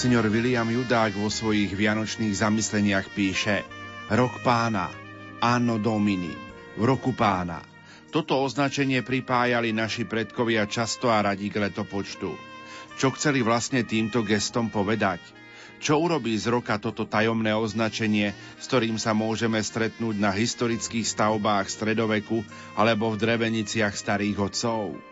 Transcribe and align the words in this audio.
Monsignor 0.00 0.32
William 0.32 0.64
Judák 0.64 1.12
vo 1.12 1.28
svojich 1.28 1.76
vianočných 1.76 2.32
zamysleniach 2.32 3.12
píše 3.12 3.60
Rok 4.08 4.40
pána, 4.40 4.88
Anno 5.44 5.76
Domini, 5.76 6.32
v 6.80 6.82
roku 6.88 7.12
pána. 7.12 7.60
Toto 8.08 8.40
označenie 8.40 9.04
pripájali 9.04 9.76
naši 9.76 10.08
predkovia 10.08 10.64
často 10.64 11.12
a 11.12 11.20
radí 11.20 11.52
k 11.52 11.68
letopočtu. 11.68 12.32
Čo 12.96 13.12
chceli 13.12 13.44
vlastne 13.44 13.84
týmto 13.84 14.24
gestom 14.24 14.72
povedať? 14.72 15.20
Čo 15.84 16.00
urobí 16.00 16.32
z 16.32 16.48
roka 16.48 16.80
toto 16.80 17.04
tajomné 17.04 17.52
označenie, 17.52 18.32
s 18.56 18.72
ktorým 18.72 18.96
sa 18.96 19.12
môžeme 19.12 19.60
stretnúť 19.60 20.16
na 20.16 20.32
historických 20.32 21.04
stavbách 21.04 21.68
stredoveku 21.68 22.40
alebo 22.72 23.12
v 23.12 23.20
dreveniciach 23.20 23.92
starých 23.92 24.48
otcov? 24.48 25.09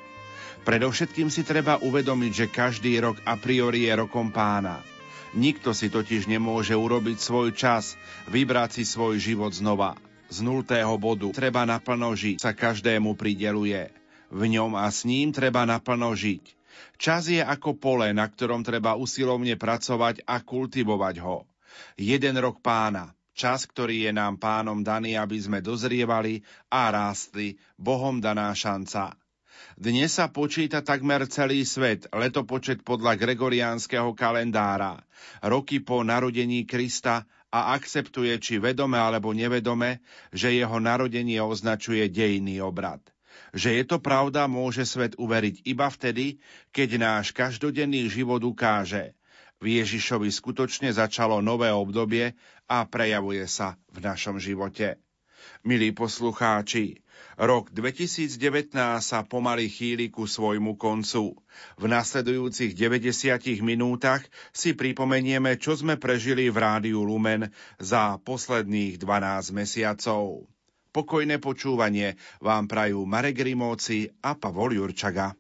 Predovšetkým 0.68 1.32
si 1.32 1.48
treba 1.48 1.80
uvedomiť, 1.80 2.32
že 2.44 2.52
každý 2.52 3.00
rok 3.00 3.16
a 3.24 3.40
priori 3.40 3.88
je 3.88 3.92
rokom 4.04 4.28
pána. 4.28 4.84
Nikto 5.32 5.72
si 5.72 5.88
totiž 5.88 6.28
nemôže 6.28 6.76
urobiť 6.76 7.16
svoj 7.16 7.56
čas, 7.56 7.96
vybrať 8.28 8.76
si 8.76 8.84
svoj 8.84 9.16
život 9.16 9.48
znova. 9.56 9.96
Z 10.28 10.44
nultého 10.44 10.92
bodu 11.00 11.32
treba 11.32 11.64
naplno 11.64 12.12
žiť, 12.12 12.44
sa 12.44 12.52
každému 12.52 13.16
prideluje. 13.16 13.88
V 14.28 14.42
ňom 14.44 14.76
a 14.76 14.84
s 14.92 15.08
ním 15.08 15.32
treba 15.32 15.64
naplno 15.64 16.12
žiť. 16.12 16.52
Čas 17.00 17.32
je 17.32 17.40
ako 17.40 17.80
pole, 17.80 18.12
na 18.12 18.28
ktorom 18.28 18.60
treba 18.60 18.92
usilovne 18.92 19.56
pracovať 19.56 20.20
a 20.28 20.36
kultivovať 20.44 21.16
ho. 21.24 21.48
Jeden 21.96 22.36
rok 22.44 22.60
pána, 22.60 23.16
čas, 23.32 23.64
ktorý 23.64 24.04
je 24.04 24.12
nám 24.12 24.36
pánom 24.36 24.84
daný, 24.84 25.16
aby 25.16 25.40
sme 25.40 25.64
dozrievali 25.64 26.44
a 26.68 26.92
rástli, 26.92 27.56
Bohom 27.80 28.20
daná 28.20 28.52
šanca. 28.52 29.16
Dnes 29.78 30.10
sa 30.10 30.26
počíta 30.26 30.82
takmer 30.82 31.30
celý 31.30 31.62
svet, 31.62 32.10
letopočet 32.10 32.82
podľa 32.82 33.14
gregoriánskeho 33.14 34.10
kalendára, 34.10 34.98
roky 35.38 35.78
po 35.78 36.02
narodení 36.02 36.66
Krista 36.66 37.22
a 37.54 37.78
akceptuje, 37.78 38.42
či 38.42 38.58
vedome 38.58 38.98
alebo 38.98 39.30
nevedome, 39.30 40.02
že 40.34 40.50
jeho 40.50 40.82
narodenie 40.82 41.38
označuje 41.38 42.10
dejný 42.10 42.58
obrad. 42.58 42.98
Že 43.54 43.78
je 43.78 43.84
to 43.86 44.02
pravda, 44.02 44.50
môže 44.50 44.82
svet 44.82 45.14
uveriť 45.14 45.62
iba 45.70 45.86
vtedy, 45.86 46.42
keď 46.74 46.98
náš 46.98 47.30
každodenný 47.30 48.10
život 48.10 48.42
ukáže. 48.42 49.14
V 49.62 49.78
Ježišovi 49.78 50.26
skutočne 50.34 50.90
začalo 50.90 51.38
nové 51.38 51.70
obdobie 51.70 52.34
a 52.66 52.82
prejavuje 52.82 53.46
sa 53.46 53.78
v 53.94 54.02
našom 54.02 54.42
živote. 54.42 54.98
Milí 55.62 55.94
poslucháči, 55.94 56.98
Rok 57.38 57.70
2019 57.70 58.74
sa 58.98 59.22
pomaly 59.22 59.70
chýli 59.70 60.10
ku 60.10 60.26
svojmu 60.26 60.74
koncu. 60.74 61.38
V 61.78 61.84
nasledujúcich 61.86 62.74
90 62.74 63.62
minútach 63.62 64.26
si 64.50 64.74
pripomenieme, 64.74 65.54
čo 65.54 65.78
sme 65.78 66.02
prežili 66.02 66.50
v 66.50 66.58
Rádiu 66.58 67.06
Lumen 67.06 67.46
za 67.78 68.18
posledných 68.18 68.98
12 68.98 69.54
mesiacov. 69.54 70.50
Pokojné 70.90 71.38
počúvanie 71.38 72.18
vám 72.42 72.66
prajú 72.66 73.06
Marek 73.06 73.46
Rimóci 73.46 74.10
a 74.18 74.34
Pavol 74.34 74.74
Jurčaga. 74.74 75.37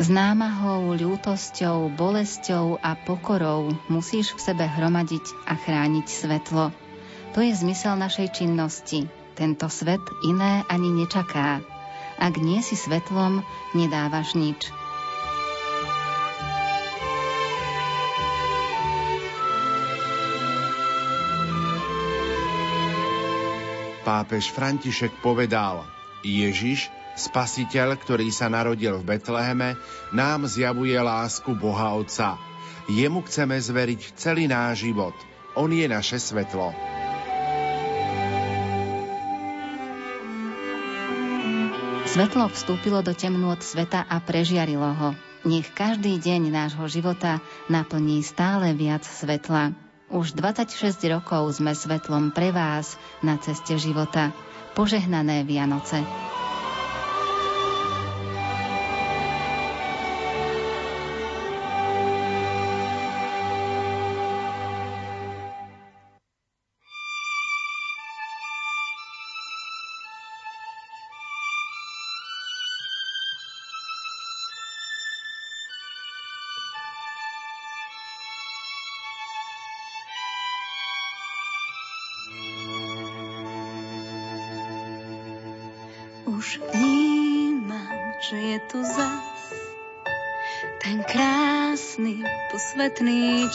S 0.00 0.08
námahou, 0.08 0.96
ľútosťou, 0.96 1.92
bolesťou 1.92 2.80
a 2.80 2.96
pokorou 2.96 3.76
musíš 3.92 4.32
v 4.32 4.40
sebe 4.40 4.64
hromadiť 4.64 5.44
a 5.44 5.60
chrániť 5.60 6.06
svetlo. 6.08 6.72
To 7.36 7.44
je 7.44 7.52
zmysel 7.52 8.00
našej 8.00 8.32
činnosti. 8.32 9.04
Tento 9.36 9.68
svet 9.68 10.00
iné 10.24 10.64
ani 10.72 10.88
nečaká. 10.88 11.60
Ak 12.16 12.32
nie 12.40 12.64
si 12.64 12.80
svetlom, 12.80 13.44
nedávaš 13.76 14.40
nič. 14.40 14.72
Pápež 24.08 24.48
František 24.48 25.12
povedal, 25.20 25.84
Ježiš 26.24 26.88
Spasiteľ, 27.18 27.98
ktorý 27.98 28.30
sa 28.30 28.46
narodil 28.46 29.00
v 29.00 29.16
Betleheme, 29.16 29.74
nám 30.14 30.46
zjavuje 30.46 30.94
lásku 30.94 31.50
Boha 31.58 31.94
Otca. 31.98 32.38
Jemu 32.90 33.22
chceme 33.26 33.58
zveriť 33.58 34.18
celý 34.18 34.50
náš 34.50 34.86
život. 34.86 35.14
On 35.58 35.70
je 35.70 35.86
naše 35.86 36.18
svetlo. 36.18 36.70
Svetlo 42.10 42.50
vstúpilo 42.50 43.06
do 43.06 43.14
temnôt 43.14 43.62
sveta 43.62 44.02
a 44.02 44.18
prežiarilo 44.18 44.90
ho. 44.90 45.14
Nech 45.46 45.70
každý 45.70 46.18
deň 46.18 46.50
nášho 46.50 46.90
života 46.90 47.38
naplní 47.70 48.26
stále 48.26 48.74
viac 48.74 49.06
svetla. 49.06 49.78
Už 50.10 50.34
26 50.34 50.98
rokov 51.06 51.62
sme 51.62 51.70
svetlom 51.70 52.34
pre 52.34 52.50
vás 52.50 52.98
na 53.22 53.38
ceste 53.38 53.78
života. 53.78 54.34
Požehnané 54.74 55.46
Vianoce. 55.46 56.02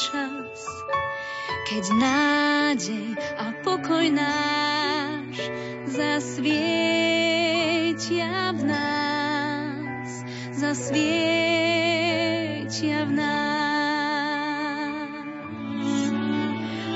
Čas, 0.05 0.69
keď 1.65 1.83
nádej 1.97 3.17
a 3.41 3.57
pokoj 3.65 4.05
náš 4.13 5.33
zasvietia 5.89 6.93
v 8.53 8.69
nás, 8.69 10.09
zasvietia 10.53 11.49
v 13.09 13.11
nás. 13.17 15.09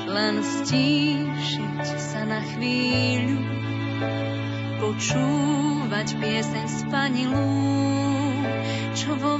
Len 0.09 0.35
stíšiť 0.45 1.85
sa 1.97 2.29
na 2.29 2.45
chvíľu, 2.53 3.41
počúvať 4.77 6.13
pieseň 6.21 6.65
spanilú, 6.85 7.57
čo 8.94 9.17
vo 9.17 9.38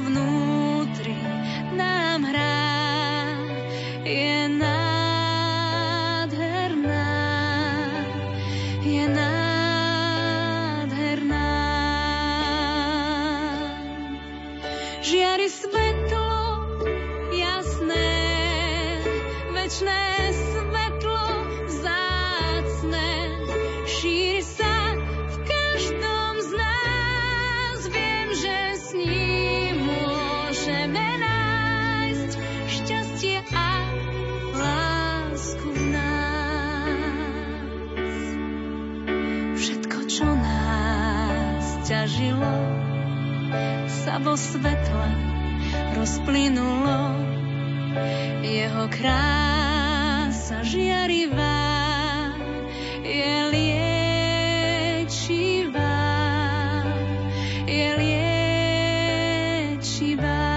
liečivá. 60.00 60.48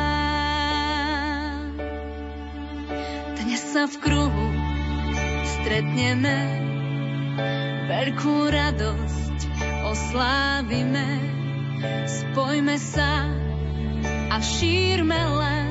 Dnes 3.42 3.62
sa 3.74 3.90
v 3.90 3.96
kruhu 3.98 4.46
stretneme 5.58 6.36
veľkú 7.90 8.36
radosť 8.54 9.38
oslávime. 9.90 11.06
Spojme 12.06 12.78
sa 12.78 13.26
a 14.30 14.38
šírme 14.38 15.18
len 15.18 15.61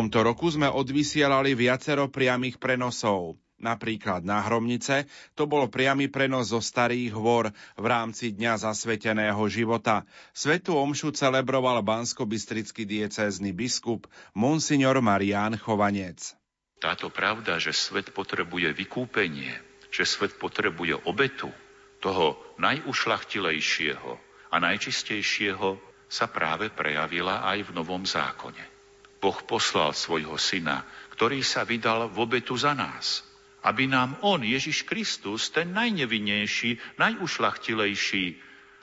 tomto 0.00 0.24
roku 0.24 0.48
sme 0.48 0.64
odvysielali 0.64 1.52
viacero 1.52 2.08
priamých 2.08 2.56
prenosov. 2.56 3.36
Napríklad 3.60 4.24
na 4.24 4.40
Hromnice 4.40 5.04
to 5.36 5.44
bol 5.44 5.68
priamy 5.68 6.08
prenos 6.08 6.56
zo 6.56 6.64
Starých 6.64 7.12
hôr 7.12 7.52
v 7.76 7.84
rámci 7.84 8.32
Dňa 8.32 8.64
zasveteného 8.64 9.44
života. 9.52 10.08
Svetu 10.32 10.72
omšu 10.72 11.12
celebroval 11.12 11.84
bansko-bystrický 11.84 12.88
diecézny 12.88 13.52
biskup 13.52 14.08
Monsignor 14.32 14.96
Marián 15.04 15.60
Chovanec. 15.60 16.32
Táto 16.80 17.12
pravda, 17.12 17.60
že 17.60 17.76
svet 17.76 18.16
potrebuje 18.16 18.72
vykúpenie, 18.72 19.52
že 19.92 20.08
svet 20.08 20.40
potrebuje 20.40 20.96
obetu 21.04 21.52
toho 22.00 22.40
najušlachtilejšieho 22.56 24.16
a 24.48 24.56
najčistejšieho 24.64 25.76
sa 26.08 26.24
práve 26.24 26.72
prejavila 26.72 27.44
aj 27.44 27.68
v 27.68 27.70
Novom 27.76 28.08
zákone. 28.08 28.79
Boh 29.20 29.36
poslal 29.44 29.92
svojho 29.92 30.40
syna, 30.40 30.82
ktorý 31.12 31.44
sa 31.44 31.68
vydal 31.68 32.08
v 32.08 32.16
obetu 32.24 32.56
za 32.56 32.72
nás, 32.72 33.20
aby 33.60 33.84
nám 33.84 34.16
on, 34.24 34.40
Ježiš 34.40 34.88
Kristus, 34.88 35.52
ten 35.52 35.76
najnevinnejší, 35.76 36.96
najušlachtilejší, 36.96 38.40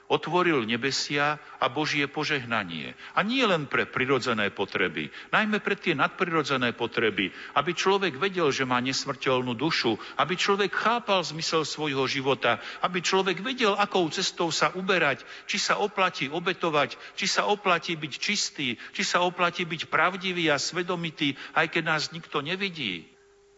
otvoril 0.08 0.64
nebesia 0.64 1.36
a 1.60 1.68
Božie 1.68 2.08
požehnanie. 2.08 2.96
A 3.12 3.20
nie 3.20 3.44
len 3.44 3.68
pre 3.68 3.84
prirodzené 3.84 4.48
potreby, 4.48 5.12
najmä 5.30 5.60
pre 5.60 5.76
tie 5.76 5.92
nadprirodzené 5.92 6.72
potreby, 6.72 7.30
aby 7.54 7.70
človek 7.76 8.16
vedel, 8.16 8.48
že 8.48 8.64
má 8.64 8.80
nesmrteľnú 8.80 9.52
dušu, 9.52 10.00
aby 10.16 10.34
človek 10.34 10.72
chápal 10.72 11.20
zmysel 11.20 11.68
svojho 11.68 12.08
života, 12.08 12.56
aby 12.80 13.04
človek 13.04 13.44
vedel, 13.44 13.76
akou 13.76 14.08
cestou 14.08 14.48
sa 14.48 14.72
uberať, 14.72 15.22
či 15.44 15.60
sa 15.60 15.76
oplatí 15.76 16.32
obetovať, 16.32 16.96
či 17.14 17.28
sa 17.28 17.44
oplatí 17.44 17.94
byť 17.94 18.12
čistý, 18.16 18.80
či 18.96 19.02
sa 19.04 19.20
oplatí 19.20 19.68
byť 19.68 19.92
pravdivý 19.92 20.48
a 20.48 20.56
svedomitý, 20.56 21.36
aj 21.52 21.68
keď 21.68 21.82
nás 21.84 22.10
nikto 22.16 22.40
nevidí. 22.40 23.04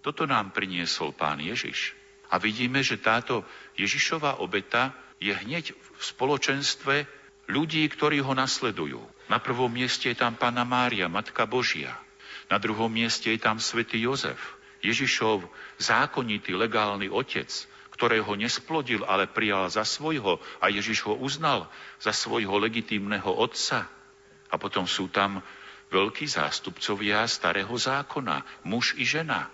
Toto 0.03 0.27
nám 0.27 0.51
priniesol 0.51 1.15
pán 1.15 1.39
Ježiš. 1.39 1.95
A 2.31 2.39
vidíme, 2.39 2.81
že 2.81 3.03
táto 3.03 3.43
Ježišová 3.75 4.39
obeta 4.39 4.95
je 5.21 5.37
hneď 5.37 5.77
v 5.77 6.01
spoločenstve 6.01 7.05
ľudí, 7.53 7.85
ktorí 7.93 8.25
ho 8.25 8.33
nasledujú. 8.33 9.05
Na 9.29 9.39
prvom 9.39 9.69
mieste 9.69 10.09
je 10.11 10.17
tam 10.17 10.35
Pána 10.35 10.65
Mária, 10.65 11.07
Matka 11.07 11.45
Božia. 11.45 11.93
Na 12.51 12.59
druhom 12.59 12.91
mieste 12.91 13.31
je 13.31 13.39
tam 13.39 13.63
svätý 13.63 14.03
Jozef, 14.03 14.41
Ježišov 14.81 15.45
zákonitý 15.79 16.57
legálny 16.57 17.07
otec, 17.13 17.47
ktorého 17.95 18.33
nesplodil, 18.33 19.05
ale 19.05 19.29
prijal 19.29 19.69
za 19.69 19.85
svojho 19.85 20.41
a 20.59 20.73
Ježiš 20.73 21.05
ho 21.05 21.15
uznal 21.21 21.69
za 22.01 22.17
svojho 22.17 22.57
legitímneho 22.57 23.29
otca. 23.29 23.87
A 24.51 24.57
potom 24.57 24.89
sú 24.89 25.13
tam 25.13 25.45
veľkí 25.93 26.25
zástupcovia 26.25 27.29
starého 27.29 27.71
zákona, 27.77 28.67
muž 28.67 28.97
i 28.97 29.05
žena, 29.05 29.53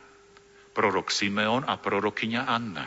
prorok 0.72 1.10
Simeon 1.10 1.66
a 1.66 1.74
prorokyňa 1.74 2.46
Anna. 2.46 2.86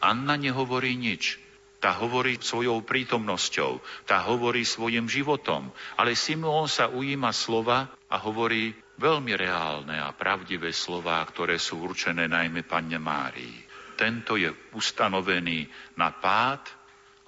Anna 0.00 0.34
nehovorí 0.40 0.96
nič, 0.96 1.43
tá 1.84 2.00
hovorí 2.00 2.40
svojou 2.40 2.80
prítomnosťou, 2.80 3.76
tá 4.08 4.24
hovorí 4.24 4.64
svojim 4.64 5.04
životom. 5.04 5.68
Ale 6.00 6.16
Simón 6.16 6.64
sa 6.64 6.88
ujíma 6.88 7.28
slova 7.36 7.92
a 8.08 8.16
hovorí 8.24 8.72
veľmi 8.96 9.36
reálne 9.36 10.00
a 10.00 10.16
pravdivé 10.16 10.72
slova, 10.72 11.20
ktoré 11.28 11.60
sú 11.60 11.84
určené 11.84 12.24
najmä 12.24 12.64
Panne 12.64 12.96
Márii. 12.96 13.60
Tento 14.00 14.40
je 14.40 14.48
ustanovený 14.72 15.68
na 16.00 16.08
pád 16.08 16.72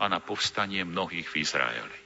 a 0.01 0.09
na 0.09 0.25
povstanie 0.25 0.89
mnohých 0.89 1.29
v 1.29 1.37
Izraeli. 1.45 2.06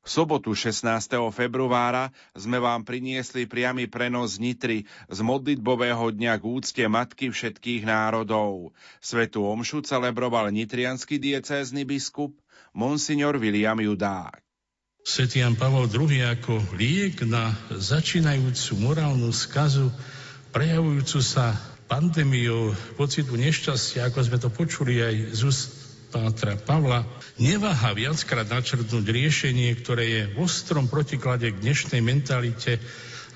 V 0.00 0.08
sobotu 0.08 0.56
16. 0.56 0.88
februára 1.28 2.08
sme 2.32 2.56
vám 2.56 2.88
priniesli 2.88 3.44
priamy 3.44 3.84
prenos 3.84 4.40
Nitry 4.40 4.88
z 5.12 5.18
modlitbového 5.20 6.16
dňa 6.16 6.40
k 6.40 6.44
úcte 6.48 6.84
Matky 6.88 7.28
všetkých 7.28 7.84
národov. 7.84 8.72
Svetu 9.04 9.44
Omšu 9.44 9.84
celebroval 9.84 10.48
nitrianský 10.56 11.20
diecézny 11.20 11.84
biskup 11.84 12.32
Monsignor 12.72 13.36
William 13.36 13.76
Judák. 13.76 14.40
Svetý 15.04 15.44
Jan 15.44 15.56
Pavol 15.56 15.88
II 15.88 16.16
ako 16.32 16.60
liek 16.76 17.24
na 17.24 17.52
začínajúcu 17.68 18.72
morálnu 18.80 19.32
skazu, 19.32 19.92
prejavujúcu 20.52 21.20
sa 21.24 21.56
pandémiou 21.88 22.72
pocitu 22.96 23.36
nešťastia, 23.36 24.08
ako 24.08 24.18
sme 24.22 24.38
to 24.40 24.48
počuli 24.52 25.00
aj 25.00 25.14
z 25.34 25.40
úst 25.44 25.79
Pátra 26.10 26.58
Pavla, 26.58 27.06
neváha 27.38 27.94
viackrát 27.94 28.42
načrtnúť 28.50 29.06
riešenie, 29.06 29.70
ktoré 29.78 30.04
je 30.10 30.22
v 30.34 30.42
ostrom 30.42 30.90
protiklade 30.90 31.54
k 31.54 31.62
dnešnej 31.62 32.02
mentalite 32.02 32.82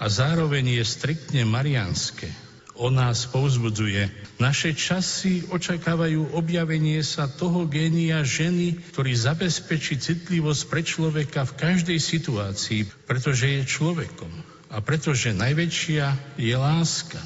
a 0.03 0.11
zároveň 0.11 0.83
je 0.83 0.85
striktne 0.85 1.47
marianské. 1.47 2.27
O 2.75 2.91
nás 2.91 3.31
povzbudzuje. 3.31 4.11
Naše 4.43 4.75
časy 4.75 5.47
očakávajú 5.47 6.35
objavenie 6.35 6.99
sa 7.07 7.31
toho 7.31 7.71
génia 7.71 8.27
ženy, 8.27 8.75
ktorý 8.91 9.15
zabezpečí 9.15 9.95
citlivosť 10.03 10.63
pre 10.67 10.83
človeka 10.83 11.47
v 11.47 11.55
každej 11.55 12.03
situácii, 12.03 12.91
pretože 13.07 13.47
je 13.47 13.63
človekom. 13.63 14.35
A 14.75 14.83
pretože 14.83 15.31
najväčšia 15.31 16.35
je 16.35 16.55
láska. 16.59 17.23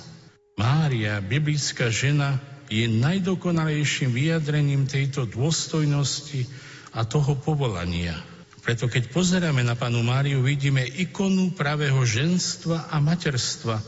Mária, 0.61 1.25
biblická 1.25 1.88
žena, 1.88 2.37
je 2.69 2.85
najdokonalejším 2.89 4.13
vyjadrením 4.13 4.85
tejto 4.85 5.25
dôstojnosti 5.25 6.45
a 6.93 7.05
toho 7.09 7.37
povolania. 7.37 8.17
Preto 8.61 8.85
keď 8.85 9.09
pozeráme 9.09 9.65
na 9.65 9.73
panu 9.73 10.05
Máriu, 10.05 10.45
vidíme 10.45 10.85
ikonu 10.85 11.57
pravého 11.57 12.05
ženstva 12.05 12.93
a 12.93 13.01
materstva, 13.01 13.81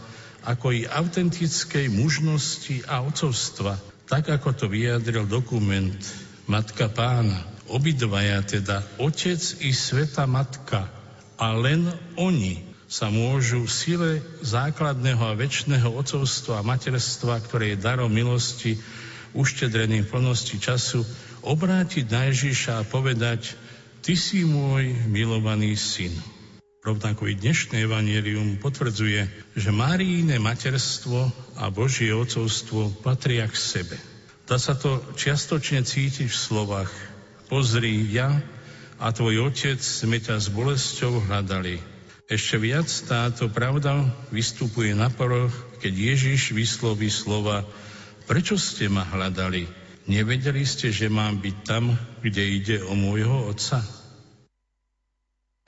ako 0.48 0.72
i 0.72 0.88
autentickej 0.88 1.92
mužnosti 1.92 2.88
a 2.88 3.04
otcovstva, 3.04 3.76
tak 4.08 4.32
ako 4.32 4.56
to 4.56 4.66
vyjadril 4.72 5.28
dokument 5.28 6.00
Matka 6.48 6.88
pána. 6.90 7.44
Obidvaja 7.70 8.42
teda 8.42 8.82
otec 8.98 9.38
i 9.62 9.70
sveta 9.70 10.26
matka 10.26 10.90
a 11.38 11.54
len 11.54 11.86
oni 12.18 12.69
sa 12.90 13.06
môžu 13.06 13.62
v 13.62 13.70
sile 13.70 14.10
základného 14.42 15.22
a 15.22 15.38
väčšného 15.38 15.94
ocovstva 15.94 16.58
a 16.58 16.66
materstva, 16.66 17.38
ktoré 17.38 17.78
je 17.78 17.86
darom 17.86 18.10
milosti, 18.10 18.82
uštedrený 19.30 20.10
plnosti 20.10 20.58
času, 20.58 21.06
obrátiť 21.46 22.10
na 22.10 22.26
Ježiša 22.34 22.82
a 22.82 22.88
povedať, 22.90 23.54
Ty 24.00 24.16
si 24.16 24.48
môj 24.48 24.96
milovaný 25.12 25.76
syn. 25.76 26.10
Rovnako 26.80 27.28
i 27.28 27.36
dnešné 27.36 27.84
evanielium 27.84 28.56
potvrdzuje, 28.56 29.28
že 29.52 29.70
Máriine 29.70 30.40
materstvo 30.40 31.28
a 31.60 31.68
Božie 31.68 32.08
ocovstvo 32.08 32.88
patria 33.04 33.44
k 33.44 33.54
sebe. 33.54 34.00
Dá 34.48 34.56
sa 34.56 34.72
to 34.72 35.04
čiastočne 35.20 35.84
cítiť 35.84 36.32
v 36.32 36.40
slovách 36.48 36.88
Pozri, 37.52 38.08
ja 38.08 38.40
a 38.96 39.12
tvoj 39.12 39.52
otec 39.52 39.76
sme 39.76 40.16
ťa 40.16 40.40
s 40.40 40.48
bolesťou 40.48 41.28
hľadali. 41.28 41.89
Ešte 42.30 42.62
viac 42.62 42.86
táto 43.10 43.50
pravda 43.50 44.06
vystupuje 44.30 44.94
na 44.94 45.10
poroch, 45.10 45.50
keď 45.82 46.14
Ježiš 46.14 46.54
vysloví 46.54 47.10
slova 47.10 47.66
Prečo 48.30 48.54
ste 48.54 48.86
ma 48.86 49.02
hľadali? 49.02 49.66
Nevedeli 50.06 50.62
ste, 50.62 50.94
že 50.94 51.10
mám 51.10 51.42
byť 51.42 51.56
tam, 51.66 51.98
kde 52.22 52.62
ide 52.62 52.76
o 52.86 52.94
môjho 52.94 53.50
otca? 53.50 53.82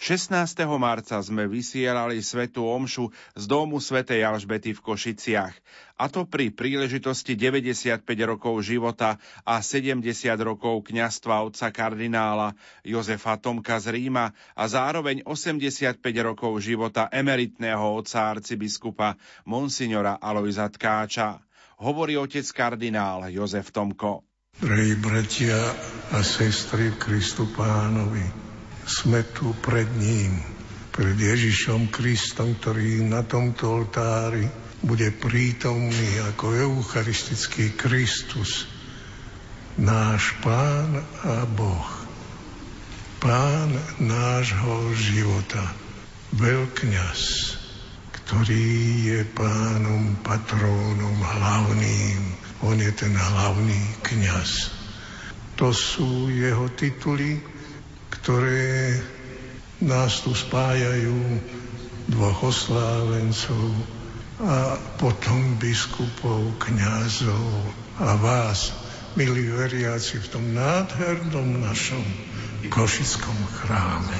16. 0.02 0.34
marca 0.82 1.22
sme 1.22 1.46
vysielali 1.46 2.18
Svetu 2.26 2.66
Omšu 2.66 3.14
z 3.38 3.44
domu 3.46 3.78
svätej 3.78 4.26
Alžbety 4.26 4.74
v 4.74 4.82
Košiciach. 4.82 5.54
A 5.94 6.10
to 6.10 6.26
pri 6.26 6.50
príležitosti 6.50 7.38
95 7.38 8.02
rokov 8.26 8.66
života 8.66 9.22
a 9.46 9.62
70 9.62 10.02
rokov 10.42 10.90
kňastva 10.90 11.46
otca 11.46 11.70
kardinála 11.70 12.58
Jozefa 12.82 13.38
Tomka 13.38 13.78
z 13.78 13.94
Ríma 13.94 14.34
a 14.58 14.64
zároveň 14.66 15.22
85 15.22 16.02
rokov 16.18 16.58
života 16.58 17.06
emeritného 17.06 17.94
otca 17.94 18.26
arcibiskupa 18.26 19.14
Monsignora 19.46 20.18
Alojza 20.18 20.66
Tkáča. 20.66 21.38
Hovorí 21.78 22.18
otec 22.18 22.50
kardinál 22.50 23.30
Jozef 23.30 23.70
Tomko. 23.70 24.26
Drahí 24.58 24.98
bratia 24.98 25.62
a 26.10 26.26
sestry 26.26 26.90
v 26.90 26.98
Kristu 26.98 27.46
Pánovi, 27.54 28.51
sme 28.86 29.22
tu 29.32 29.54
pred 29.62 29.86
ním, 29.98 30.42
pred 30.92 31.14
Ježišom 31.16 31.88
Kristom, 31.88 32.58
ktorý 32.58 33.06
na 33.06 33.22
tomto 33.24 33.82
oltári 33.82 34.44
bude 34.82 35.14
prítomný 35.14 36.18
ako 36.34 36.52
eucharistický 36.52 37.78
Kristus, 37.78 38.66
náš 39.78 40.34
Pán 40.42 40.98
a 41.22 41.46
Boh, 41.46 41.90
Pán 43.22 43.70
nášho 44.02 44.90
života, 44.98 45.62
veľkňaz, 46.34 47.20
ktorý 48.10 48.66
je 49.06 49.20
pánom, 49.30 50.18
patrónom, 50.26 51.14
hlavným. 51.14 52.18
On 52.66 52.74
je 52.74 52.90
ten 52.90 53.14
hlavný 53.14 53.78
kňaz. 54.02 54.74
To 55.54 55.70
sú 55.70 56.34
jeho 56.34 56.66
tituly, 56.74 57.38
ktoré 58.22 59.02
nás 59.82 60.22
tu 60.22 60.30
spájajú 60.30 61.42
dvoch 62.06 62.54
oslávencov 62.54 63.74
a 64.38 64.78
potom 64.94 65.58
biskupov, 65.58 66.54
kňazov 66.62 67.50
a 67.98 68.14
vás, 68.14 68.70
milí 69.18 69.50
veriaci, 69.50 70.22
v 70.22 70.30
tom 70.30 70.44
nádhernom 70.54 71.66
našom 71.66 72.02
Košickom 72.70 73.38
chráme. 73.58 74.18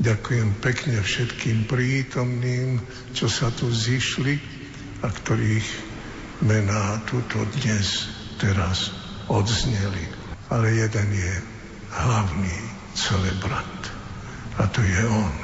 Ďakujem 0.00 0.56
pekne 0.64 1.04
všetkým 1.04 1.68
prítomným, 1.68 2.80
čo 3.12 3.28
sa 3.28 3.52
tu 3.52 3.68
zišli 3.68 4.40
a 5.04 5.12
ktorých 5.12 5.68
mená 6.40 7.04
tuto 7.04 7.44
dnes, 7.60 8.08
teraz 8.40 8.96
odzneli. 9.28 10.08
Ale 10.48 10.72
jeden 10.72 11.08
je 11.12 11.34
hlavný 11.92 12.71
celebrant. 12.94 13.82
A 14.60 14.68
to 14.68 14.84
je 14.84 15.00
On, 15.08 15.34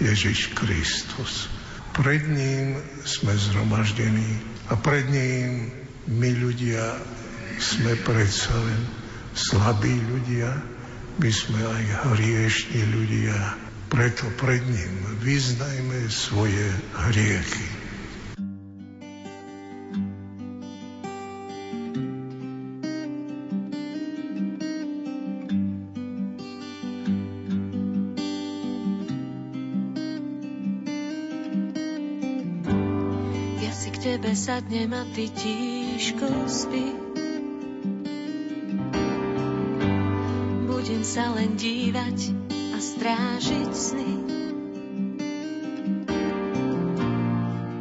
Ježiš 0.00 0.54
Kristus. 0.54 1.50
Pred 1.94 2.26
ním 2.26 2.78
sme 3.06 3.34
zhromaždení 3.38 4.42
a 4.70 4.74
pred 4.74 5.06
ním 5.10 5.70
my 6.10 6.30
ľudia 6.34 6.98
sme 7.62 7.94
predsa 8.02 8.54
len 8.54 8.82
slabí 9.34 9.94
ľudia, 10.10 10.50
my 11.22 11.30
sme 11.30 11.60
aj 11.62 11.84
hriešni 12.14 12.82
ľudia. 12.90 13.36
Preto 13.86 14.26
pred 14.34 14.62
ním 14.66 15.22
vyznajme 15.22 16.10
svoje 16.10 16.66
hriechy. 16.98 17.73
Sadnem 34.44 34.92
a 34.92 35.08
ty 35.16 35.32
tížko 35.32 36.28
spí. 36.44 36.92
Budem 40.68 41.00
sa 41.00 41.32
len 41.32 41.56
dívať 41.56 42.18
a 42.52 42.76
strážiť 42.76 43.72
sny. 43.72 44.12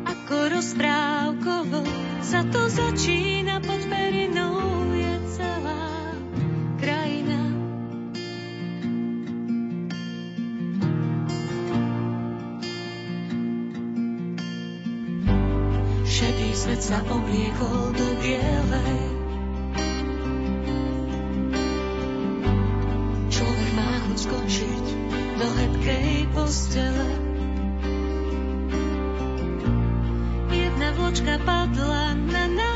Ako 0.08 0.38
rozprávkovo 0.56 1.84
sa 2.24 2.48
to 2.48 2.72
začína 2.72 3.33
sa 16.94 17.02
obliekol 17.10 17.90
do 17.98 18.08
bielej. 18.22 19.02
Človek 23.34 23.70
má 23.74 23.92
chuť 24.06 24.18
skočiť 24.22 24.86
do 25.42 25.48
hebkej 25.58 26.30
postele. 26.38 27.10
Jedna 30.54 30.94
vločka 30.94 31.42
padla 31.42 32.14
na 32.30 32.46
náš 32.54 32.73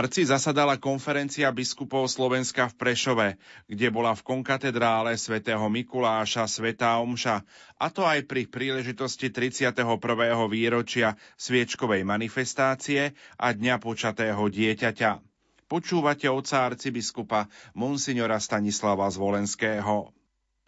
marci 0.00 0.24
zasadala 0.24 0.80
konferencia 0.80 1.52
biskupov 1.52 2.08
Slovenska 2.08 2.72
v 2.72 2.74
Prešove, 2.80 3.28
kde 3.68 3.92
bola 3.92 4.16
v 4.16 4.24
konkatedrále 4.24 5.12
svätého 5.20 5.60
Mikuláša 5.68 6.48
Svetá 6.48 6.96
Omša, 7.04 7.44
a 7.76 7.86
to 7.92 8.08
aj 8.08 8.24
pri 8.24 8.48
príležitosti 8.48 9.28
31. 9.28 9.76
výročia 10.48 11.20
sviečkovej 11.36 12.08
manifestácie 12.08 13.12
a 13.36 13.52
Dňa 13.52 13.76
počatého 13.76 14.40
dieťaťa. 14.40 15.20
Počúvate 15.68 16.32
oca 16.32 16.72
arcibiskupa 16.72 17.52
Monsignora 17.76 18.40
Stanislava 18.40 19.04
Zvolenského. 19.12 20.16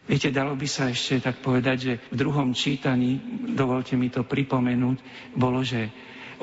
Viete, 0.05 0.29
dalo 0.29 0.53
by 0.53 0.67
sa 0.69 0.93
ešte 0.93 1.17
tak 1.25 1.41
povedať, 1.41 1.77
že 1.81 1.93
v 2.13 2.21
druhom 2.21 2.53
čítaní, 2.53 3.17
dovolte 3.57 3.97
mi 3.97 4.13
to 4.13 4.21
pripomenúť, 4.21 5.01
bolo, 5.33 5.65
že 5.65 5.89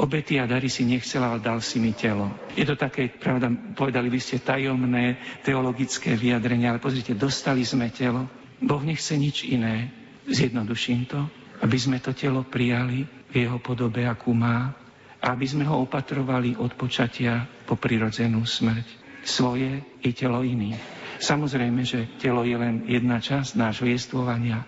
obety 0.00 0.40
a 0.40 0.48
dary 0.48 0.72
si 0.72 0.88
nechcel, 0.88 1.20
ale 1.20 1.44
dal 1.44 1.60
si 1.60 1.76
mi 1.76 1.92
telo. 1.92 2.32
Je 2.56 2.64
to 2.64 2.74
také, 2.74 3.12
pravda, 3.12 3.52
povedali 3.76 4.08
by 4.08 4.20
ste 4.20 4.40
tajomné 4.40 5.20
teologické 5.44 6.16
vyjadrenie, 6.16 6.72
ale 6.72 6.80
pozrite, 6.80 7.12
dostali 7.12 7.62
sme 7.68 7.92
telo. 7.92 8.24
Boh 8.64 8.80
nechce 8.80 9.12
nič 9.20 9.44
iné. 9.44 9.92
Zjednoduším 10.24 11.04
to, 11.04 11.20
aby 11.60 11.76
sme 11.76 12.00
to 12.00 12.16
telo 12.16 12.44
prijali 12.48 13.04
v 13.28 13.34
jeho 13.44 13.60
podobe, 13.60 14.08
akú 14.08 14.32
má, 14.32 14.72
a 15.20 15.36
aby 15.36 15.44
sme 15.44 15.68
ho 15.68 15.84
opatrovali 15.84 16.56
od 16.56 16.72
počatia 16.80 17.44
po 17.68 17.76
prirodzenú 17.76 18.40
smrť. 18.40 18.86
Svoje 19.20 19.84
i 20.00 20.10
telo 20.16 20.40
iných. 20.40 20.80
Samozrejme, 21.20 21.84
že 21.84 22.08
telo 22.16 22.40
je 22.40 22.56
len 22.56 22.88
jedna 22.88 23.20
časť 23.20 23.52
nášho 23.52 23.84
jestvovania, 23.84 24.64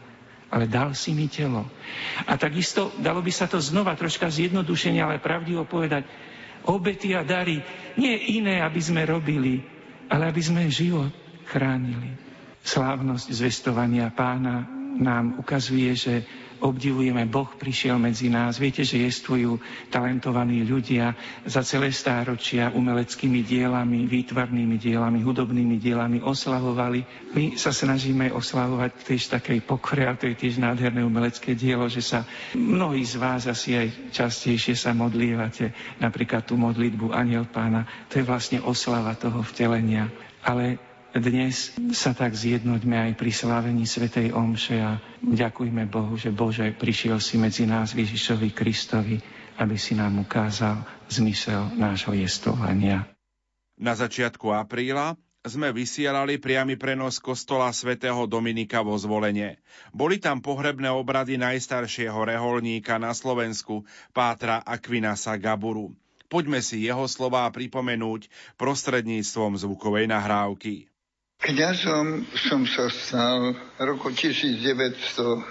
ale 0.52 0.68
dal 0.68 0.92
si 0.92 1.16
mi 1.16 1.32
telo. 1.32 1.64
A 2.28 2.36
takisto 2.36 2.92
dalo 3.00 3.24
by 3.24 3.32
sa 3.32 3.48
to 3.48 3.56
znova 3.56 3.96
troška 3.96 4.28
zjednodušenie, 4.28 5.00
ale 5.00 5.16
pravdivo 5.16 5.64
povedať, 5.64 6.04
obety 6.68 7.16
a 7.16 7.24
dary 7.24 7.64
nie 7.96 8.36
iné, 8.36 8.60
aby 8.60 8.78
sme 8.78 9.08
robili, 9.08 9.64
ale 10.12 10.28
aby 10.28 10.42
sme 10.44 10.68
život 10.68 11.10
chránili. 11.48 12.12
Slávnosť 12.62 13.32
zvestovania 13.32 14.12
pána 14.12 14.68
nám 15.00 15.40
ukazuje, 15.40 15.96
že 15.96 16.14
obdivujeme, 16.62 17.26
Boh 17.26 17.50
prišiel 17.58 17.98
medzi 17.98 18.30
nás. 18.30 18.56
Viete, 18.56 18.86
že 18.86 19.02
jestvujú 19.02 19.58
talentovaní 19.90 20.62
ľudia 20.62 21.12
za 21.42 21.66
celé 21.66 21.90
stáročia 21.90 22.70
umeleckými 22.70 23.42
dielami, 23.42 24.06
výtvarnými 24.06 24.78
dielami, 24.78 25.18
hudobnými 25.26 25.76
dielami 25.82 26.22
oslavovali. 26.22 27.30
My 27.34 27.58
sa 27.58 27.74
snažíme 27.74 28.30
oslavovať 28.30 28.90
tiež 29.02 29.22
takej 29.34 29.66
pokore, 29.66 30.06
a 30.06 30.14
to 30.14 30.30
je 30.30 30.38
tiež 30.38 30.62
nádherné 30.62 31.02
umelecké 31.02 31.58
dielo, 31.58 31.90
že 31.90 32.00
sa 32.00 32.22
mnohí 32.54 33.02
z 33.02 33.18
vás 33.18 33.50
asi 33.50 33.74
aj 33.74 34.14
častejšie 34.14 34.78
sa 34.78 34.94
modlívate, 34.94 35.74
napríklad 35.98 36.46
tú 36.46 36.54
modlitbu 36.54 37.10
Aniel 37.10 37.50
Pána. 37.50 37.84
To 38.08 38.22
je 38.22 38.24
vlastne 38.24 38.62
oslava 38.62 39.18
toho 39.18 39.42
vtelenia. 39.42 40.06
Ale 40.42 40.91
dnes 41.12 41.76
sa 41.92 42.16
tak 42.16 42.32
zjednoďme 42.32 42.96
aj 42.96 43.12
pri 43.20 43.32
slávení 43.36 43.84
Svetej 43.84 44.32
Omše 44.32 44.76
a 44.80 44.96
ďakujme 45.20 45.84
Bohu, 45.84 46.16
že 46.16 46.32
Bože 46.32 46.72
prišiel 46.72 47.20
si 47.20 47.36
medzi 47.36 47.68
nás 47.68 47.92
Ježišovi 47.92 48.48
Kristovi, 48.56 49.20
aby 49.60 49.76
si 49.76 49.92
nám 49.92 50.24
ukázal 50.24 50.80
zmysel 51.12 51.76
nášho 51.76 52.16
jestovania. 52.16 53.04
Na 53.76 53.92
začiatku 53.92 54.56
apríla 54.56 55.20
sme 55.44 55.74
vysielali 55.74 56.38
priamy 56.40 56.78
prenos 56.78 57.18
kostola 57.20 57.68
svätého 57.74 58.24
Dominika 58.30 58.80
vo 58.80 58.94
zvolenie. 58.94 59.58
Boli 59.90 60.16
tam 60.22 60.38
pohrebné 60.40 60.88
obrady 60.88 61.36
najstaršieho 61.36 62.14
reholníka 62.14 62.96
na 62.96 63.10
Slovensku, 63.12 63.82
Pátra 64.14 64.62
Aquinasa 64.62 65.34
Gaburu. 65.36 65.92
Poďme 66.30 66.64
si 66.64 66.88
jeho 66.88 67.04
slová 67.04 67.44
pripomenúť 67.52 68.32
prostredníctvom 68.56 69.60
zvukovej 69.60 70.08
nahrávky. 70.08 70.91
Kňazom 71.42 72.22
som 72.38 72.62
sa 72.70 72.86
stal 72.86 73.58
roku 73.82 74.14
1939. 74.14 75.50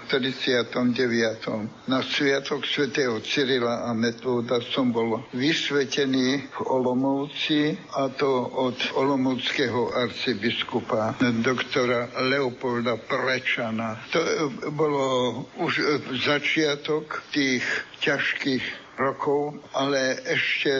Na 1.84 2.00
sviatok 2.00 2.64
svätého 2.64 3.20
Cyrila 3.20 3.84
a 3.84 3.92
Metóda 3.92 4.64
som 4.72 4.88
bol 4.88 5.20
vysvetený 5.36 6.48
v 6.48 6.58
Olomouci 6.64 7.76
a 7.92 8.08
to 8.08 8.24
od 8.40 8.80
olomouckého 8.96 9.92
arcibiskupa 9.92 11.20
doktora 11.44 12.08
Leopolda 12.24 12.96
Prečana. 12.96 14.00
To 14.16 14.48
bolo 14.72 15.04
už 15.60 16.08
začiatok 16.24 17.20
tých 17.36 17.68
ťažkých 18.00 18.81
rokov, 19.02 19.58
ale 19.74 20.22
ešte 20.22 20.70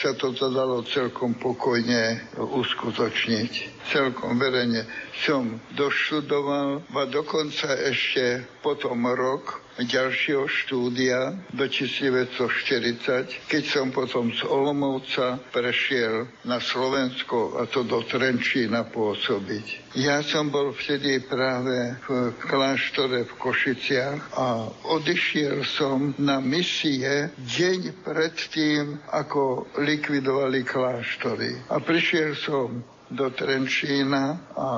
sa 0.00 0.16
to 0.16 0.32
dalo 0.32 0.80
celkom 0.88 1.36
pokojne 1.36 2.32
uskutočniť. 2.40 3.84
Celkom 3.92 4.40
verejne 4.40 4.88
som 5.24 5.56
doštudoval 5.72 6.84
a 6.92 7.02
dokonca 7.08 7.72
ešte 7.72 8.44
potom 8.60 9.08
rok 9.08 9.64
ďalšieho 9.76 10.48
štúdia 10.48 11.36
do 11.52 11.68
1940, 11.68 13.44
keď 13.44 13.64
som 13.68 13.92
potom 13.92 14.32
z 14.32 14.40
Olomouca 14.48 15.36
prešiel 15.52 16.32
na 16.48 16.56
Slovensko 16.56 17.60
a 17.60 17.68
to 17.68 17.84
do 17.84 18.00
Trenčína 18.00 18.88
pôsobiť. 18.88 19.92
Ja 20.00 20.24
som 20.24 20.48
bol 20.48 20.72
vtedy 20.72 21.20
práve 21.20 22.00
v 22.08 22.32
kláštore 22.40 23.28
v 23.28 23.32
Košiciach 23.36 24.32
a 24.36 24.64
odišiel 24.96 25.60
som 25.64 26.16
na 26.16 26.40
misie 26.40 27.32
deň 27.36 27.80
pred 28.00 28.36
tým, 28.48 28.96
ako 29.12 29.68
likvidovali 29.76 30.64
kláštory. 30.64 31.68
A 31.68 31.80
prišiel 31.80 32.32
som 32.32 32.80
do 33.06 33.30
Trenčína 33.30 34.34
a 34.58 34.68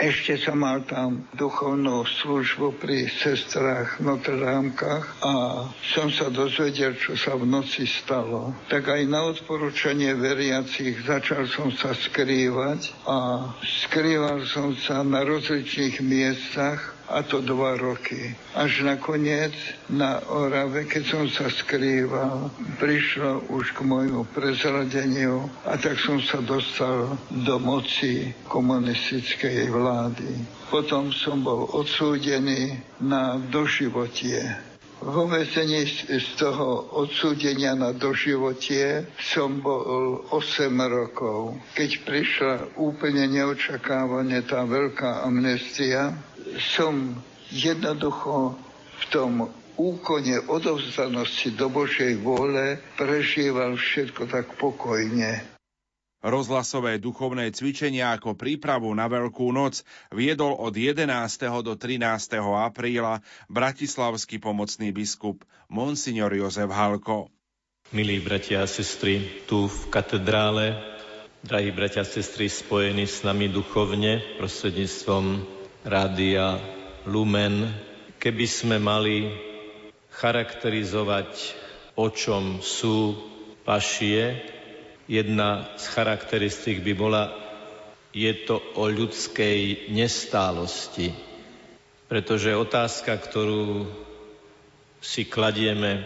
ešte 0.00 0.40
som 0.40 0.60
mal 0.64 0.84
tam 0.88 1.28
duchovnú 1.36 2.08
službu 2.08 2.80
pri 2.80 3.04
sestrách 3.08 4.00
Notre 4.00 4.40
Dámkach 4.40 5.20
a 5.20 5.32
som 5.92 6.08
sa 6.08 6.32
dozvedel, 6.32 6.96
čo 6.96 7.16
sa 7.16 7.36
v 7.36 7.44
noci 7.44 7.84
stalo. 7.84 8.56
Tak 8.72 8.88
aj 8.96 9.02
na 9.04 9.28
odporúčanie 9.28 10.16
veriacich 10.16 11.04
začal 11.04 11.44
som 11.52 11.68
sa 11.68 11.92
skrývať 11.92 12.96
a 13.04 13.50
skrýval 13.60 14.48
som 14.48 14.72
sa 14.76 15.04
na 15.04 15.20
rozličných 15.20 16.00
miestach 16.00 16.95
a 17.08 17.22
to 17.22 17.40
dva 17.40 17.78
roky. 17.78 18.34
Až 18.54 18.82
nakoniec 18.82 19.54
na 19.90 20.18
Orave, 20.26 20.84
keď 20.90 21.02
som 21.06 21.24
sa 21.30 21.46
skrýval, 21.46 22.50
prišlo 22.82 23.46
už 23.50 23.74
k 23.74 23.86
môjmu 23.86 24.26
prezradeniu 24.34 25.46
a 25.62 25.78
tak 25.78 25.98
som 26.02 26.18
sa 26.18 26.42
dostal 26.42 27.14
do 27.30 27.56
moci 27.62 28.34
komunistickej 28.50 29.70
vlády. 29.70 30.30
Potom 30.66 31.14
som 31.14 31.46
bol 31.46 31.70
odsúdený 31.70 32.82
na 32.98 33.38
doživotie. 33.38 34.42
Vo 34.96 35.28
vezení 35.28 35.84
z 36.08 36.28
toho 36.40 36.88
odsúdenia 36.96 37.76
na 37.76 37.92
doživotie 37.92 39.04
som 39.20 39.60
bol 39.60 40.24
8 40.32 40.72
rokov. 40.88 41.60
Keď 41.76 41.90
prišla 42.08 42.54
úplne 42.80 43.28
neočakávane 43.28 44.40
tá 44.48 44.64
veľká 44.64 45.20
amnestia, 45.28 46.16
som 46.54 47.18
jednoducho 47.50 48.54
v 48.96 49.04
tom 49.12 49.50
úkone 49.76 50.40
odovzdanosti 50.48 51.52
do 51.52 51.68
Božej 51.68 52.16
vôle 52.20 52.80
prežíval 52.96 53.76
všetko 53.76 54.24
tak 54.30 54.56
pokojne. 54.56 55.44
Rozhlasové 56.26 56.98
duchovné 56.98 57.54
cvičenia 57.54 58.16
ako 58.16 58.34
prípravu 58.34 58.90
na 58.96 59.06
Veľkú 59.06 59.52
noc 59.52 59.86
viedol 60.10 60.58
od 60.58 60.74
11. 60.74 61.06
do 61.62 61.78
13. 61.78 62.02
apríla 62.40 63.22
bratislavský 63.46 64.42
pomocný 64.42 64.90
biskup 64.90 65.46
Monsignor 65.70 66.34
Jozef 66.34 66.72
Halko. 66.72 67.30
Milí 67.94 68.18
bratia 68.18 68.66
a 68.66 68.66
sestry, 68.66 69.46
tu 69.46 69.70
v 69.70 69.78
katedrále, 69.94 70.74
drahí 71.46 71.70
bratia 71.70 72.02
a 72.02 72.08
sestry 72.08 72.50
spojení 72.50 73.06
s 73.06 73.22
nami 73.22 73.46
duchovne 73.46 74.18
prostredníctvom 74.42 75.55
Rádia 75.86 76.58
Lumen, 77.06 77.70
keby 78.18 78.46
sme 78.50 78.82
mali 78.82 79.30
charakterizovať, 80.18 81.30
o 81.94 82.10
čom 82.10 82.58
sú 82.58 83.14
pašie, 83.62 84.34
jedna 85.06 85.78
z 85.78 85.84
charakteristik 85.94 86.82
by 86.82 86.90
bola, 86.98 87.30
je 88.10 88.34
to 88.34 88.58
o 88.74 88.90
ľudskej 88.90 89.86
nestálosti. 89.94 91.14
Pretože 92.10 92.58
otázka, 92.58 93.14
ktorú 93.22 93.86
si 94.98 95.22
kladieme 95.22 96.02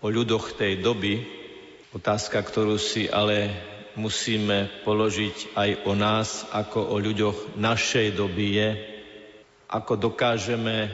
o 0.00 0.08
ľudoch 0.08 0.56
tej 0.56 0.80
doby, 0.80 1.28
otázka, 1.92 2.40
ktorú 2.40 2.80
si 2.80 3.04
ale 3.12 3.52
musíme 4.00 4.72
položiť 4.80 5.52
aj 5.52 5.70
o 5.84 5.92
nás, 5.92 6.48
ako 6.56 6.88
o 6.88 6.96
ľuďoch 6.96 7.60
našej 7.60 8.16
doby 8.16 8.48
je, 8.56 8.93
ako 9.68 10.10
dokážeme 10.10 10.92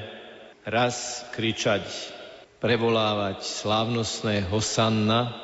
raz 0.66 1.26
kričať, 1.34 1.82
prevolávať 2.60 3.42
slávnostné 3.42 4.46
hosanna 4.52 5.34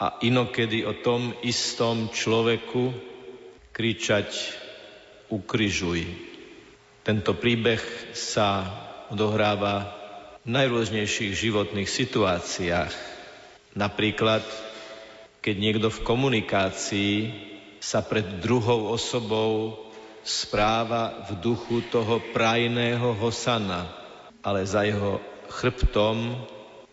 a 0.00 0.16
inokedy 0.24 0.86
o 0.86 0.96
tom 0.96 1.34
istom 1.44 2.08
človeku 2.08 2.94
kričať 3.74 4.32
ukryžuj. 5.28 6.06
Tento 7.04 7.32
príbeh 7.36 7.82
sa 8.16 8.64
odohráva 9.10 9.92
v 10.44 10.56
najrôznejších 10.56 11.32
životných 11.36 11.90
situáciách. 11.90 12.92
Napríklad, 13.76 14.44
keď 15.40 15.54
niekto 15.56 15.88
v 15.88 16.04
komunikácii 16.04 17.14
sa 17.80 18.04
pred 18.04 18.40
druhou 18.44 18.92
osobou 18.92 19.89
správa 20.24 21.26
v 21.28 21.40
duchu 21.40 21.80
toho 21.88 22.20
prajného 22.32 23.16
Hosana, 23.16 23.88
ale 24.44 24.68
za 24.68 24.84
jeho 24.84 25.20
chrbtom 25.48 26.36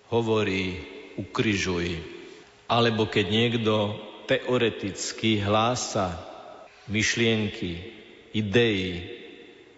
hovorí 0.07 0.83
ukryžuj. 1.19 1.99
Alebo 2.67 3.07
keď 3.07 3.25
niekto 3.27 3.75
teoreticky 4.27 5.39
hlása 5.39 6.19
myšlienky, 6.91 7.79
idei 8.35 9.07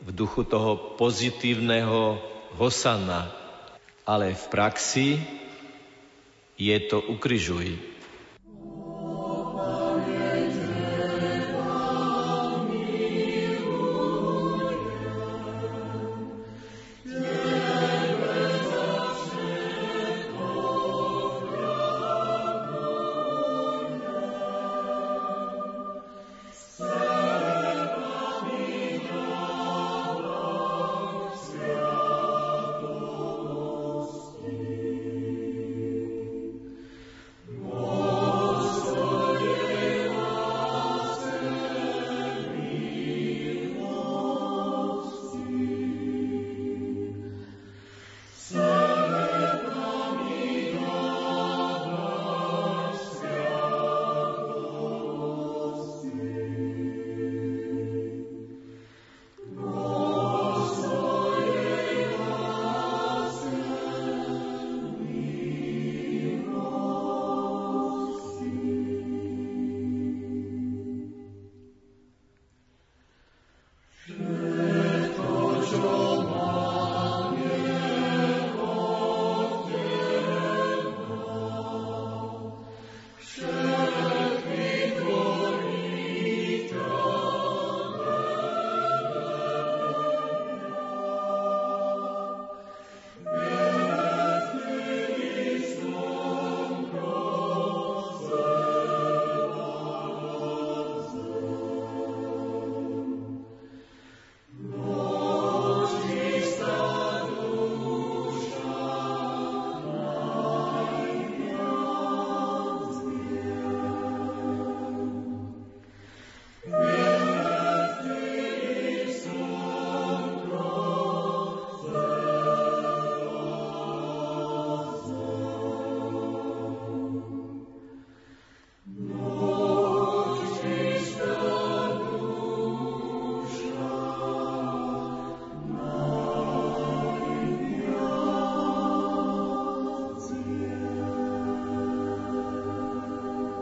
v 0.02 0.10
duchu 0.10 0.46
toho 0.46 0.98
pozitívneho 0.98 2.18
Hosana, 2.58 3.30
ale 4.06 4.34
v 4.34 4.46
praxi 4.50 5.08
je 6.58 6.78
to 6.90 6.98
ukryžuj. 6.98 7.89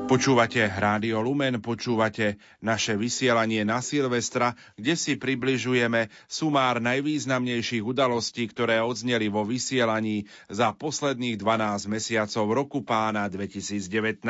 Počúvate 0.07 0.63
Rádio 0.63 1.19
Lumen, 1.19 1.59
počúvate 1.59 2.39
naše 2.63 2.95
vysielanie 2.95 3.67
na 3.67 3.83
Silvestra, 3.83 4.55
kde 4.79 4.95
si 4.95 5.19
približujeme 5.19 6.07
sumár 6.31 6.79
najvýznamnejších 6.79 7.83
udalostí, 7.83 8.47
ktoré 8.47 8.79
odzneli 8.79 9.27
vo 9.27 9.43
vysielaní 9.43 10.23
za 10.47 10.71
posledných 10.71 11.35
12 11.35 11.91
mesiacov 11.91 12.45
roku 12.55 12.87
pána 12.87 13.27
2019. 13.27 14.23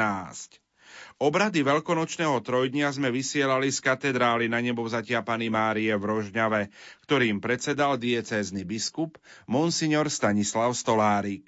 Obrady 1.22 1.62
veľkonočného 1.62 2.42
trojdnia 2.42 2.90
sme 2.90 3.14
vysielali 3.14 3.70
z 3.70 3.78
katedrály 3.78 4.50
na 4.50 4.58
nebovzatia 4.58 5.22
Pany 5.22 5.54
Márie 5.54 5.94
v 5.94 6.04
Rožňave, 6.10 6.74
ktorým 7.06 7.38
predsedal 7.38 8.02
diecézny 8.02 8.66
biskup 8.66 9.22
Monsignor 9.46 10.10
Stanislav 10.10 10.74
Stolárik. 10.74 11.46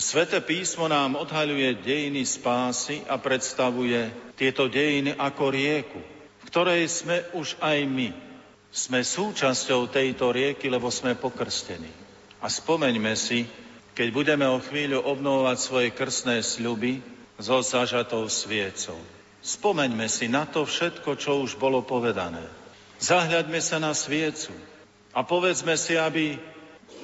Svete 0.00 0.40
písmo 0.40 0.88
nám 0.88 1.12
odhaľuje 1.20 1.84
dejiny 1.84 2.24
spásy 2.24 3.04
a 3.04 3.20
predstavuje 3.20 4.08
tieto 4.32 4.64
dejiny 4.64 5.12
ako 5.12 5.52
rieku, 5.52 6.00
v 6.40 6.44
ktorej 6.48 6.88
sme 6.88 7.20
už 7.36 7.60
aj 7.60 7.84
my. 7.84 8.08
Sme 8.72 9.04
súčasťou 9.04 9.92
tejto 9.92 10.32
rieky, 10.32 10.72
lebo 10.72 10.88
sme 10.88 11.20
pokrstení. 11.20 11.92
A 12.40 12.48
spomeňme 12.48 13.12
si, 13.12 13.44
keď 13.92 14.08
budeme 14.08 14.48
o 14.48 14.56
chvíľu 14.56 15.04
obnovovať 15.04 15.58
svoje 15.60 15.88
krstné 15.92 16.40
sľuby 16.40 17.04
so 17.36 17.60
zažatou 17.60 18.24
sviecou. 18.32 18.96
Spomeňme 19.44 20.08
si 20.08 20.32
na 20.32 20.48
to 20.48 20.64
všetko, 20.64 21.20
čo 21.20 21.44
už 21.44 21.60
bolo 21.60 21.84
povedané. 21.84 22.48
Zahľadme 23.04 23.60
sa 23.60 23.76
na 23.76 23.92
sviecu 23.92 24.56
a 25.12 25.20
povedzme 25.28 25.76
si, 25.76 26.00
aby 26.00 26.40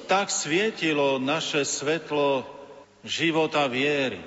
tak 0.09 0.33
svietilo 0.33 1.21
naše 1.21 1.61
svetlo 1.61 2.56
života 3.07 3.63
viery, 3.71 4.19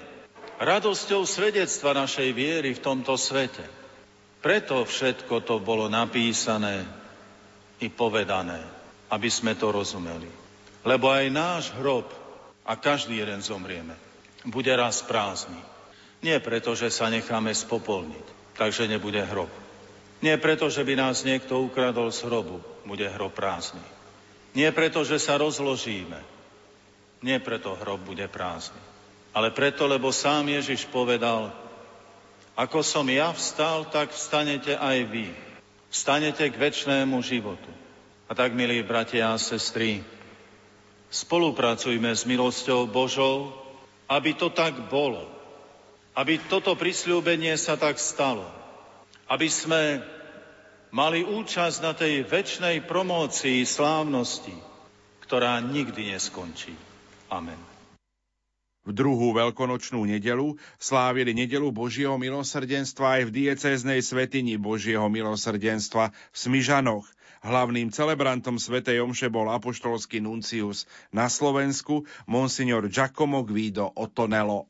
radosťou 0.57 1.29
svedectva 1.29 1.93
našej 1.93 2.33
viery 2.33 2.73
v 2.73 2.81
tomto 2.81 3.15
svete. 3.21 3.63
Preto 4.41 4.89
všetko 4.89 5.45
to 5.45 5.61
bolo 5.61 5.87
napísané 5.93 6.89
i 7.85 7.93
povedané, 7.93 8.65
aby 9.13 9.29
sme 9.29 9.53
to 9.53 9.69
rozumeli. 9.69 10.29
Lebo 10.81 11.13
aj 11.13 11.27
náš 11.29 11.65
hrob, 11.77 12.09
a 12.65 12.73
každý 12.77 13.21
jeden 13.21 13.45
zomrieme, 13.45 13.93
bude 14.49 14.73
raz 14.73 15.05
prázdny. 15.05 15.61
Nie 16.25 16.41
preto, 16.41 16.73
že 16.73 16.89
sa 16.89 17.13
necháme 17.13 17.53
spopolniť, 17.53 18.57
takže 18.57 18.89
nebude 18.89 19.21
hrob. 19.21 19.53
Nie 20.21 20.37
preto, 20.37 20.69
že 20.69 20.85
by 20.85 20.97
nás 20.97 21.25
niekto 21.25 21.61
ukradol 21.61 22.13
z 22.13 22.25
hrobu, 22.29 22.61
bude 22.85 23.09
hrob 23.09 23.33
prázdny. 23.33 23.85
Nie 24.53 24.73
preto, 24.73 25.05
že 25.05 25.17
sa 25.17 25.41
rozložíme, 25.41 26.40
nie 27.21 27.37
preto 27.41 27.77
hrob 27.77 28.01
bude 28.05 28.25
prázdny, 28.29 28.81
ale 29.31 29.55
preto, 29.55 29.87
lebo 29.87 30.11
sám 30.11 30.51
Ježiš 30.51 30.89
povedal, 30.91 31.55
ako 32.59 32.85
som 32.85 33.07
ja 33.09 33.31
vstal, 33.33 33.89
tak 33.89 34.13
vstanete 34.13 34.77
aj 34.77 34.99
vy. 35.09 35.33
Vstanete 35.89 36.45
k 36.51 36.61
väčšnému 36.61 37.17
životu. 37.25 37.71
A 38.29 38.37
tak, 38.37 38.55
milí 38.55 38.85
bratia 38.85 39.33
a 39.33 39.41
sestry, 39.41 40.05
spolupracujme 41.11 42.13
s 42.13 42.29
milosťou 42.29 42.87
Božou, 42.87 43.51
aby 44.07 44.37
to 44.37 44.53
tak 44.53 44.77
bolo. 44.93 45.27
Aby 46.15 46.39
toto 46.51 46.77
prisľúbenie 46.77 47.55
sa 47.57 47.81
tak 47.81 47.97
stalo. 47.97 48.47
Aby 49.31 49.49
sme 49.49 50.05
mali 50.91 51.23
účasť 51.23 51.77
na 51.81 51.95
tej 51.95 52.27
väčšnej 52.27 52.85
promócii 52.87 53.63
slávnosti, 53.63 54.55
ktorá 55.23 55.63
nikdy 55.63 56.13
neskončí. 56.13 56.90
Amen. 57.31 57.57
V 58.81 58.97
druhú 58.97 59.37
veľkonočnú 59.37 60.03
nedelu 60.09 60.57
slávili 60.81 61.37
nedelu 61.37 61.69
Božieho 61.69 62.17
milosrdenstva 62.17 63.21
aj 63.21 63.23
v 63.29 63.35
diecéznej 63.45 64.01
svetini 64.01 64.57
Božieho 64.57 65.07
milosrdenstva 65.07 66.11
v 66.11 66.37
Smižanoch. 66.37 67.07
Hlavným 67.41 67.89
celebrantom 67.93 68.61
svätej 68.61 69.01
Omše 69.01 69.33
bol 69.33 69.49
apoštolský 69.49 70.21
nuncius 70.21 70.85
na 71.13 71.29
Slovensku, 71.29 72.05
monsignor 72.29 72.89
Giacomo 72.89 73.45
Guido 73.45 73.89
Otonello. 73.97 74.69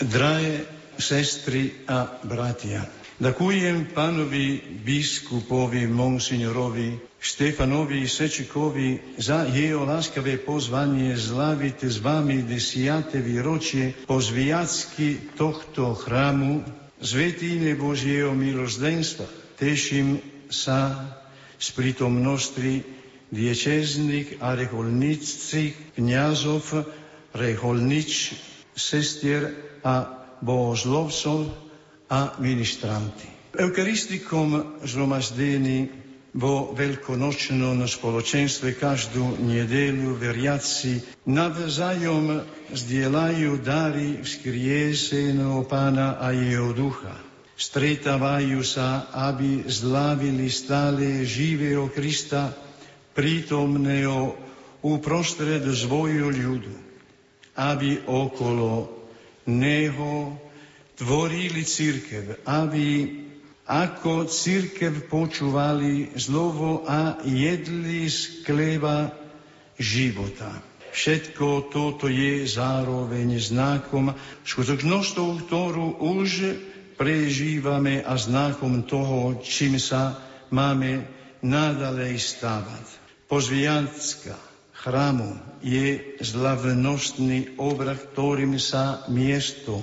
Drahé 0.00 0.64
sestry 0.96 1.84
a 1.88 2.16
bratia, 2.24 2.88
Ďakujem 3.22 3.94
pánovi 3.94 4.80
biskupovi, 4.82 5.86
monsignorovi 5.86 7.11
Štefanovi 7.22 8.02
Sečikovi 8.10 9.14
za 9.14 9.46
jeho 9.46 9.86
láskavé 9.86 10.42
pozvanie 10.42 11.14
zláviť 11.14 11.86
s 11.86 12.02
vami 12.02 12.42
desiate 12.42 13.22
výročie 13.22 13.94
po 14.10 14.18
zviacky 14.18 15.38
tohto 15.38 15.94
chrámu 15.94 16.66
Svetine 16.98 17.78
Božieho 17.78 18.34
milosdenstva. 18.34 19.30
Teším 19.54 20.18
sa 20.50 21.14
z 21.62 21.68
prítomnosti 21.78 22.82
diečezných 23.30 24.42
a 24.42 24.58
reholnických 24.58 25.94
kniazov, 25.94 26.74
reholnič, 27.38 28.34
sestier 28.74 29.54
a 29.86 30.26
bohoslovcov, 30.42 31.54
a 32.12 32.36
ministranti. 32.44 33.24
V 33.56 33.68
eucharistickom 33.68 34.84
zhromaždení 34.84 36.01
vo 36.32 36.72
veľkonočnom 36.72 37.84
spoločenstve 37.84 38.80
každú 38.80 39.36
nedelu 39.36 40.16
veriaci 40.16 41.04
navzájom 41.28 42.40
zdieľajú 42.72 43.60
dary 43.60 44.24
vzkrieseného 44.24 45.68
pána 45.68 46.16
a 46.16 46.32
jeho 46.32 46.72
ducha. 46.72 47.12
Stretávajú 47.52 48.64
sa, 48.64 49.12
aby 49.12 49.68
zlávili 49.68 50.48
stále 50.48 51.22
živého 51.28 51.92
Krista, 51.92 52.56
prítomného 53.12 54.32
uprostred 54.80 55.62
svojho 55.68 56.32
ľudu, 56.32 56.74
aby 57.60 58.08
okolo 58.08 58.88
Neho 59.52 60.32
tvorili 60.96 61.60
církev, 61.60 62.40
aby 62.48 62.86
ako 63.66 64.26
církev 64.26 65.06
počúvali 65.06 66.14
slovo 66.18 66.82
a 66.82 67.22
jedli 67.22 68.10
z 68.10 68.42
kleba 68.42 69.14
života. 69.78 70.50
Všetko 70.92 71.72
toto 71.72 72.04
je 72.10 72.44
zároveň 72.44 73.40
znakom, 73.40 74.12
skutočnosťou, 74.44 75.28
ktorú 75.46 75.86
už 76.04 76.30
prežívame 77.00 78.04
a 78.04 78.14
znakom 78.20 78.84
toho, 78.84 79.40
čím 79.40 79.80
sa 79.80 80.20
máme 80.52 81.08
nadalej 81.40 82.20
stávať. 82.20 82.86
Pozviacka 83.24 84.36
chrámu 84.76 85.40
je 85.64 86.20
slavnostný 86.20 87.56
obrad, 87.56 87.96
ktorým 88.12 88.60
sa 88.60 89.08
miesto 89.08 89.80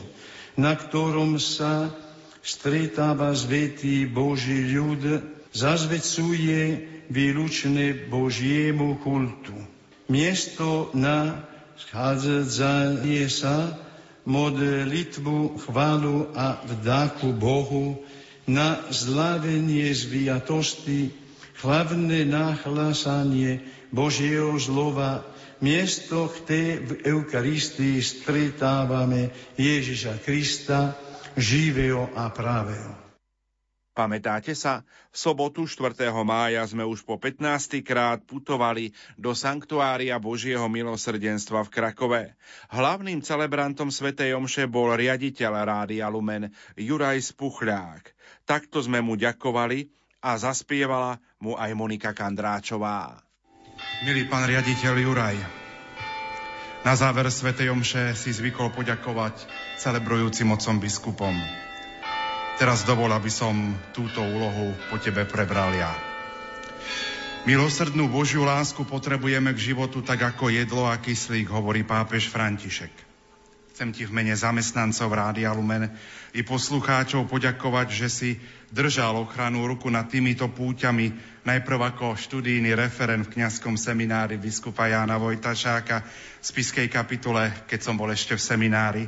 na 0.60 0.76
ktorom 0.76 1.40
sa 1.40 1.88
stretáva 2.50 3.30
svetý 3.38 4.10
Boží 4.10 4.74
ľud, 4.74 5.22
zazvecuje 5.54 6.90
výlučne 7.14 8.10
Božiemu 8.10 8.98
kultu. 9.06 9.54
Miesto 10.10 10.90
na 10.98 11.46
schádzanie 11.78 13.30
sa, 13.30 13.78
modlitbu, 14.26 15.62
chválu 15.62 16.34
a 16.34 16.58
vdáku 16.66 17.38
Bohu, 17.38 18.02
na 18.50 18.82
zlávenie 18.90 19.94
zviatosti, 19.94 21.14
hlavné 21.62 22.26
nahlásanie 22.26 23.62
Božieho 23.94 24.58
zlova 24.58 25.22
miesto, 25.62 26.34
kde 26.34 26.82
v 26.82 26.92
Eucharistii 27.06 28.02
stretávame 28.02 29.30
Ježiša 29.54 30.18
Krista, 30.26 30.98
živého 31.38 32.10
a 32.16 32.32
pravého. 32.32 33.10
Pamätáte 34.00 34.56
sa? 34.56 34.88
V 35.12 35.18
sobotu 35.20 35.68
4. 35.68 35.92
mája 36.24 36.64
sme 36.64 36.88
už 36.88 37.04
po 37.04 37.20
15. 37.20 37.84
krát 37.84 38.24
putovali 38.24 38.96
do 39.20 39.36
Sanktuária 39.36 40.16
Božieho 40.24 40.72
milosrdenstva 40.72 41.68
v 41.68 41.74
Krakove. 41.74 42.24
Hlavným 42.72 43.20
celebrantom 43.20 43.92
Svetej 43.92 44.40
Omše 44.40 44.72
bol 44.72 44.96
riaditeľ 44.96 45.52
Rádia 45.68 46.08
Lumen 46.08 46.48
Juraj 46.80 47.36
Spuchľák. 47.36 48.16
Takto 48.48 48.80
sme 48.80 49.04
mu 49.04 49.20
ďakovali 49.20 49.92
a 50.24 50.40
zaspievala 50.40 51.20
mu 51.44 51.60
aj 51.60 51.76
Monika 51.76 52.16
Kandráčová. 52.16 53.20
Milý 54.08 54.32
pán 54.32 54.48
riaditeľ 54.48 54.96
Juraj, 54.96 55.59
na 56.84 56.94
záver 56.96 57.28
Svetej 57.28 57.76
Omše 57.76 58.16
si 58.16 58.32
zvykol 58.32 58.72
poďakovať 58.72 59.36
celebrujúcim 59.76 60.48
mocom 60.48 60.80
biskupom. 60.80 61.36
Teraz 62.60 62.84
dovol, 62.84 63.12
aby 63.16 63.32
som 63.32 63.56
túto 63.96 64.20
úlohu 64.20 64.76
po 64.92 65.00
tebe 65.00 65.24
prebral 65.28 65.72
ja. 65.76 65.92
Milosrdnú 67.48 68.12
Božiu 68.12 68.44
lásku 68.44 68.84
potrebujeme 68.84 69.56
k 69.56 69.72
životu 69.72 70.04
tak 70.04 70.36
ako 70.36 70.52
jedlo 70.52 70.84
a 70.88 71.00
kyslík, 71.00 71.48
hovorí 71.48 71.88
pápež 71.88 72.28
František. 72.28 72.92
Chcem 73.72 73.96
ti 73.96 74.04
v 74.04 74.12
mene 74.12 74.36
zamestnancov 74.36 75.08
Rádia 75.08 75.56
Lumen 75.56 75.88
i 76.36 76.44
poslucháčov 76.44 77.32
poďakovať, 77.32 77.88
že 77.96 78.08
si 78.12 78.30
držal 78.70 79.18
ochranu 79.18 79.66
ruku 79.66 79.90
nad 79.90 80.06
týmito 80.06 80.46
púťami, 80.50 81.14
najprv 81.46 81.80
ako 81.94 82.14
študijný 82.14 82.78
referent 82.78 83.26
v 83.26 83.42
kňazskom 83.42 83.76
seminári 83.76 84.38
biskupa 84.38 84.90
Jána 84.90 85.18
Vojtašáka 85.18 86.06
v 86.06 86.46
Spiskej 86.46 86.88
kapitule, 86.88 87.66
keď 87.66 87.80
som 87.82 87.98
bol 87.98 88.10
ešte 88.14 88.38
v 88.38 88.46
seminári, 88.46 89.04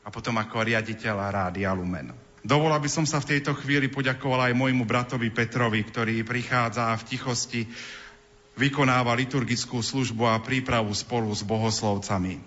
a 0.00 0.08
potom 0.08 0.36
ako 0.40 0.64
riaditeľ 0.64 1.16
Rádia 1.28 1.72
Lumen. 1.76 2.12
Dovol, 2.40 2.72
aby 2.72 2.88
som 2.88 3.04
sa 3.04 3.20
v 3.20 3.36
tejto 3.36 3.52
chvíli 3.52 3.92
poďakoval 3.92 4.48
aj 4.48 4.56
môjmu 4.56 4.88
bratovi 4.88 5.28
Petrovi, 5.28 5.84
ktorý 5.84 6.24
prichádza 6.24 6.88
v 6.96 7.06
tichosti 7.08 7.60
vykonáva 8.56 9.12
liturgickú 9.12 9.84
službu 9.84 10.24
a 10.24 10.40
prípravu 10.40 10.92
spolu 10.96 11.28
s 11.36 11.44
bohoslovcami. 11.44 12.40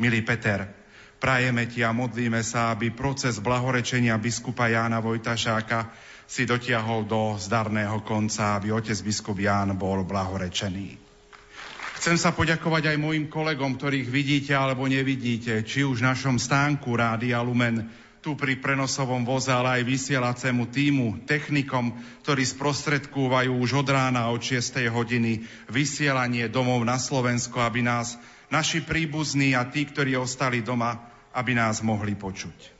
Milý 0.00 0.20
Peter, 0.24 0.83
Prajeme 1.24 1.64
ti 1.64 1.80
a 1.80 1.88
modlíme 1.88 2.44
sa, 2.44 2.76
aby 2.76 2.92
proces 2.92 3.40
blahorečenia 3.40 4.12
biskupa 4.20 4.68
Jána 4.68 5.00
Vojtašáka 5.00 5.88
si 6.28 6.44
dotiahol 6.44 7.08
do 7.08 7.40
zdarného 7.40 8.04
konca, 8.04 8.60
aby 8.60 8.68
otec 8.68 9.00
biskup 9.00 9.40
Ján 9.40 9.72
bol 9.72 10.04
blahorečený. 10.04 11.00
Chcem 11.96 12.20
sa 12.20 12.36
poďakovať 12.36 12.92
aj 12.92 13.00
mojim 13.00 13.32
kolegom, 13.32 13.80
ktorých 13.80 14.04
vidíte 14.04 14.52
alebo 14.52 14.84
nevidíte, 14.84 15.64
či 15.64 15.80
už 15.80 16.04
v 16.04 16.12
našom 16.12 16.36
stánku 16.36 16.92
Rádia 16.92 17.40
Lumen, 17.40 17.88
tu 18.20 18.36
pri 18.36 18.60
prenosovom 18.60 19.24
voze, 19.24 19.48
ale 19.48 19.80
aj 19.80 19.88
vysielacému 19.88 20.68
týmu, 20.68 21.24
technikom, 21.24 21.96
ktorí 22.20 22.44
sprostredkúvajú 22.44 23.48
už 23.64 23.80
od 23.80 23.88
rána 23.88 24.28
od 24.28 24.44
6. 24.44 24.60
hodiny 24.92 25.40
vysielanie 25.72 26.52
domov 26.52 26.84
na 26.84 27.00
Slovensko, 27.00 27.64
aby 27.64 27.80
nás 27.80 28.20
naši 28.52 28.84
príbuzní 28.84 29.56
a 29.56 29.64
tí, 29.64 29.88
ktorí 29.88 30.20
ostali 30.20 30.60
doma, 30.60 31.13
aby 31.34 31.52
nás 31.58 31.82
mohli 31.82 32.14
počuť. 32.14 32.72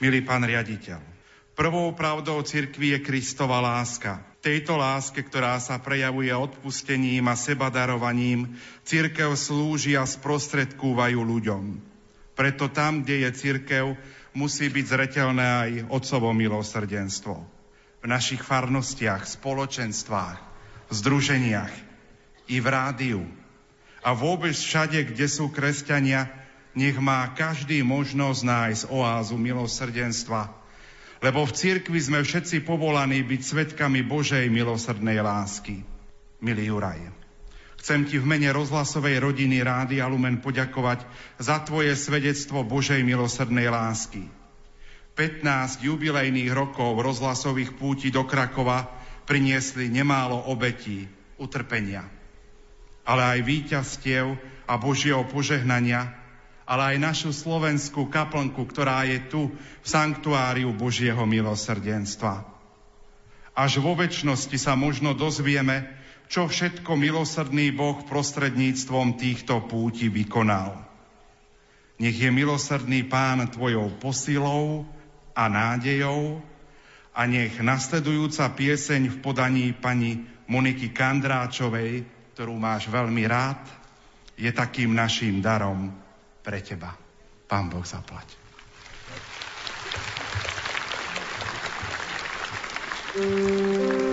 Milý 0.00 0.24
pán 0.24 0.44
riaditeľ, 0.44 1.00
prvou 1.56 1.92
pravdou 1.92 2.40
cirkvi 2.40 2.96
je 2.96 3.04
Kristova 3.04 3.60
láska. 3.60 4.24
Tejto 4.40 4.76
láske, 4.80 5.20
ktorá 5.20 5.56
sa 5.60 5.80
prejavuje 5.80 6.32
odpustením 6.32 7.28
a 7.28 7.34
sebadarovaním, 7.36 8.56
cirkev 8.84 9.36
slúži 9.36 9.96
a 9.96 10.08
sprostredkúvajú 10.08 11.20
ľuďom. 11.20 11.64
Preto 12.36 12.68
tam, 12.68 13.00
kde 13.02 13.26
je 13.26 13.30
cirkev, 13.32 13.86
musí 14.36 14.68
byť 14.68 14.84
zretelné 14.84 15.46
aj 15.48 15.70
Otcovo 15.88 16.36
milosrdenstvo. 16.36 17.34
V 18.04 18.06
našich 18.06 18.44
farnostiach, 18.44 19.24
spoločenstvách, 19.24 20.38
združeniach 20.92 21.72
i 22.46 22.56
v 22.60 22.66
rádiu 22.68 23.24
a 24.04 24.14
vôbec 24.14 24.54
všade, 24.54 25.10
kde 25.10 25.26
sú 25.26 25.50
kresťania, 25.50 26.30
nech 26.76 27.00
má 27.00 27.24
každý 27.32 27.80
možnosť 27.80 28.40
nájsť 28.44 28.82
oázu 28.92 29.40
milosrdenstva. 29.40 30.52
Lebo 31.24 31.48
v 31.48 31.56
cirkvi 31.56 31.96
sme 31.96 32.20
všetci 32.20 32.60
povolaní 32.68 33.24
byť 33.24 33.40
svetkami 33.40 34.04
Božej 34.04 34.52
milosrdnej 34.52 35.24
lásky. 35.24 35.80
Milý 36.44 36.68
Juraj, 36.68 37.00
chcem 37.80 38.04
ti 38.04 38.20
v 38.20 38.28
mene 38.28 38.52
rozhlasovej 38.52 39.24
rodiny 39.24 39.64
Rády 39.64 40.04
Lumen 40.04 40.44
poďakovať 40.44 41.08
za 41.40 41.64
tvoje 41.64 41.96
svedectvo 41.96 42.60
Božej 42.60 43.00
milosrdnej 43.00 43.72
lásky. 43.72 44.28
15 45.16 45.80
jubilejných 45.80 46.52
rokov 46.52 47.00
rozhlasových 47.00 47.72
púti 47.80 48.12
do 48.12 48.28
Krakova 48.28 48.84
priniesli 49.24 49.88
nemálo 49.88 50.52
obetí, 50.52 51.08
utrpenia, 51.40 52.04
ale 53.08 53.40
aj 53.40 53.40
víťazstiev 53.48 54.36
a 54.68 54.76
Božieho 54.76 55.24
požehnania, 55.24 56.12
ale 56.66 56.82
aj 56.92 56.96
našu 56.98 57.30
slovenskú 57.30 58.10
kaplnku, 58.10 58.66
ktorá 58.66 59.06
je 59.06 59.22
tu 59.30 59.42
v 59.54 59.86
sanktuáriu 59.86 60.74
Božieho 60.74 61.22
milosrdenstva. 61.22 62.42
Až 63.54 63.78
vo 63.78 63.94
väčšnosti 63.94 64.58
sa 64.58 64.74
možno 64.74 65.14
dozvieme, 65.14 65.86
čo 66.26 66.50
všetko 66.50 66.98
milosrdný 66.98 67.70
Boh 67.70 68.02
prostredníctvom 68.02 69.14
týchto 69.14 69.62
púti 69.70 70.10
vykonal. 70.10 70.82
Nech 72.02 72.18
je 72.18 72.28
milosrdný 72.34 73.06
Pán 73.06 73.46
tvojou 73.48 73.96
posilou 74.02 74.84
a 75.32 75.48
nádejou 75.48 76.42
a 77.14 77.24
nech 77.24 77.56
nasledujúca 77.62 78.52
pieseň 78.52 79.08
v 79.08 79.16
podaní 79.22 79.66
pani 79.72 80.26
Moniky 80.50 80.92
Kandráčovej, 80.92 82.04
ktorú 82.36 82.58
máš 82.58 82.90
veľmi 82.90 83.24
rád, 83.24 83.62
je 84.36 84.50
takým 84.52 84.92
naším 84.92 85.40
darom 85.40 86.05
pre 86.46 86.62
teba. 86.62 86.94
Pán 87.50 87.66
Boh 87.66 87.82
zaplať. 87.82 88.38
thank 93.16 94.05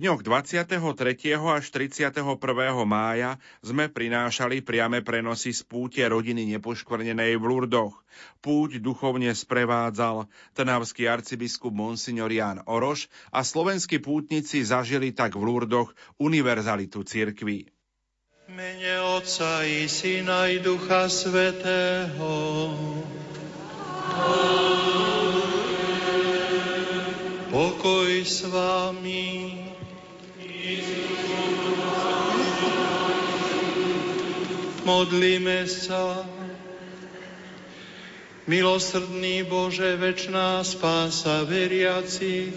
dňoch 0.00 0.24
23. 0.24 0.80
až 1.36 1.64
31. 1.68 2.24
mája 2.88 3.36
sme 3.60 3.92
prinášali 3.92 4.64
priame 4.64 5.04
prenosy 5.04 5.52
z 5.52 5.60
púte 5.68 6.00
rodiny 6.00 6.48
nepoškvrnenej 6.56 7.36
v 7.36 7.44
Lurdoch. 7.44 8.00
Púť 8.40 8.80
duchovne 8.80 9.28
sprevádzal 9.36 10.24
trnavský 10.56 11.04
arcibiskup 11.04 11.76
Monsignor 11.76 12.32
Jan 12.32 12.64
Oroš 12.64 13.12
a 13.28 13.44
slovenskí 13.44 14.00
pútnici 14.00 14.64
zažili 14.64 15.12
tak 15.12 15.36
v 15.36 15.44
Lurdoch 15.44 15.92
univerzalitu 16.16 17.04
cirkví. 17.04 17.68
Mene 18.48 19.04
Otca 19.04 19.68
i 19.68 19.84
Syna 19.84 20.48
i 20.48 20.64
Ducha 20.64 21.12
Svetého. 21.12 22.32
Pokoj 27.52 28.10
s 28.24 28.48
vami. 28.48 29.69
Modlíme 34.90 35.70
sa. 35.70 36.26
Milosrdný 38.50 39.46
Bože, 39.46 39.94
večná 39.94 40.58
spása 40.66 41.46
veriacich, 41.46 42.50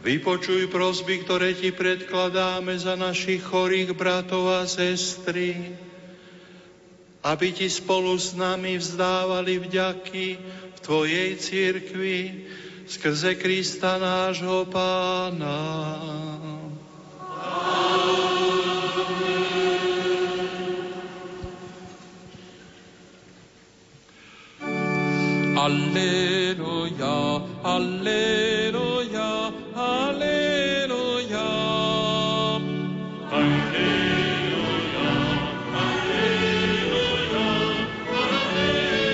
vypočuj 0.00 0.72
prosby, 0.72 1.20
ktoré 1.20 1.52
Ti 1.52 1.76
predkladáme 1.76 2.72
za 2.80 2.96
našich 2.96 3.44
chorých 3.44 3.92
bratov 3.92 4.48
a 4.48 4.64
sestry, 4.64 5.76
aby 7.20 7.48
Ti 7.52 7.68
spolu 7.68 8.16
s 8.16 8.32
nami 8.32 8.80
vzdávali 8.80 9.60
vďaky 9.60 10.26
v 10.72 10.78
Tvojej 10.80 11.28
církvi 11.36 12.18
skrze 12.88 13.36
Krista 13.36 14.00
nášho 14.00 14.64
Pána. 14.72 15.60
Alleluia, 25.66 27.42
Alleluia, 27.64 29.30
Alleluia. 29.74 31.48
Alleluia, 33.32 33.88
Alleluia, 35.82 37.46
Alleluia. 38.36 39.06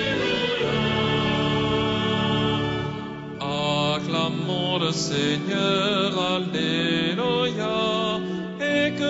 Acclamons 3.95 4.77
le 4.79 4.91
Seigneur, 4.91 6.11
Alléluia, 6.35 6.63
et 6.63 6.72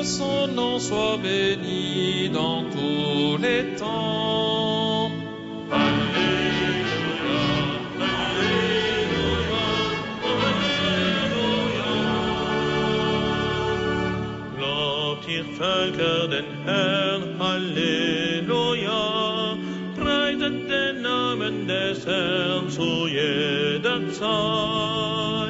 son 0.04 0.48
nom 0.48 0.80
soit 0.80 1.18
béni 1.18 2.30
dans 2.30 2.64
tous 2.72 3.38
les 3.42 3.76
temps. 3.76 4.44
Völker 15.58 16.28
den 16.30 16.46
Herrn, 16.66 17.40
Halleluja. 17.40 19.04
Preiset 19.96 20.70
den 20.70 21.02
Namen 21.02 21.68
des 21.68 22.06
Herrn 22.06 22.70
zu 22.70 23.08
jeder 23.08 24.02
Zeit. 24.12 25.43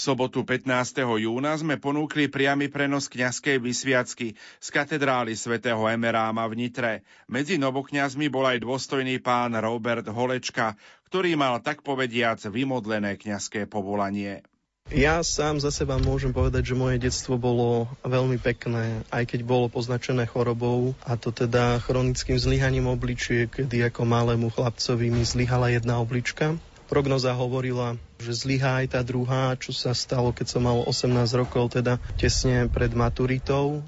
Sobotu 0.00 0.48
15. 0.48 1.04
júna 1.04 1.52
sme 1.60 1.76
ponúkli 1.76 2.32
priamy 2.32 2.72
prenos 2.72 3.12
kňazskej 3.12 3.60
vysviacky 3.60 4.32
z 4.32 4.68
katedrály 4.72 5.36
svätého 5.36 5.84
Emeráma 5.84 6.48
v 6.48 6.56
Nitre. 6.56 6.92
Medzi 7.28 7.60
novokňazmi 7.60 8.32
bol 8.32 8.48
aj 8.48 8.64
dôstojný 8.64 9.20
pán 9.20 9.52
Robert 9.60 10.08
Holečka, 10.08 10.80
ktorý 11.12 11.36
mal 11.36 11.60
tak 11.60 11.84
povediac 11.84 12.40
vymodlené 12.48 13.20
kňazské 13.20 13.68
povolanie. 13.68 14.40
Ja 14.88 15.20
sám 15.20 15.60
za 15.60 15.68
seba 15.68 16.00
môžem 16.00 16.32
povedať, 16.32 16.72
že 16.72 16.80
moje 16.80 16.96
detstvo 16.98 17.36
bolo 17.36 17.86
veľmi 18.00 18.40
pekné, 18.40 19.04
aj 19.12 19.22
keď 19.36 19.44
bolo 19.44 19.68
poznačené 19.68 20.24
chorobou, 20.24 20.96
a 21.04 21.14
to 21.20 21.30
teda 21.30 21.78
chronickým 21.84 22.40
zlyhaním 22.40 22.88
obličiek, 22.88 23.52
kedy 23.52 23.86
ako 23.92 24.08
malému 24.08 24.48
chlapcovi 24.48 25.12
mi 25.12 25.22
zlyhala 25.22 25.70
jedna 25.70 26.00
oblička. 26.00 26.56
Prognoza 26.90 27.30
hovorila, 27.36 28.00
že 28.20 28.36
zlyhá 28.36 28.84
aj 28.84 28.96
tá 28.96 29.00
druhá, 29.00 29.56
čo 29.56 29.72
sa 29.72 29.96
stalo, 29.96 30.30
keď 30.30 30.46
som 30.56 30.62
mal 30.64 30.84
18 30.84 31.40
rokov, 31.40 31.74
teda 31.74 31.96
tesne 32.20 32.68
pred 32.68 32.92
maturitou. 32.92 33.80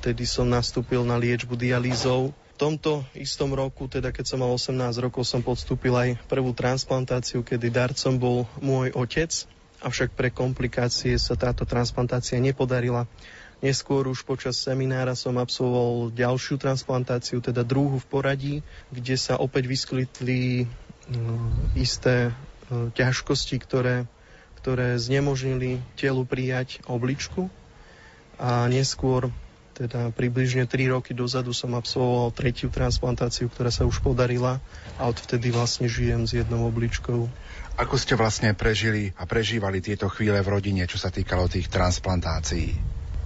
Vtedy 0.00 0.24
som 0.24 0.48
nastúpil 0.48 1.04
na 1.04 1.20
liečbu 1.20 1.54
dialýzou. 1.54 2.32
V 2.32 2.56
tomto 2.56 3.02
istom 3.18 3.52
roku, 3.52 3.90
teda 3.90 4.14
keď 4.14 4.24
som 4.24 4.38
mal 4.40 4.54
18 4.56 5.04
rokov, 5.04 5.26
som 5.26 5.44
podstúpil 5.44 5.92
aj 5.92 6.08
prvú 6.30 6.54
transplantáciu, 6.56 7.44
kedy 7.44 7.68
darcom 7.68 8.14
bol 8.16 8.38
môj 8.62 8.94
otec, 8.94 9.30
avšak 9.82 10.14
pre 10.16 10.30
komplikácie 10.32 11.18
sa 11.20 11.36
táto 11.36 11.66
transplantácia 11.68 12.40
nepodarila. 12.40 13.10
Neskôr 13.60 14.06
už 14.06 14.22
počas 14.28 14.60
seminára 14.60 15.16
som 15.16 15.34
absolvoval 15.40 16.12
ďalšiu 16.14 16.60
transplantáciu, 16.60 17.40
teda 17.42 17.64
druhú 17.64 17.96
v 17.98 18.06
poradí, 18.06 18.54
kde 18.92 19.16
sa 19.18 19.40
opäť 19.40 19.66
vyskytli 19.66 20.68
Mm, 21.04 21.76
isté 21.76 22.32
ťažkosti, 22.94 23.56
ktoré, 23.62 24.06
ktoré 24.60 24.96
znemožnili 24.96 25.82
telu 25.98 26.24
prijať 26.24 26.80
obličku 26.88 27.52
a 28.40 28.66
neskôr 28.66 29.30
teda 29.74 30.14
približne 30.14 30.70
3 30.70 30.94
roky 30.94 31.10
dozadu 31.18 31.50
som 31.50 31.74
absolvoval 31.74 32.30
tretiu 32.30 32.70
transplantáciu, 32.70 33.50
ktorá 33.50 33.74
sa 33.74 33.82
už 33.82 33.98
podarila 34.06 34.62
a 34.96 35.10
odvtedy 35.10 35.50
vlastne 35.50 35.90
žijem 35.90 36.30
s 36.30 36.38
jednou 36.38 36.70
obličkou. 36.70 37.26
Ako 37.74 37.98
ste 37.98 38.14
vlastne 38.14 38.54
prežili 38.54 39.10
a 39.18 39.26
prežívali 39.26 39.82
tieto 39.82 40.06
chvíle 40.06 40.38
v 40.46 40.52
rodine, 40.54 40.86
čo 40.86 40.94
sa 40.94 41.10
týkalo 41.10 41.50
tých 41.50 41.66
transplantácií? 41.66 42.70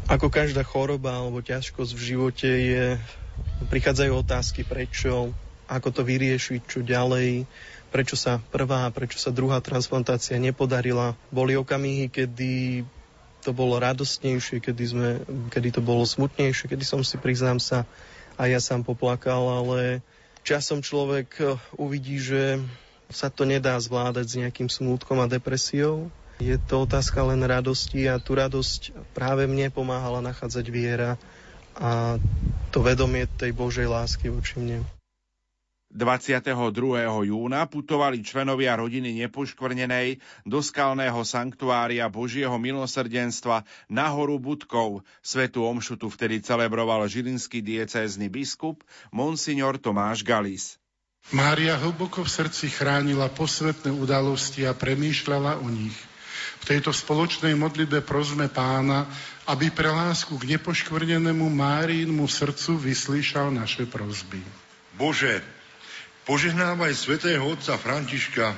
Ako 0.09 0.33
každá 0.33 0.65
choroba 0.65 1.21
alebo 1.21 1.45
ťažkosť 1.45 1.93
v 1.93 2.03
živote 2.17 2.49
je, 2.49 2.97
prichádzajú 3.69 4.13
otázky 4.25 4.65
prečo, 4.65 5.37
ako 5.69 5.89
to 5.93 6.01
vyriešiť, 6.01 6.61
čo 6.65 6.81
ďalej, 6.81 7.45
prečo 7.89 8.17
sa 8.17 8.41
prvá, 8.53 8.89
prečo 8.93 9.17
sa 9.21 9.33
druhá 9.33 9.59
transplantácia 9.65 10.37
nepodarila. 10.37 11.17
Boli 11.33 11.57
okamihy, 11.57 12.13
kedy 12.13 12.85
to 13.43 13.51
bolo 13.55 13.81
radostnejšie, 13.81 14.61
kedy, 14.61 14.85
sme, 14.85 15.09
kedy 15.49 15.79
to 15.79 15.81
bolo 15.81 16.05
smutnejšie, 16.05 16.69
kedy 16.69 16.85
som 16.85 17.01
si, 17.01 17.17
priznám 17.17 17.63
sa, 17.63 17.89
a 18.39 18.47
ja 18.47 18.63
sám 18.63 18.87
poplakal, 18.87 19.43
ale 19.67 19.99
časom 20.47 20.79
človek 20.79 21.29
eh, 21.43 21.59
uvidí, 21.75 22.23
že 22.23 22.63
sa 23.11 23.33
to 23.33 23.43
nedá 23.49 23.75
zvládať 23.81 24.27
s 24.29 24.39
nejakým 24.39 24.69
smútkom 24.71 25.19
a 25.19 25.27
depresiou. 25.27 26.13
Je 26.39 26.55
to 26.55 26.87
otázka 26.87 27.19
len 27.27 27.43
radosti 27.43 28.07
a 28.07 28.23
tú 28.23 28.39
radosť 28.39 28.95
práve 29.11 29.51
mne 29.51 29.75
pomáhala 29.75 30.23
nachádzať 30.23 30.67
viera 30.71 31.19
a 31.75 32.21
to 32.71 32.79
vedomie 32.79 33.27
tej 33.27 33.51
Božej 33.51 33.91
lásky 33.91 34.31
voči 34.31 34.61
mne. 34.63 34.87
22. 35.89 36.53
júna 37.25 37.65
putovali 37.65 38.21
členovia 38.21 38.77
rodiny 38.77 39.25
nepoškvrnenej 39.25 40.21
do 40.45 40.61
skalného 40.61 41.25
sanktuária 41.25 42.05
Božieho 42.13 42.61
milosrdenstva 42.61 43.65
na 43.89 44.13
horu 44.13 44.37
Budkov. 44.37 45.01
Svetu 45.25 45.65
omšu 45.65 45.97
tu 45.97 46.13
vtedy 46.13 46.45
celebroval 46.45 47.09
žilinský 47.09 47.65
diecézny 47.65 48.29
biskup 48.29 48.85
Monsignor 49.09 49.81
Tomáš 49.81 50.21
Galis. 50.29 50.77
Mária 51.33 51.81
hlboko 51.81 52.21
v 52.21 52.31
srdci 52.37 52.69
chránila 52.69 53.33
posvetné 53.33 53.89
udalosti 53.89 54.69
a 54.69 54.77
premýšľala 54.77 55.65
o 55.65 55.73
nich. 55.73 55.97
V 56.61 56.65
tejto 56.69 56.93
spoločnej 56.93 57.57
modlitbe 57.57 58.05
prosme 58.05 58.53
pána, 58.53 59.09
aby 59.49 59.73
pre 59.73 59.89
lásku 59.89 60.37
k 60.37 60.53
nepoškvrnenému 60.53 61.49
Márínmu 61.49 62.29
srdcu 62.29 62.77
vyslýšal 62.77 63.49
naše 63.57 63.89
prosby. 63.89 64.45
Bože, 64.97 65.41
Požehnávaj 66.29 66.93
svätého 66.93 67.41
otca 67.41 67.81
Františka, 67.81 68.53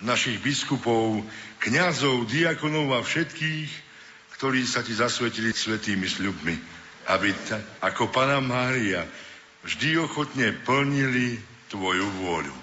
našich 0.00 0.40
biskupov, 0.40 1.20
kňazov, 1.60 2.24
diakonov 2.24 2.96
a 2.96 3.04
všetkých, 3.04 3.68
ktorí 4.40 4.64
sa 4.64 4.80
ti 4.80 4.96
zasvetili 4.96 5.52
svetými 5.52 6.08
sľubmi, 6.08 6.56
aby 7.12 7.28
ta, 7.44 7.60
ako 7.84 8.08
Pana 8.08 8.40
Mária 8.40 9.04
vždy 9.68 10.00
ochotne 10.00 10.56
plnili 10.64 11.36
Tvoju 11.68 12.08
vôľu. 12.24 12.56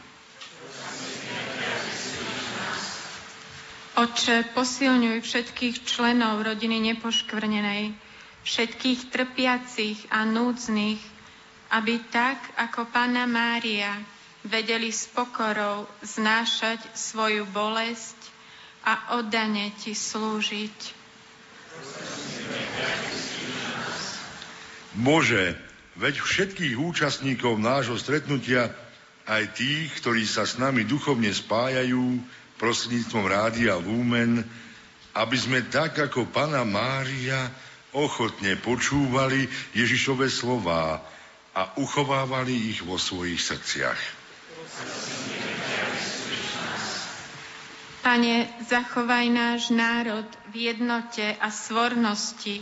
Oče, 4.01 4.57
posilňuj 4.57 5.21
všetkých 5.21 5.85
členov 5.85 6.41
rodiny 6.41 6.81
nepoškvrnenej, 6.89 7.93
všetkých 8.41 9.13
trpiacich 9.13 10.09
a 10.09 10.25
núdznych, 10.25 10.97
aby 11.77 12.01
tak, 12.09 12.41
ako 12.57 12.89
Pana 12.89 13.29
Mária 13.29 14.01
vedeli 14.45 14.89
s 14.89 15.05
pokorou 15.09 15.85
znášať 16.01 16.81
svoju 16.97 17.45
bolesť 17.49 18.17
a 18.81 19.17
oddane 19.21 19.69
Ti 19.77 19.93
slúžiť. 19.93 20.77
Bože, 24.97 25.55
veď 25.95 26.15
všetkých 26.19 26.75
účastníkov 26.75 27.61
nášho 27.61 27.95
stretnutia, 27.95 28.73
aj 29.29 29.53
tých, 29.55 29.87
ktorí 30.01 30.25
sa 30.25 30.43
s 30.43 30.57
nami 30.57 30.83
duchovne 30.83 31.31
spájajú 31.31 32.19
prostredníctvom 32.57 33.25
Rádia 33.29 33.77
Lumen, 33.79 34.43
aby 35.15 35.37
sme 35.37 35.63
tak 35.69 35.95
ako 35.97 36.27
Pana 36.27 36.67
Mária 36.67 37.47
ochotne 37.95 38.55
počúvali 38.59 39.47
Ježišove 39.75 40.27
slová 40.27 40.99
a 41.51 41.61
uchovávali 41.79 42.71
ich 42.71 42.79
vo 42.83 42.95
svojich 42.95 43.39
srdciach. 43.39 44.20
Pane, 48.01 48.49
zachovaj 48.65 49.29
náš 49.29 49.69
národ 49.69 50.25
v 50.49 50.73
jednote 50.73 51.21
a 51.37 51.53
svornosti, 51.53 52.59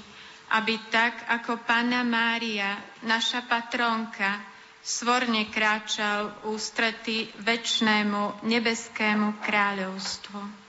aby 0.52 0.76
tak, 0.92 1.16
ako 1.32 1.64
Pána 1.64 2.04
Mária, 2.04 2.76
naša 3.08 3.48
patronka, 3.48 4.36
svorne 4.84 5.48
kráčal 5.48 6.36
ústrety 6.44 7.32
väčšnému 7.40 8.44
nebeskému 8.44 9.40
kráľovstvu. 9.40 10.69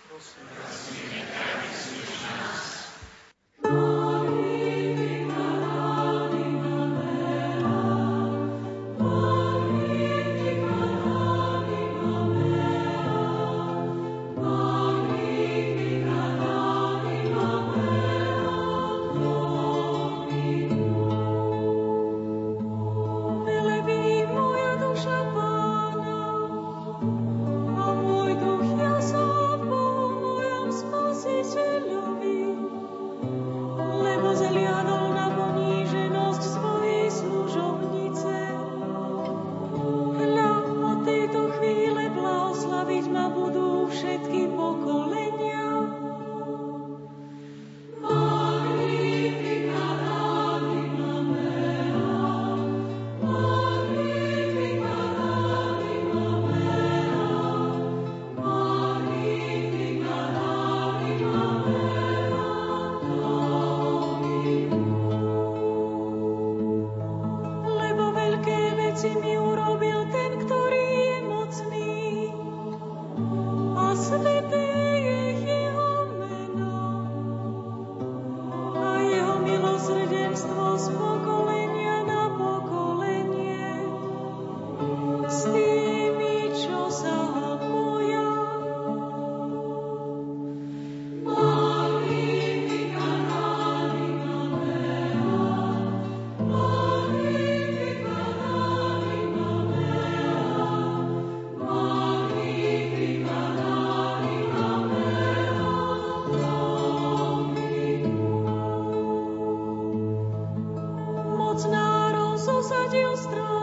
Deus 112.91 113.21
os 113.21 113.60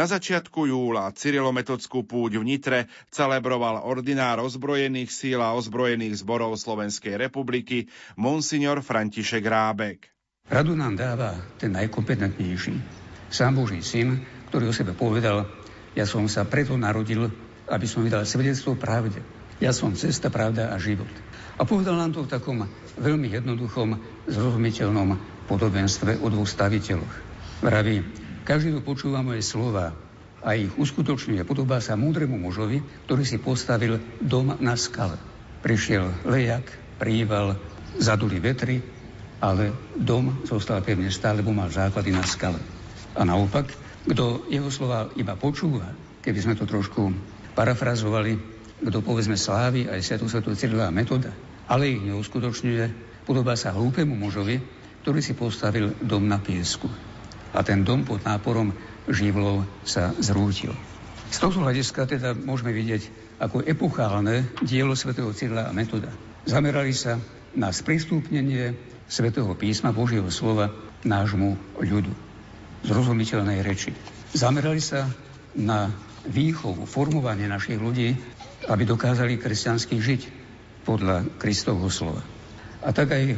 Na 0.00 0.08
začiatku 0.08 0.64
júla 0.64 1.12
Cyrilometodskú 1.12 2.08
púť 2.08 2.40
v 2.40 2.48
Nitre 2.48 2.88
celebroval 3.12 3.84
ordinár 3.84 4.40
ozbrojených 4.40 5.12
síl 5.12 5.44
a 5.44 5.52
ozbrojených 5.52 6.24
zborov 6.24 6.56
Slovenskej 6.56 7.20
republiky 7.20 7.84
Monsignor 8.16 8.80
František 8.80 9.44
Rábek. 9.44 10.08
Radu 10.48 10.72
nám 10.72 10.96
dáva 10.96 11.36
ten 11.60 11.76
najkompetentnejší, 11.76 12.80
sám 13.28 13.60
Boží 13.60 13.84
syn, 13.84 14.24
ktorý 14.48 14.72
o 14.72 14.74
sebe 14.74 14.96
povedal, 14.96 15.44
ja 15.92 16.08
som 16.08 16.24
sa 16.32 16.48
preto 16.48 16.80
narodil, 16.80 17.28
aby 17.68 17.84
som 17.84 18.00
vydal 18.00 18.24
svedectvo 18.24 18.80
pravde. 18.80 19.20
Ja 19.60 19.76
som 19.76 19.92
cesta, 19.92 20.32
pravda 20.32 20.72
a 20.72 20.80
život. 20.80 21.12
A 21.60 21.68
povedal 21.68 22.00
nám 22.00 22.16
to 22.16 22.24
v 22.24 22.32
takom 22.32 22.64
veľmi 22.96 23.36
jednoduchom, 23.36 24.00
zrozumiteľnom 24.32 25.20
podobenstve 25.44 26.24
o 26.24 26.26
dvoch 26.32 26.48
staviteľoch. 26.48 27.14
Vraví, 27.60 28.00
každý, 28.44 28.76
kto 28.76 28.82
počúva 28.82 29.20
moje 29.20 29.44
slova 29.44 29.92
a 30.40 30.56
ich 30.56 30.72
uskutočňuje, 30.72 31.44
podobá 31.44 31.78
sa 31.84 32.00
múdremu 32.00 32.40
mužovi, 32.40 32.80
ktorý 33.04 33.22
si 33.28 33.36
postavil 33.36 34.00
dom 34.24 34.56
na 34.56 34.74
skale. 34.76 35.20
Prišiel 35.60 36.24
lejak, 36.24 36.64
príval, 36.96 37.60
zaduli 38.00 38.40
vetry, 38.40 38.80
ale 39.40 39.72
dom 39.96 40.44
zostal 40.48 40.80
pevne 40.80 41.12
stále, 41.12 41.44
lebo 41.44 41.52
mal 41.52 41.68
základy 41.68 42.12
na 42.12 42.24
skale. 42.24 42.60
A 43.12 43.24
naopak, 43.24 43.68
kto 44.08 44.48
jeho 44.48 44.72
slova 44.72 45.12
iba 45.16 45.36
počúva, 45.36 45.92
keby 46.24 46.38
sme 46.40 46.54
to 46.56 46.64
trošku 46.64 47.12
parafrazovali, 47.52 48.40
kto 48.80 48.98
povedzme 49.04 49.36
slávy 49.36 49.92
aj 49.92 50.00
Svetu 50.00 50.32
Svetu 50.32 50.56
Cyrila 50.56 50.88
metoda, 50.88 51.28
ale 51.68 51.92
ich 51.92 52.00
neuskutočňuje, 52.00 52.84
podobá 53.28 53.52
sa 53.60 53.76
hlúpemu 53.76 54.16
mužovi, 54.16 54.56
ktorý 55.04 55.20
si 55.20 55.36
postavil 55.36 55.92
dom 56.00 56.24
na 56.24 56.40
piesku 56.40 57.09
a 57.50 57.60
ten 57.66 57.82
dom 57.82 58.06
pod 58.06 58.22
náporom 58.22 58.74
živlov 59.10 59.66
sa 59.82 60.14
zrútil. 60.18 60.74
Z 61.30 61.38
tohto 61.38 61.62
hľadiska 61.62 62.10
teda 62.10 62.34
môžeme 62.34 62.74
vidieť 62.74 63.02
ako 63.38 63.62
epochálne 63.62 64.50
dielo 64.66 64.98
svätého 64.98 65.30
Cyrila 65.30 65.70
a 65.70 65.74
Metoda. 65.74 66.10
Zamerali 66.44 66.90
sa 66.90 67.22
na 67.54 67.70
sprístupnenie 67.70 68.74
svätého 69.10 69.50
písma 69.54 69.94
Božieho 69.94 70.26
slova 70.30 70.70
nášmu 71.02 71.58
ľudu. 71.78 72.12
Zrozumiteľnej 72.86 73.62
reči. 73.62 73.94
Zamerali 74.34 74.82
sa 74.82 75.10
na 75.54 75.90
výchovu, 76.26 76.86
formovanie 76.86 77.48
našich 77.50 77.80
ľudí, 77.80 78.14
aby 78.68 78.82
dokázali 78.84 79.40
kresťansky 79.40 79.98
žiť 79.98 80.20
podľa 80.84 81.26
Kristovho 81.40 81.88
slova. 81.88 82.22
A 82.84 82.92
tak 82.92 83.12
aj 83.12 83.36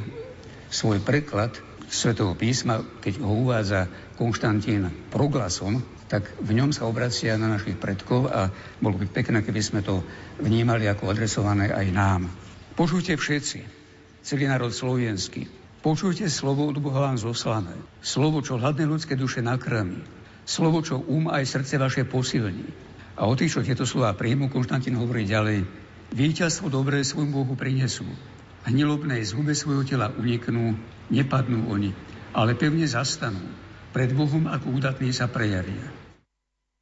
svoj 0.70 1.02
preklad 1.02 1.56
svetého 1.92 2.32
písma, 2.32 2.80
keď 3.04 3.20
ho 3.20 3.44
uvádza 3.44 3.84
Konštantín 4.16 4.88
proglasom, 5.12 5.84
tak 6.08 6.24
v 6.40 6.56
ňom 6.56 6.72
sa 6.72 6.88
obracia 6.88 7.36
na 7.36 7.52
našich 7.52 7.76
predkov 7.76 8.32
a 8.32 8.48
bolo 8.80 8.96
by 8.96 9.12
pekné, 9.12 9.44
keby 9.44 9.60
sme 9.60 9.80
to 9.84 10.00
vnímali 10.40 10.88
ako 10.88 11.12
adresované 11.12 11.68
aj 11.68 11.86
nám. 11.92 12.32
Počujte 12.72 13.20
všetci, 13.20 13.58
celý 14.24 14.48
národ 14.48 14.72
slovenský, 14.72 15.44
počujte 15.84 16.32
slovo 16.32 16.64
od 16.72 16.80
Boha 16.80 17.12
vám 17.12 17.20
zoslané, 17.20 17.76
slovo, 18.00 18.40
čo 18.40 18.56
hladné 18.56 18.88
ľudské 18.88 19.12
duše 19.12 19.44
nakrmi, 19.44 20.00
slovo, 20.48 20.80
čo 20.80 20.96
um 20.96 21.28
aj 21.28 21.44
srdce 21.44 21.76
vaše 21.76 22.08
posilní. 22.08 22.72
A 23.20 23.28
o 23.28 23.36
tých, 23.36 23.52
čo 23.52 23.60
tieto 23.60 23.84
slova 23.84 24.16
príjmu, 24.16 24.48
Konštantín 24.48 24.96
hovorí 24.96 25.28
ďalej, 25.28 25.68
víťazstvo 26.16 26.72
dobré 26.72 27.04
svojmu 27.04 27.44
Bohu 27.44 27.52
prinesú 27.52 28.08
a 28.62 28.70
zhube 29.26 29.52
svojho 29.58 29.82
tela 29.82 30.12
uniknú, 30.14 30.78
nepadnú 31.12 31.68
oni, 31.68 31.92
ale 32.32 32.56
pevne 32.56 32.88
zastanú. 32.88 33.44
Pred 33.92 34.16
Bohom 34.16 34.48
ako 34.48 34.80
údatní 34.80 35.12
sa 35.12 35.28
prejavia. 35.28 35.92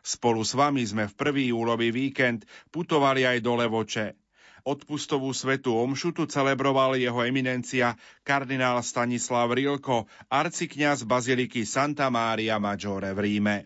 Spolu 0.01 0.47
s 0.47 0.55
vami 0.55 0.87
sme 0.87 1.11
v 1.11 1.15
prvý 1.19 1.45
júlový 1.51 1.91
víkend 1.91 2.47
putovali 2.71 3.27
aj 3.27 3.43
do 3.43 3.59
Levoče. 3.59 4.15
Odpustovú 4.63 5.33
svetu 5.33 5.75
omšu 5.75 6.15
tu 6.15 6.29
celebroval 6.29 6.95
jeho 6.97 7.21
eminencia 7.25 7.97
kardinál 8.23 8.79
Stanislav 8.85 9.51
Rilko, 9.51 10.07
arcikňaz 10.31 11.03
baziliky 11.05 11.67
Santa 11.67 12.13
Mária 12.13 12.61
Maggiore 12.63 13.11
v 13.11 13.21
Ríme. 13.27 13.57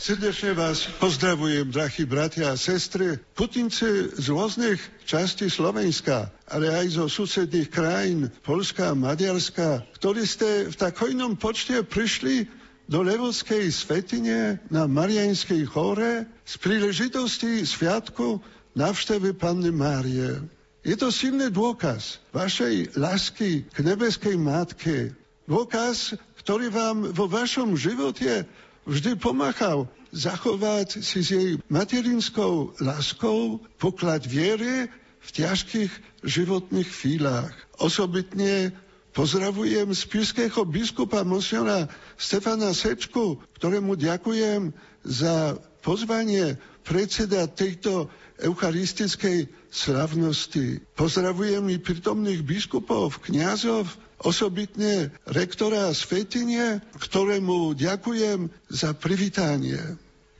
Srdečne 0.00 0.54
vás 0.54 0.86
pozdravujem, 0.96 1.74
drahí 1.74 2.06
bratia 2.06 2.54
a 2.54 2.56
sestry, 2.56 3.18
putinci 3.34 4.14
z 4.14 4.32
rôznych 4.32 4.78
častí 5.02 5.50
Slovenska, 5.50 6.30
ale 6.46 6.70
aj 6.70 6.94
zo 6.94 7.04
susedných 7.10 7.68
krajín, 7.68 8.30
Polska 8.46 8.96
Maďarska, 8.96 9.84
ktorí 9.98 10.22
ste 10.24 10.70
v 10.70 10.74
tak 10.78 10.94
hojnom 10.94 11.34
počte 11.34 11.82
prišli 11.82 12.48
do 12.88 13.02
Levovskej 13.02 13.66
svetine 13.74 14.62
na 14.70 14.86
Marianskej 14.86 15.66
chore 15.66 16.24
z 16.46 16.54
príležitosti 16.62 17.66
sviatku 17.66 18.38
navštevy 18.78 19.34
Panny 19.34 19.74
Márie. 19.74 20.38
Je 20.86 20.94
to 20.94 21.12
silný 21.12 21.50
dôkaz 21.50 22.24
vašej 22.30 22.94
lásky 22.94 23.66
k 23.66 23.78
nebeskej 23.82 24.38
matke. 24.38 25.18
Dôkaz, 25.50 26.14
ktorý 26.40 26.70
vám 26.70 27.10
vo 27.10 27.26
vašom 27.26 27.74
živote 27.74 28.46
vždy 28.90 29.14
pomáhal 29.14 29.86
zachovať 30.10 30.98
si 31.06 31.22
s 31.22 31.30
jej 31.30 31.50
materinskou 31.70 32.74
láskou 32.82 33.62
poklad 33.78 34.26
viery 34.26 34.90
v 35.22 35.28
ťažkých 35.30 35.92
životných 36.26 36.90
chvíľach. 36.90 37.54
Osobitne 37.78 38.74
pozdravujem 39.14 39.94
spiského 39.94 40.66
biskupa 40.66 41.22
monsiora 41.22 41.86
Stefana 42.18 42.74
Sečku, 42.74 43.38
ktorému 43.62 43.94
ďakujem 43.94 44.74
za 45.06 45.54
pozvanie 45.86 46.58
predseda 46.82 47.46
tejto 47.46 48.10
eucharistickej 48.42 49.46
slavnosti. 49.70 50.82
Pozdravujem 50.98 51.62
i 51.70 51.78
prítomných 51.78 52.42
biskupov, 52.42 53.20
kňazov, 53.22 53.86
osobitne 54.20 55.12
rektora 55.24 55.92
Svetine, 55.96 56.84
ktorému 57.00 57.72
ďakujem 57.76 58.52
za 58.68 58.92
privítanie. 58.92 59.80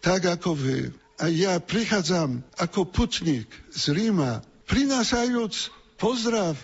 Tak 0.01 0.41
ako 0.41 0.57
vy. 0.57 0.79
A 1.21 1.29
ja 1.29 1.61
prichádzam 1.61 2.41
ako 2.57 2.89
putník 2.89 3.49
z 3.73 3.93
Ríma, 3.93 4.41
prinášajúc 4.65 5.69
pozdrav 6.01 6.57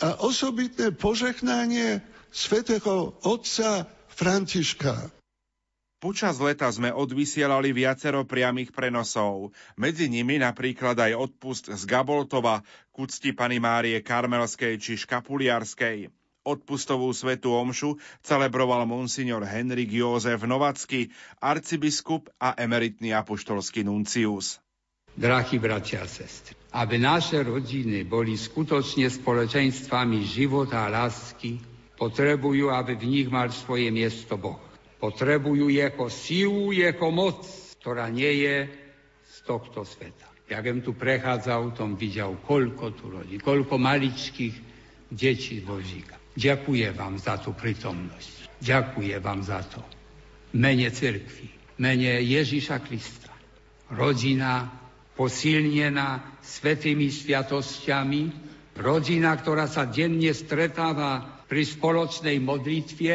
a 0.00 0.16
osobitné 0.24 0.96
požehnanie 0.96 2.00
svätého 2.32 3.12
otca 3.20 3.84
Františka. 4.08 5.12
Počas 5.98 6.38
leta 6.38 6.70
sme 6.70 6.94
odvysielali 6.94 7.74
viacero 7.74 8.22
priamých 8.22 8.70
prenosov, 8.70 9.50
medzi 9.74 10.06
nimi 10.06 10.38
napríklad 10.38 10.94
aj 10.94 11.18
odpust 11.18 11.74
z 11.74 11.82
Gaboltova 11.82 12.62
k 12.62 12.94
úcti 12.94 13.34
Pany 13.34 13.58
Márie 13.58 13.98
Karmelskej 13.98 14.78
či 14.78 14.94
Škapuliarskej. 14.94 16.17
Odpustovú 16.48 17.12
svetu 17.12 17.52
omšu 17.52 18.00
celebroval 18.24 18.88
monsignor 18.88 19.44
Henrik 19.44 19.92
Józef 19.92 20.48
Novacký, 20.48 21.12
arcibiskup 21.44 22.32
a 22.40 22.56
emeritný 22.56 23.12
apoštolský 23.12 23.84
nuncius. 23.84 24.56
Drahí 25.12 25.60
bratia 25.60 26.06
a 26.06 26.08
sestry, 26.08 26.56
aby 26.72 26.96
naše 26.96 27.44
rodziny 27.44 28.08
boli 28.08 28.32
skutočne 28.38 29.12
spoločenstvami 29.12 30.24
života 30.24 30.88
a 30.88 30.92
lásky, 31.04 31.60
potrebujú, 32.00 32.72
aby 32.72 32.96
v 32.96 33.04
nich 33.04 33.28
mal 33.28 33.52
svoje 33.52 33.92
miesto 33.92 34.40
Boh. 34.40 34.62
Potrebujú 35.02 35.68
jeho 35.68 36.06
silu, 36.08 36.72
jeho 36.72 37.12
moc, 37.12 37.44
ktorá 37.82 38.08
nie 38.08 38.46
je 38.46 38.56
z 39.26 39.36
tohto 39.44 39.84
sveta. 39.84 40.30
Jak 40.48 40.64
som 40.64 40.80
tu 40.80 40.96
prechádzal, 40.96 41.76
tom 41.76 41.98
videl, 41.98 42.40
koľko 42.40 42.96
tu 42.96 43.04
rodí, 43.12 43.36
koľko 43.36 43.76
maličkých 43.76 44.67
detí 45.12 45.60
Božíka. 45.64 46.16
Ďakujem 46.38 46.94
vám 46.94 47.18
za 47.18 47.40
tú 47.40 47.50
prítomnosť. 47.56 48.62
Ďakujem 48.62 49.20
vám 49.20 49.40
za 49.42 49.60
to. 49.66 49.82
Mene 50.54 50.88
cirkvi, 50.88 51.50
mene 51.82 52.22
Ježíša 52.22 52.78
Krista. 52.84 53.32
Rodina 53.90 54.68
posilnená 55.18 56.38
svetými 56.44 57.10
sviatosťami, 57.10 58.22
rodina, 58.78 59.34
ktorá 59.34 59.66
sa 59.66 59.88
denne 59.88 60.30
stretáva 60.30 61.42
pri 61.50 61.66
spoločnej 61.66 62.38
modlitve, 62.38 63.14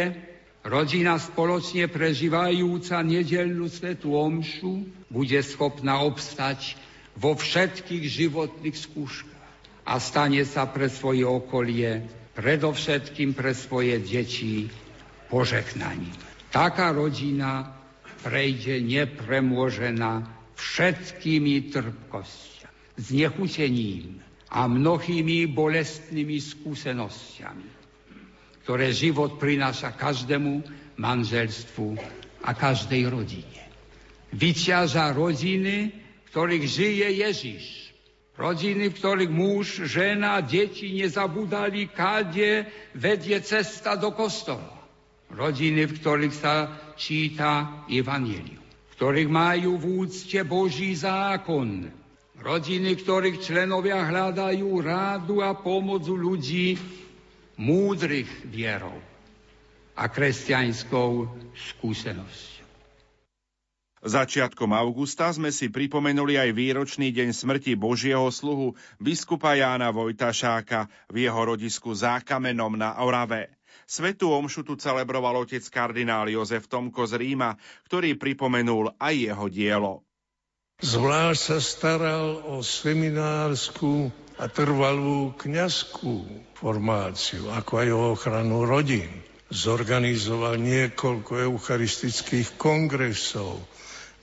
Rodina 0.63 1.19
spoločne 1.19 1.91
prežívajúca 1.91 3.03
nedelnú 3.03 3.67
svetú 3.67 4.15
omšu 4.15 4.87
bude 5.11 5.35
schopná 5.43 5.99
obstať 5.99 6.79
vo 7.19 7.35
všetkých 7.35 8.07
životných 8.07 8.71
skúškach 8.71 9.32
a 9.83 9.99
stane 9.99 10.43
sa 10.47 10.67
pre 10.67 10.87
svoje 10.87 11.27
okolie, 11.27 12.03
predovšetkým 12.33 13.35
pre 13.35 13.51
svoje 13.53 13.99
deti, 13.99 14.67
požehnaním. 15.27 16.15
Taká 16.53 16.93
rodina 16.93 17.73
prejde 18.23 18.79
nepremôžená 18.79 20.23
všetkými 20.55 21.73
trpkosťami, 21.73 23.01
znechutením 23.01 24.21
a 24.53 24.69
mnohými 24.69 25.49
bolestnými 25.49 26.37
skúsenosťami 26.37 27.83
ktoré 28.63 28.95
život 28.95 29.35
prináša 29.37 29.91
každému 29.91 30.63
manželstvu 30.95 31.99
a 32.47 32.55
každej 32.55 33.11
rodine. 33.11 33.61
Vyťaža 34.31 35.11
rodiny, 35.11 35.91
ktorých 36.31 36.65
žije 36.65 37.07
Ježiš. 37.27 37.63
Rodiny, 38.33 38.89
v 38.89 38.97
ktorých 38.97 39.29
muž, 39.29 39.85
žena, 39.85 40.41
deti 40.41 40.89
nezabudali, 40.97 41.85
kade 41.93 42.65
vedie 42.97 43.37
cesta 43.45 43.93
do 43.93 44.09
kostola. 44.09 44.73
Rodiny, 45.29 45.85
v 45.85 45.93
ktorých 46.01 46.33
sa 46.33 46.55
číta 46.97 47.85
Evangelium. 47.89 48.61
V 48.89 48.93
ktorých 48.97 49.29
majú 49.29 49.77
v 49.77 49.85
úcte 50.05 50.41
Boží 50.45 50.97
zákon. 50.97 51.89
Rodiny, 52.41 52.97
ktorých 52.97 53.37
členovia 53.37 54.01
hľadajú 54.01 54.69
rádu 54.81 55.45
a 55.45 55.53
pomoc 55.53 56.05
ľudí, 56.09 56.77
múdrych 57.57 58.49
vierou 58.49 58.97
a 59.93 60.09
kresťanskou 60.09 61.29
skúsenosťou. 61.53 62.52
Začiatkom 64.03 64.75
augusta 64.75 65.31
sme 65.31 65.47
si 65.47 65.71
pripomenuli 65.71 66.35
aj 66.35 66.51
výročný 66.51 67.15
deň 67.15 67.31
smrti 67.31 67.79
Božieho 67.79 68.27
sluhu 68.27 68.75
biskupa 68.99 69.55
Jána 69.55 69.95
Vojtašáka 69.95 70.91
v 71.07 71.23
jeho 71.23 71.41
rodisku 71.47 71.95
Zákamenom 71.95 72.75
na 72.75 72.99
Orave. 72.99 73.55
Svetu 73.87 74.27
omšu 74.35 74.67
tu 74.67 74.75
celebroval 74.75 75.47
otec 75.47 75.63
kardinál 75.71 76.27
Jozef 76.27 76.67
Tomko 76.67 77.07
z 77.07 77.15
Ríma, 77.15 77.55
ktorý 77.87 78.19
pripomenul 78.19 78.91
aj 78.99 79.15
jeho 79.15 79.47
dielo. 79.47 79.93
Zvlášť 80.83 81.39
sa 81.39 81.57
staral 81.63 82.43
o 82.43 82.59
seminárskú 82.59 84.11
a 84.35 84.51
trvalú 84.51 85.31
kňazskú 85.39 86.27
formáciu, 86.59 87.47
ako 87.55 87.71
aj 87.79 87.89
o 87.95 88.01
ochranu 88.19 88.67
rodín. 88.67 89.07
Zorganizoval 89.47 90.59
niekoľko 90.59 91.39
eucharistických 91.47 92.59
kongresov, 92.59 93.63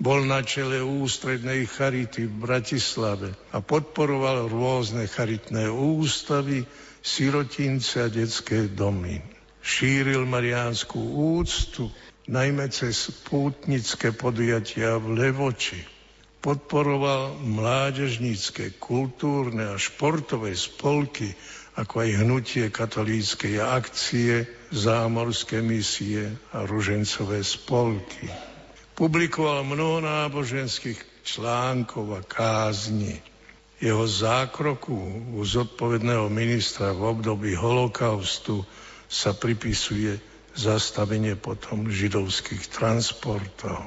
bol 0.00 0.24
na 0.24 0.40
čele 0.40 0.80
ústrednej 0.80 1.68
charity 1.68 2.24
v 2.24 2.34
Bratislave 2.40 3.36
a 3.52 3.60
podporoval 3.60 4.48
rôzne 4.48 5.04
charitné 5.04 5.68
ústavy, 5.68 6.64
sirotince 7.04 8.04
a 8.04 8.08
detské 8.08 8.72
domy. 8.72 9.20
Šíril 9.60 10.24
mariánsku 10.24 10.96
úctu, 11.36 11.92
najmä 12.32 12.72
cez 12.72 13.12
pútnické 13.28 14.16
podujatia 14.16 14.96
v 14.96 15.20
Levoči 15.20 16.00
podporoval 16.40 17.36
mládežnícke, 17.44 18.80
kultúrne 18.80 19.76
a 19.76 19.76
športové 19.76 20.56
spolky, 20.56 21.36
ako 21.76 22.00
aj 22.00 22.10
hnutie 22.24 22.66
katolíckej 22.72 23.60
akcie, 23.60 24.48
zámorské 24.72 25.60
misie 25.60 26.32
a 26.56 26.64
ružencové 26.64 27.44
spolky. 27.44 28.49
Publikoval 29.00 29.64
mnoho 29.64 30.04
náboženských 30.04 31.24
článkov 31.24 32.04
a 32.10 32.20
kázni. 32.20 33.16
Jeho 33.80 34.04
zákroku 34.04 34.92
u 35.32 35.40
zodpovedného 35.40 36.28
ministra 36.28 36.92
v 36.92 37.16
období 37.16 37.56
holokaustu 37.56 38.60
sa 39.08 39.32
pripisuje 39.32 40.20
zastavenie 40.52 41.32
potom 41.32 41.88
židovských 41.88 42.68
transportov. 42.68 43.80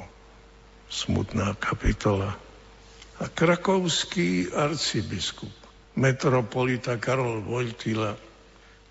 Smutná 0.89 1.53
kapitola 1.61 2.33
a 3.21 3.29
krakovský 3.29 4.49
arcibiskup, 4.49 5.53
metropolita 5.93 6.97
Karol 6.97 7.45
Vojtila, 7.45 8.17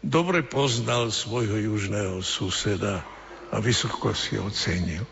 dobre 0.07 0.47
poznal 0.47 1.11
svojho 1.11 1.59
južného 1.59 2.23
suseda 2.23 3.03
a 3.51 3.59
vysoko 3.59 4.15
si 4.15 4.39
ocenil. 4.39 5.03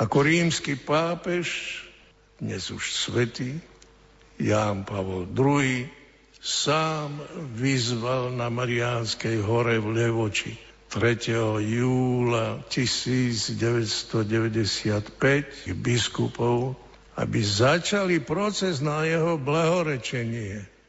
Ako 0.00 0.24
rímsky 0.24 0.80
pápež, 0.80 1.76
dnes 2.40 2.72
už 2.72 2.88
svetý, 2.88 3.60
Ján 4.40 4.88
Pavol 4.88 5.28
II, 5.28 5.92
sám 6.40 7.20
vyzval 7.52 8.32
na 8.32 8.48
Mariánskej 8.48 9.44
hore 9.44 9.76
v 9.76 10.00
Levoči 10.00 10.56
3. 10.88 11.36
júla 11.60 12.64
1995 12.72 15.20
biskupov 15.76 16.80
aby 17.20 17.44
začali 17.44 18.16
proces 18.24 18.80
na 18.80 19.04
jeho 19.04 19.36
blahorečenie. 19.36 20.79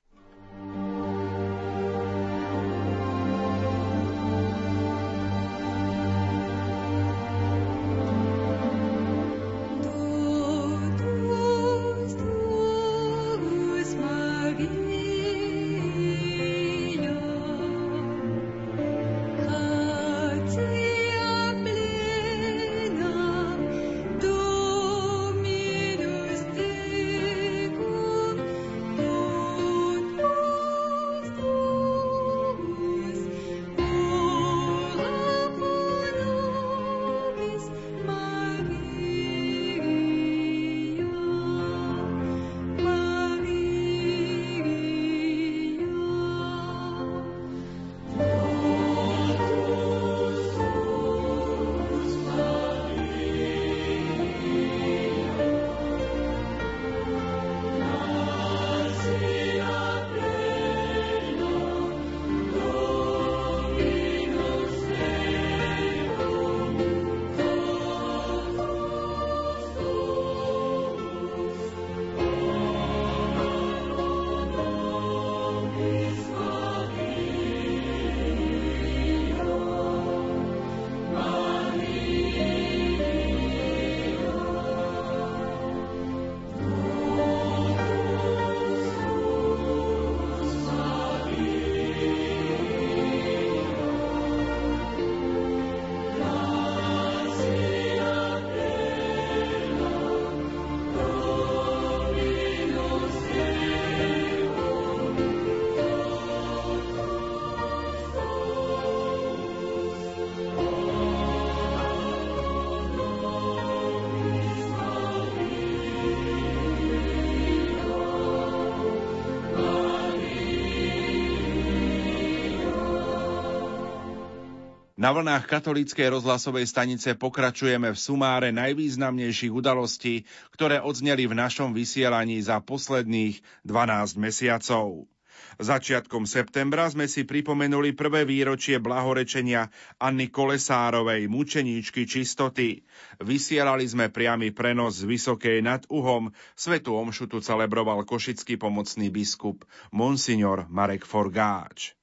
Na 125.12 125.20
vlnách 125.20 125.44
katolíckej 125.44 126.08
rozhlasovej 126.08 126.72
stanice 126.72 127.20
pokračujeme 127.20 127.92
v 127.92 128.00
sumáre 128.00 128.56
najvýznamnejších 128.56 129.52
udalostí, 129.52 130.24
ktoré 130.56 130.80
odzneli 130.80 131.28
v 131.28 131.36
našom 131.36 131.76
vysielaní 131.76 132.40
za 132.40 132.64
posledných 132.64 133.44
12 133.68 134.16
mesiacov. 134.16 135.12
Začiatkom 135.60 136.24
septembra 136.24 136.88
sme 136.88 137.12
si 137.12 137.28
pripomenuli 137.28 137.92
prvé 137.92 138.24
výročie 138.24 138.80
blahorečenia 138.80 139.68
Anny 140.00 140.32
Kolesárovej, 140.32 141.28
mučeníčky 141.28 142.08
čistoty. 142.08 142.88
Vysielali 143.20 143.84
sme 143.84 144.08
priamy 144.08 144.56
prenos 144.56 145.04
z 145.04 145.12
Vysokej 145.12 145.60
nad 145.60 145.84
Uhom. 145.92 146.32
Svetu 146.56 146.96
omšutu 146.96 147.44
celebroval 147.44 148.08
košický 148.08 148.56
pomocný 148.56 149.12
biskup 149.12 149.68
Monsignor 149.92 150.72
Marek 150.72 151.04
Forgáč. 151.04 152.00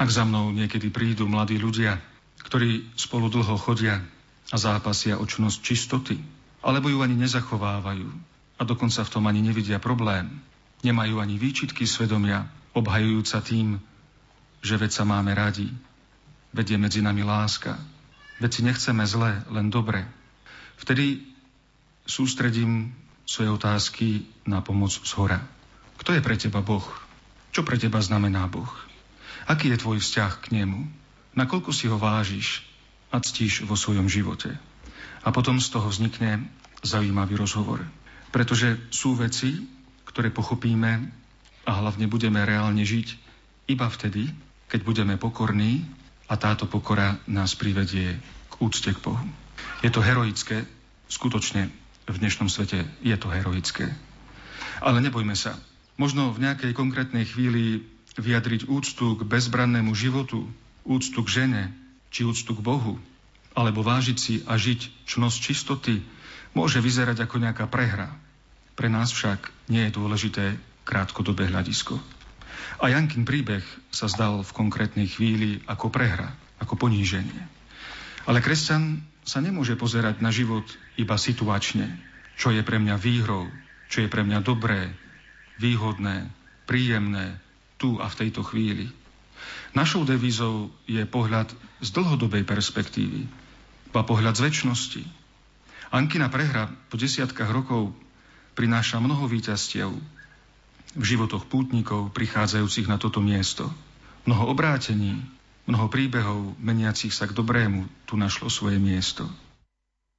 Ak 0.00 0.08
za 0.08 0.24
mnou 0.24 0.56
niekedy 0.56 0.88
prídu 0.88 1.28
mladí 1.28 1.60
ľudia, 1.60 2.15
ktorí 2.44 2.92
spolu 2.98 3.32
dlho 3.32 3.56
chodia 3.56 4.02
a 4.52 4.56
zápasia 4.56 5.16
o 5.16 5.24
čnosť 5.24 5.58
čistoty, 5.62 6.16
alebo 6.60 6.90
ju 6.90 7.00
ani 7.00 7.14
nezachovávajú 7.14 8.08
a 8.56 8.62
dokonca 8.64 9.04
v 9.04 9.12
tom 9.12 9.24
ani 9.28 9.44
nevidia 9.44 9.76
problém, 9.76 10.40
nemajú 10.80 11.20
ani 11.20 11.36
výčitky 11.36 11.84
svedomia, 11.84 12.48
obhajujúca 12.72 13.40
tým, 13.40 13.80
že 14.60 14.74
veď 14.76 14.90
sa 14.92 15.04
máme 15.04 15.32
radi, 15.32 15.68
veď 16.52 16.76
je 16.76 16.78
medzi 16.80 17.00
nami 17.04 17.22
láska, 17.24 17.76
veď 18.40 18.50
si 18.52 18.60
nechceme 18.64 19.04
zle, 19.04 19.44
len 19.52 19.68
dobre. 19.68 20.04
Vtedy 20.80 21.24
sústredím 22.04 22.92
svoje 23.26 23.50
otázky 23.50 24.08
na 24.46 24.62
pomoc 24.62 24.94
z 24.94 25.12
hora. 25.18 25.42
Kto 25.96 26.14
je 26.14 26.22
pre 26.22 26.36
teba 26.38 26.62
Boh? 26.62 26.84
Čo 27.50 27.64
pre 27.64 27.80
teba 27.80 27.98
znamená 27.98 28.46
Boh? 28.46 28.68
Aký 29.48 29.72
je 29.72 29.80
tvoj 29.80 29.98
vzťah 29.98 30.32
k 30.44 30.46
nemu? 30.62 30.86
Nakoľko 31.36 31.70
si 31.70 31.86
ho 31.86 32.00
vážiš 32.00 32.64
a 33.12 33.20
ctíš 33.22 33.62
vo 33.68 33.76
svojom 33.78 34.08
živote. 34.10 34.56
A 35.22 35.28
potom 35.30 35.60
z 35.62 35.68
toho 35.70 35.86
vznikne 35.86 36.48
zaujímavý 36.82 37.38
rozhovor. 37.38 37.84
Pretože 38.34 38.80
sú 38.90 39.14
veci, 39.14 39.62
ktoré 40.08 40.32
pochopíme 40.32 41.12
a 41.66 41.72
hlavne 41.82 42.08
budeme 42.08 42.42
reálne 42.42 42.82
žiť 42.82 43.08
iba 43.70 43.86
vtedy, 43.86 44.32
keď 44.66 44.80
budeme 44.82 45.14
pokorní 45.20 45.86
a 46.26 46.34
táto 46.34 46.66
pokora 46.66 47.22
nás 47.30 47.54
privedie 47.54 48.18
k 48.50 48.54
úcte 48.58 48.90
k 48.90 49.02
Bohu. 49.02 49.26
Je 49.82 49.90
to 49.90 50.02
heroické, 50.02 50.66
skutočne 51.06 51.70
v 52.06 52.16
dnešnom 52.22 52.46
svete 52.46 52.86
je 53.02 53.16
to 53.18 53.28
heroické. 53.30 53.90
Ale 54.78 55.02
nebojme 55.02 55.34
sa. 55.34 55.58
Možno 55.98 56.30
v 56.30 56.42
nejakej 56.46 56.76
konkrétnej 56.76 57.26
chvíli 57.26 57.82
vyjadriť 58.16 58.68
úctu 58.68 59.16
k 59.18 59.26
bezbrannému 59.26 59.92
životu, 59.96 60.46
úctu 60.86 61.20
k 61.26 61.42
žene, 61.42 61.74
či 62.14 62.22
úctu 62.22 62.54
k 62.54 62.64
Bohu, 62.64 62.96
alebo 63.52 63.82
vážiť 63.82 64.16
si 64.16 64.34
a 64.46 64.54
žiť 64.54 65.08
čnosť 65.10 65.38
čistoty, 65.42 66.00
môže 66.56 66.80
vyzerať 66.80 67.26
ako 67.26 67.42
nejaká 67.42 67.66
prehra. 67.68 68.14
Pre 68.78 68.88
nás 68.88 69.12
však 69.12 69.50
nie 69.68 69.88
je 69.88 69.96
dôležité 69.96 70.44
krátkodobé 70.86 71.50
hľadisko. 71.50 71.98
A 72.80 72.92
Jankin 72.92 73.24
príbeh 73.24 73.64
sa 73.88 74.06
zdal 74.06 74.44
v 74.44 74.54
konkrétnej 74.56 75.08
chvíli 75.08 75.64
ako 75.64 75.88
prehra, 75.88 76.32
ako 76.60 76.76
poníženie. 76.76 77.42
Ale 78.28 78.44
kresťan 78.44 79.00
sa 79.26 79.42
nemôže 79.42 79.74
pozerať 79.74 80.22
na 80.22 80.30
život 80.30 80.64
iba 81.00 81.16
situačne, 81.18 81.98
čo 82.36 82.52
je 82.52 82.60
pre 82.60 82.76
mňa 82.76 82.96
výhrou, 83.00 83.48
čo 83.88 84.04
je 84.04 84.08
pre 84.12 84.22
mňa 84.22 84.44
dobré, 84.44 84.92
výhodné, 85.56 86.28
príjemné, 86.68 87.40
tu 87.80 87.96
a 87.96 88.08
v 88.08 88.18
tejto 88.26 88.44
chvíli. 88.44 88.92
Našou 89.76 90.08
devízou 90.08 90.72
je 90.88 91.02
pohľad 91.04 91.52
z 91.84 91.88
dlhodobej 91.92 92.48
perspektívy, 92.48 93.28
ba 93.92 94.02
pohľad 94.02 94.40
z 94.40 94.44
väčšnosti. 94.48 95.02
Ankina 95.92 96.26
prehra 96.32 96.72
po 96.90 96.98
desiatkách 96.98 97.50
rokov 97.52 97.94
prináša 98.58 98.98
mnoho 98.98 99.28
víťazstiev 99.30 99.92
v 100.96 101.04
životoch 101.04 101.44
pútnikov 101.46 102.10
prichádzajúcich 102.16 102.88
na 102.88 102.96
toto 102.96 103.20
miesto. 103.20 103.68
Mnoho 104.24 104.50
obrátení, 104.50 105.20
mnoho 105.68 105.86
príbehov 105.92 106.56
meniacich 106.58 107.12
sa 107.12 107.28
k 107.28 107.36
dobrému 107.36 107.86
tu 108.08 108.16
našlo 108.16 108.48
svoje 108.48 108.80
miesto. 108.80 109.28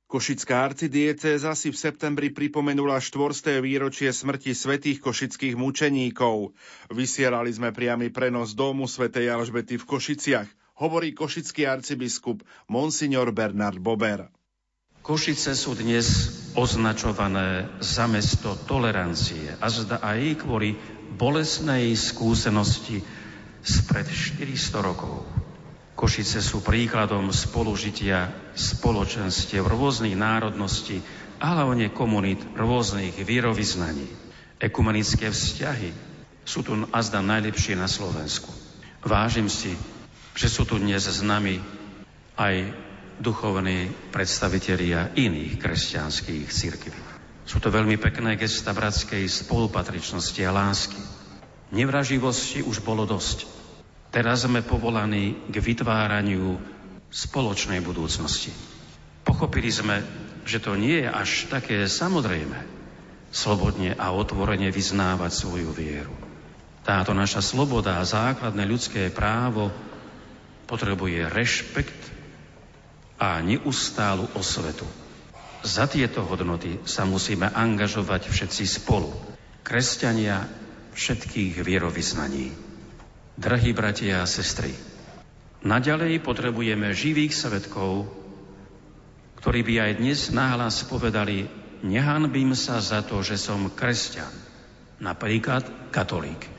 Košická 0.08 0.72
arcidiecéza 0.72 1.52
si 1.52 1.68
v 1.68 1.76
septembri 1.76 2.32
pripomenula 2.32 2.96
štvorsté 3.04 3.60
výročie 3.60 4.08
smrti 4.16 4.56
svetých 4.56 5.04
košických 5.04 5.60
mučeníkov. 5.60 6.56
Vysielali 6.96 7.52
sme 7.52 7.76
priamy 7.76 8.08
prenos 8.08 8.56
domu 8.56 8.88
svätej 8.88 9.28
Alžbety 9.28 9.76
v 9.76 9.84
Košiciach, 9.84 10.48
hovorí 10.80 11.12
košický 11.12 11.68
arcibiskup 11.68 12.40
Monsignor 12.72 13.36
Bernard 13.36 13.84
Bober. 13.84 14.32
Košice 15.04 15.60
sú 15.60 15.76
dnes 15.76 16.08
označované 16.56 17.68
za 17.84 18.08
mesto 18.08 18.56
tolerancie 18.64 19.60
a 19.60 19.68
zda 19.68 20.00
aj 20.00 20.40
kvôli 20.40 20.80
bolesnej 21.20 21.92
skúsenosti 22.00 23.04
spred 23.60 24.08
400 24.08 24.88
rokov. 24.88 25.47
Košice 25.98 26.46
sú 26.46 26.62
príkladom 26.62 27.34
spolužitia 27.34 28.30
spoločenstiev 28.54 29.66
rôznych 29.66 30.14
národností 30.14 31.02
a 31.42 31.58
hlavne 31.58 31.90
komunít 31.90 32.38
rôznych 32.54 33.18
vierovýznaní. 33.18 34.06
Ekumenické 34.62 35.34
vzťahy 35.34 35.90
sú 36.46 36.62
tu 36.62 36.78
azda 36.94 37.26
najlepšie 37.26 37.74
na 37.74 37.90
Slovensku. 37.90 38.54
Vážim 39.02 39.50
si, 39.50 39.74
že 40.38 40.46
sú 40.46 40.70
tu 40.70 40.78
dnes 40.78 41.02
s 41.02 41.26
nami 41.26 41.58
aj 42.38 42.56
duchovní 43.18 43.90
predstavitelia 44.14 45.18
iných 45.18 45.58
kresťanských 45.58 46.46
církví. 46.46 46.94
Sú 47.42 47.58
to 47.58 47.74
veľmi 47.74 47.98
pekné 47.98 48.38
gesta 48.38 48.70
bratskej 48.70 49.26
spolupatričnosti 49.26 50.42
a 50.46 50.52
lásky. 50.54 51.02
Nevraživosti 51.74 52.62
už 52.62 52.86
bolo 52.86 53.10
dosť. 53.10 53.50
Teraz 54.18 54.50
sme 54.50 54.66
povolaní 54.66 55.38
k 55.46 55.62
vytváraniu 55.62 56.58
spoločnej 57.14 57.86
budúcnosti. 57.86 58.50
Pochopili 59.22 59.70
sme, 59.70 60.02
že 60.42 60.58
to 60.58 60.74
nie 60.74 61.06
je 61.06 61.10
až 61.14 61.46
také 61.54 61.86
samozrejme 61.86 62.58
slobodne 63.30 63.94
a 63.94 64.10
otvorene 64.18 64.74
vyznávať 64.74 65.32
svoju 65.38 65.70
vieru. 65.70 66.10
Táto 66.82 67.14
naša 67.14 67.46
sloboda 67.46 68.02
a 68.02 68.10
základné 68.10 68.66
ľudské 68.66 69.14
právo 69.14 69.70
potrebuje 70.66 71.30
rešpekt 71.30 72.02
a 73.22 73.38
neustálu 73.46 74.26
osvetu. 74.34 74.90
Za 75.62 75.86
tieto 75.86 76.26
hodnoty 76.26 76.82
sa 76.90 77.06
musíme 77.06 77.54
angažovať 77.54 78.34
všetci 78.34 78.82
spolu. 78.82 79.14
Kresťania 79.62 80.50
všetkých 80.98 81.62
vierovýznaní. 81.62 82.67
Drahí 83.38 83.70
bratia 83.70 84.26
a 84.26 84.26
sestry, 84.26 84.74
naďalej 85.62 86.26
potrebujeme 86.26 86.90
živých 86.90 87.38
svetkov, 87.38 88.10
ktorí 89.38 89.62
by 89.62 89.74
aj 89.78 89.92
dnes 90.02 90.34
náhlas 90.34 90.82
povedali, 90.90 91.46
nehanbím 91.86 92.58
sa 92.58 92.82
za 92.82 93.06
to, 93.06 93.22
že 93.22 93.38
som 93.38 93.70
kresťan, 93.70 94.34
napríklad 94.98 95.94
katolík. 95.94 96.50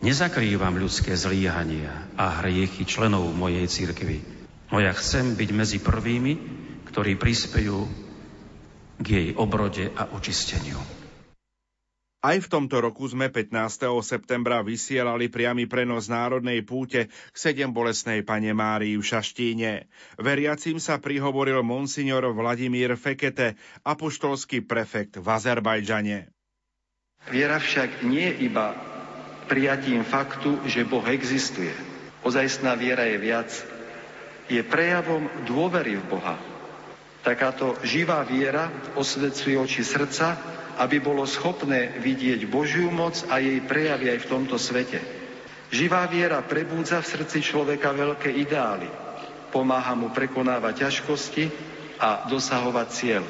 Nezakrývam 0.00 0.80
ľudské 0.80 1.12
zlíhania 1.20 2.08
a 2.16 2.40
hriechy 2.40 2.88
členov 2.88 3.28
mojej 3.36 3.68
cirkvi, 3.68 4.24
no 4.72 4.80
ja 4.80 4.96
chcem 4.96 5.36
byť 5.36 5.50
medzi 5.52 5.84
prvými, 5.84 6.32
ktorí 6.88 7.20
prispejú 7.20 7.84
k 8.96 9.06
jej 9.06 9.28
obrode 9.36 9.92
a 9.92 10.08
očisteniu. 10.16 11.01
Aj 12.22 12.38
v 12.38 12.46
tomto 12.46 12.78
roku 12.78 13.02
sme 13.10 13.34
15. 13.34 13.50
septembra 14.06 14.62
vysielali 14.62 15.26
priamy 15.26 15.66
prenos 15.66 16.06
národnej 16.06 16.62
púte 16.62 17.10
k 17.10 17.34
sedem 17.34 17.74
pane 17.74 18.54
Márii 18.54 18.94
v 18.94 19.02
Šaštíne. 19.02 19.90
Veriacim 20.22 20.78
sa 20.78 21.02
prihovoril 21.02 21.66
monsignor 21.66 22.30
Vladimír 22.30 22.94
Fekete, 22.94 23.58
apoštolský 23.82 24.62
prefekt 24.62 25.18
v 25.18 25.26
Azerbajdžane. 25.26 26.30
Viera 27.26 27.58
však 27.58 28.06
nie 28.06 28.30
iba 28.46 28.70
prijatím 29.50 30.06
faktu, 30.06 30.62
že 30.70 30.86
Boh 30.86 31.02
existuje. 31.10 31.74
Ozajstná 32.22 32.78
viera 32.78 33.02
je 33.02 33.18
viac. 33.18 33.50
Je 34.46 34.62
prejavom 34.62 35.26
dôvery 35.42 35.98
v 35.98 36.06
Boha. 36.06 36.38
Takáto 37.26 37.74
živá 37.82 38.22
viera 38.22 38.70
osvecuje 38.94 39.58
oči 39.58 39.82
srdca 39.82 40.61
aby 40.78 41.02
bolo 41.02 41.26
schopné 41.28 41.98
vidieť 42.00 42.48
Božiu 42.48 42.88
moc 42.88 43.18
a 43.28 43.42
jej 43.42 43.60
prejavy 43.60 44.12
aj 44.12 44.18
v 44.24 44.30
tomto 44.30 44.56
svete. 44.56 45.00
Živá 45.72 46.04
viera 46.08 46.40
prebúdza 46.44 47.00
v 47.00 47.10
srdci 47.16 47.40
človeka 47.40 47.96
veľké 47.96 48.28
ideály. 48.28 48.88
Pomáha 49.52 49.96
mu 49.96 50.12
prekonávať 50.12 50.88
ťažkosti 50.88 51.44
a 52.00 52.28
dosahovať 52.28 52.88
cieľ. 52.92 53.24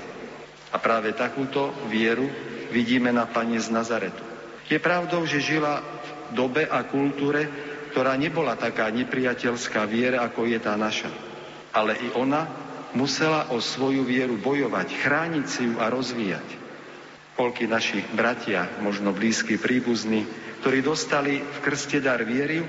A 0.73 0.77
práve 0.79 1.15
takúto 1.15 1.71
vieru 1.87 2.27
vidíme 2.71 3.15
na 3.15 3.27
Pani 3.27 3.59
z 3.63 3.71
Nazaretu. 3.71 4.23
Je 4.67 4.81
pravdou, 4.81 5.23
že 5.29 5.43
žila 5.43 5.83
v 5.83 6.09
dobe 6.33 6.65
a 6.65 6.81
kultúre, 6.87 7.47
ktorá 7.93 8.17
nebola 8.17 8.57
taká 8.57 8.89
nepriateľská 8.89 9.85
viera, 9.85 10.25
ako 10.25 10.49
je 10.49 10.59
tá 10.59 10.73
naša. 10.81 11.13
ale 11.73 11.97
i 11.97 12.09
ona 12.13 12.45
musela 12.93 13.49
o 13.49 13.59
svoju 13.59 14.05
vieru 14.05 14.37
bojovať, 14.37 14.93
chrániť 15.01 15.47
si 15.49 15.65
ju 15.65 15.81
a 15.81 15.89
rozvíjať. 15.89 16.62
Koľky 17.43 17.67
naši 17.67 17.99
bratia, 18.15 18.71
možno 18.87 19.11
blízky 19.11 19.59
príbuzní, 19.59 20.23
ktorí 20.63 20.79
dostali 20.79 21.43
v 21.43 21.59
krste 21.59 21.99
dar 21.99 22.23
viery, 22.23 22.63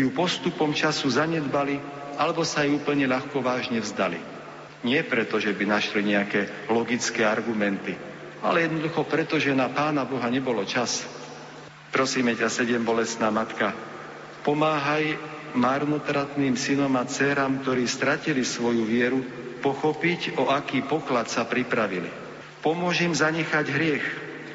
ju 0.00 0.08
postupom 0.16 0.72
času 0.72 1.12
zanedbali 1.12 1.76
alebo 2.16 2.40
sa 2.40 2.64
ju 2.64 2.80
úplne 2.80 3.04
ľahko 3.04 3.44
vážne 3.44 3.84
vzdali. 3.84 4.16
Nie 4.80 5.04
preto, 5.04 5.36
že 5.36 5.52
by 5.52 5.68
našli 5.68 6.08
nejaké 6.08 6.72
logické 6.72 7.20
argumenty, 7.20 8.00
ale 8.40 8.64
jednoducho 8.64 9.04
preto, 9.04 9.36
že 9.36 9.52
na 9.52 9.68
Pána 9.68 10.08
Boha 10.08 10.32
nebolo 10.32 10.64
čas. 10.64 11.04
Prosíme 11.92 12.32
ťa, 12.32 12.48
sedem 12.48 12.80
bolestná 12.80 13.28
matka, 13.28 13.76
pomáhaj 14.40 15.20
marnotratným 15.52 16.56
synom 16.56 16.96
a 16.96 17.04
dcerám, 17.04 17.60
ktorí 17.60 17.84
stratili 17.84 18.40
svoju 18.40 18.88
vieru, 18.88 19.20
pochopiť, 19.60 20.40
o 20.40 20.48
aký 20.48 20.80
poklad 20.80 21.28
sa 21.28 21.44
pripravili. 21.44 22.23
Pomôž 22.64 23.04
im 23.04 23.12
zanechať 23.12 23.66
hriech 23.68 24.06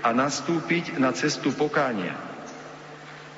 a 0.01 0.09
nastúpiť 0.09 0.97
na 0.97 1.13
cestu 1.13 1.53
pokánia. 1.53 2.17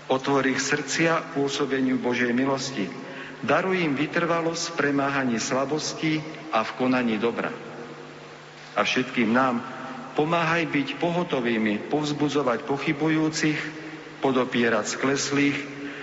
Otvor 0.08 0.48
ich 0.48 0.64
srdcia 0.64 1.36
pôsobeniu 1.36 2.00
Božej 2.00 2.32
milosti. 2.32 2.88
Daruj 3.44 3.84
im 3.84 4.00
vytrvalosť 4.00 4.72
v 4.72 4.78
premáhaní 4.80 5.38
slabostí 5.44 6.24
a 6.56 6.64
v 6.64 6.72
konaní 6.80 7.20
dobra. 7.20 7.52
A 8.80 8.88
všetkým 8.88 9.36
nám 9.36 9.60
pomáhaj 10.16 10.72
byť 10.72 10.88
pohotovými, 11.04 11.92
povzbudzovať 11.92 12.64
pochybujúcich, 12.64 13.60
podopierať 14.24 14.86
skleslých, 14.88 15.58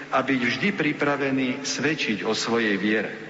a 0.08 0.24
byť 0.24 0.40
vždy 0.40 0.68
pripravený 0.72 1.48
svedčiť 1.68 2.24
o 2.24 2.32
svojej 2.32 2.80
viere. 2.80 3.27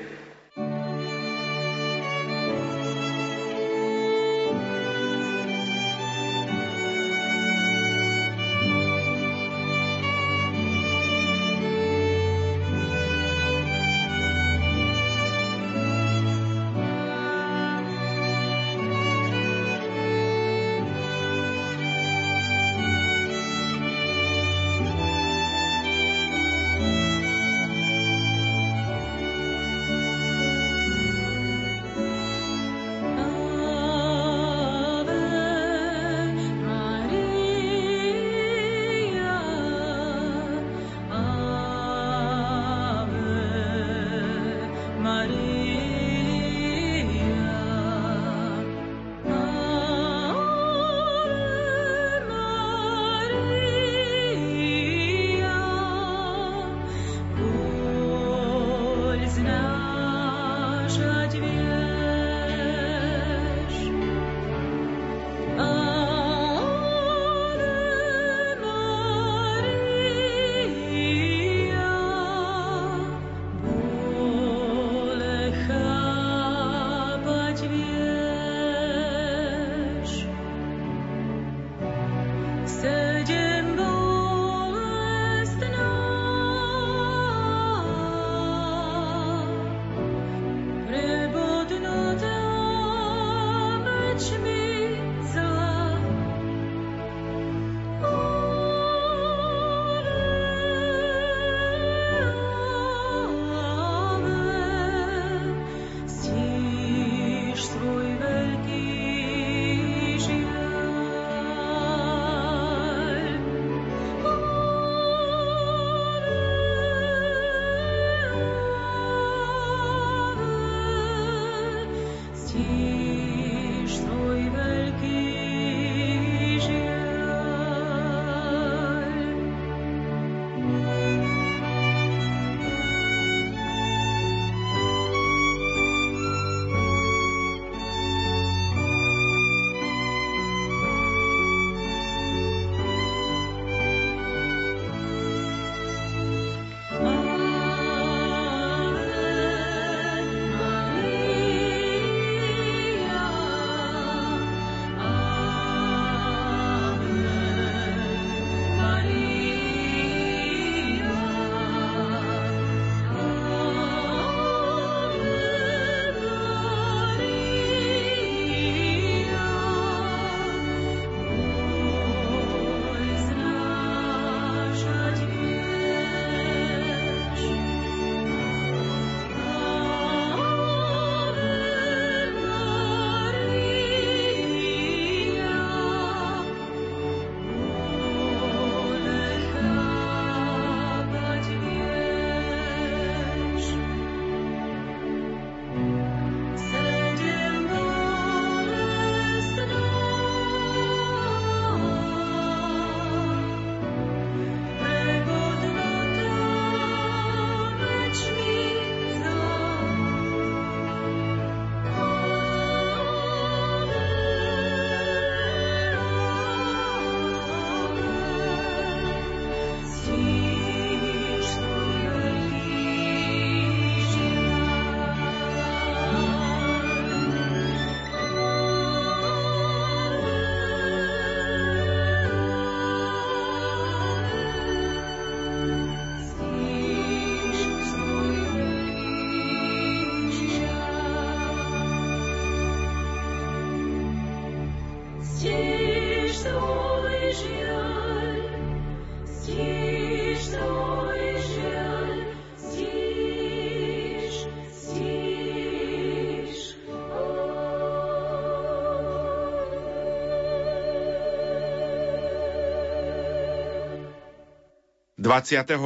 22. 265.28 265.84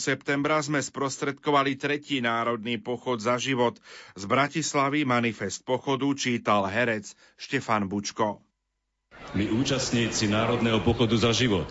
septembra 0.00 0.56
sme 0.64 0.80
sprostredkovali 0.80 1.76
tretí 1.76 2.24
národný 2.24 2.80
pochod 2.80 3.20
za 3.20 3.36
život. 3.36 3.76
Z 4.16 4.24
Bratislavy 4.24 5.04
manifest 5.04 5.68
pochodu 5.68 6.08
čítal 6.16 6.64
herec 6.64 7.12
Štefan 7.36 7.92
Bučko. 7.92 8.40
My 9.36 9.52
účastníci 9.52 10.32
Národného 10.32 10.80
pochodu 10.80 11.12
za 11.12 11.28
život 11.36 11.68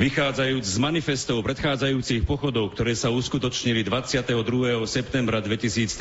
Vychádzajúc 0.00 0.64
z 0.64 0.76
manifestov 0.80 1.44
predchádzajúcich 1.44 2.24
pochodov, 2.24 2.72
ktoré 2.72 2.96
sa 2.96 3.12
uskutočnili 3.12 3.84
22. 3.84 4.80
septembra 4.88 5.44
2013 5.44 5.92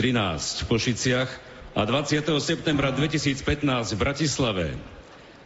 v 0.64 0.66
Košiciach 0.72 1.30
a 1.76 1.82
20. 1.84 2.24
septembra 2.40 2.96
2015 2.96 3.44
v 3.92 3.98
Bratislave, 4.00 4.66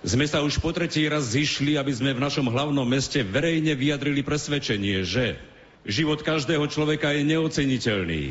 sme 0.06 0.30
sa 0.30 0.46
už 0.46 0.62
po 0.62 0.70
tretí 0.70 1.10
raz 1.10 1.34
zišli, 1.34 1.74
aby 1.74 1.90
sme 1.90 2.14
v 2.14 2.22
našom 2.22 2.46
hlavnom 2.54 2.86
meste 2.86 3.26
verejne 3.26 3.74
vyjadrili 3.74 4.22
presvedčenie, 4.22 5.02
že 5.02 5.42
život 5.90 6.22
každého 6.22 6.70
človeka 6.70 7.16
je 7.18 7.26
neoceniteľný. 7.26 8.24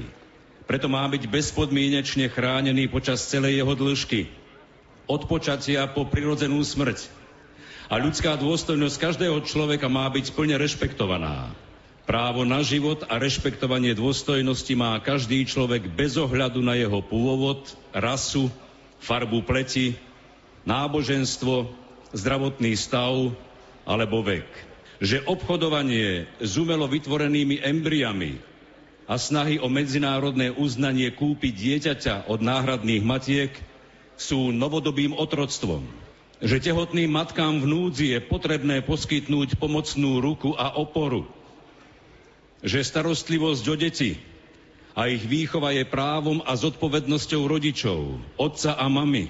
Preto 0.66 0.86
má 0.86 1.06
byť 1.06 1.26
bezpodmienečne 1.30 2.26
chránený 2.30 2.90
počas 2.90 3.22
celej 3.26 3.62
jeho 3.62 3.74
dĺžky. 3.74 4.30
Od 5.06 5.22
počatia 5.30 5.86
po 5.86 6.06
prirodzenú 6.06 6.58
smrť. 6.62 7.06
A 7.86 8.02
ľudská 8.02 8.34
dôstojnosť 8.34 8.96
každého 8.98 9.38
človeka 9.46 9.86
má 9.86 10.10
byť 10.10 10.34
plne 10.34 10.58
rešpektovaná. 10.58 11.54
Právo 12.06 12.42
na 12.46 12.62
život 12.62 13.02
a 13.06 13.18
rešpektovanie 13.18 13.94
dôstojnosti 13.94 14.74
má 14.78 14.98
každý 15.02 15.42
človek 15.46 15.90
bez 15.90 16.18
ohľadu 16.18 16.62
na 16.62 16.78
jeho 16.78 17.02
pôvod, 17.02 17.66
rasu, 17.94 18.50
farbu 19.02 19.42
pleti, 19.46 19.94
náboženstvo, 20.66 21.70
zdravotný 22.12 22.74
stav 22.74 23.32
alebo 23.86 24.20
vek. 24.20 24.46
Že 24.98 25.24
obchodovanie 25.24 26.26
s 26.42 26.58
umelo 26.58 26.90
vytvorenými 26.90 27.62
embriami 27.62 28.42
a 29.06 29.14
snahy 29.16 29.62
o 29.62 29.70
medzinárodné 29.70 30.50
uznanie 30.50 31.08
kúpiť 31.14 31.54
dieťaťa 31.54 32.14
od 32.26 32.42
náhradných 32.42 33.06
matiek 33.06 33.52
sú 34.18 34.50
novodobým 34.50 35.14
otroctvom. 35.14 35.86
Že 36.42 36.72
tehotným 36.72 37.08
matkám 37.08 37.62
v 37.62 37.66
núdzi 37.70 38.06
je 38.12 38.20
potrebné 38.20 38.84
poskytnúť 38.84 39.56
pomocnú 39.56 40.20
ruku 40.20 40.52
a 40.52 40.74
oporu. 40.76 41.24
Že 42.60 42.82
starostlivosť 42.82 43.64
o 43.72 43.74
deti 43.78 44.12
a 44.96 45.12
ich 45.12 45.24
výchova 45.24 45.76
je 45.76 45.84
právom 45.84 46.40
a 46.44 46.56
zodpovednosťou 46.56 47.42
rodičov, 47.44 48.20
otca 48.40 48.80
a 48.80 48.88
mamy, 48.88 49.28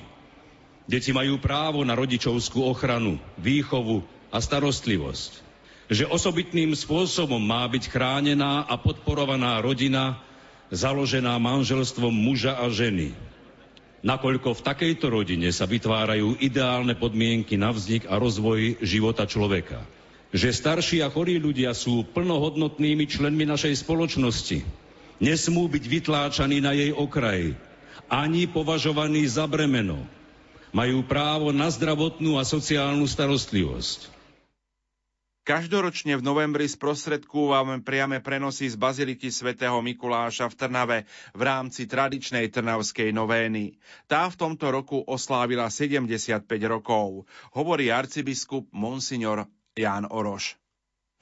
Deti 0.86 1.10
majú 1.10 1.42
právo 1.42 1.82
na 1.82 1.98
rodičovskú 1.98 2.62
ochranu, 2.62 3.18
výchovu 3.42 4.06
a 4.30 4.38
starostlivosť. 4.38 5.42
Že 5.90 6.10
osobitným 6.10 6.74
spôsobom 6.78 7.42
má 7.42 7.66
byť 7.66 7.90
chránená 7.90 8.62
a 8.66 8.74
podporovaná 8.78 9.58
rodina, 9.58 10.22
založená 10.70 11.38
manželstvom 11.42 12.10
muža 12.10 12.58
a 12.58 12.70
ženy. 12.70 13.14
Nakoľko 14.06 14.54
v 14.54 14.64
takejto 14.66 15.06
rodine 15.10 15.50
sa 15.50 15.66
vytvárajú 15.66 16.38
ideálne 16.38 16.94
podmienky 16.94 17.58
na 17.58 17.74
vznik 17.74 18.06
a 18.06 18.22
rozvoj 18.22 18.78
života 18.78 19.26
človeka. 19.26 19.82
Že 20.30 20.54
starší 20.54 20.98
a 21.02 21.10
chorí 21.10 21.42
ľudia 21.42 21.74
sú 21.74 22.06
plnohodnotnými 22.14 23.10
členmi 23.10 23.42
našej 23.42 23.82
spoločnosti. 23.82 24.62
Nesmú 25.18 25.66
byť 25.66 25.84
vytláčaní 25.86 26.62
na 26.62 26.78
jej 26.78 26.94
okraj, 26.94 27.58
ani 28.06 28.46
považovaní 28.46 29.26
za 29.26 29.50
bremeno, 29.50 30.06
majú 30.76 31.00
právo 31.08 31.56
na 31.56 31.72
zdravotnú 31.72 32.36
a 32.36 32.44
sociálnu 32.44 33.08
starostlivosť. 33.08 34.12
Každoročne 35.46 36.18
v 36.18 36.26
novembri 36.26 36.66
sprostredkúvame 36.66 37.80
priame 37.80 38.18
prenosy 38.18 38.66
z 38.66 38.76
Baziliky 38.76 39.30
svätého 39.30 39.78
Mikuláša 39.78 40.50
v 40.50 40.58
Trnave 40.58 40.98
v 41.32 41.42
rámci 41.46 41.86
tradičnej 41.86 42.50
trnavskej 42.50 43.14
novény. 43.14 43.78
Tá 44.10 44.26
v 44.26 44.36
tomto 44.36 44.74
roku 44.74 45.00
oslávila 45.06 45.70
75 45.70 46.44
rokov, 46.66 47.24
hovorí 47.54 47.94
arcibiskup 47.94 48.68
Monsignor 48.74 49.46
Ján 49.78 50.10
Oroš. 50.10 50.58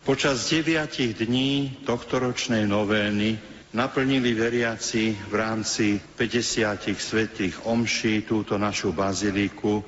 Počas 0.08 0.48
deviatich 0.48 1.20
dní 1.20 1.84
tohtoročnej 1.84 2.64
novény 2.64 3.53
naplnili 3.74 4.32
veriaci 4.32 5.18
v 5.28 5.34
rámci 5.34 5.98
50 5.98 6.94
svetých 6.94 7.66
omší 7.66 8.22
túto 8.22 8.54
našu 8.54 8.94
baziliku, 8.94 9.82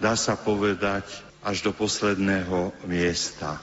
dá 0.00 0.16
sa 0.16 0.34
povedať, 0.34 1.04
až 1.44 1.62
do 1.62 1.76
posledného 1.76 2.72
miesta. 2.88 3.60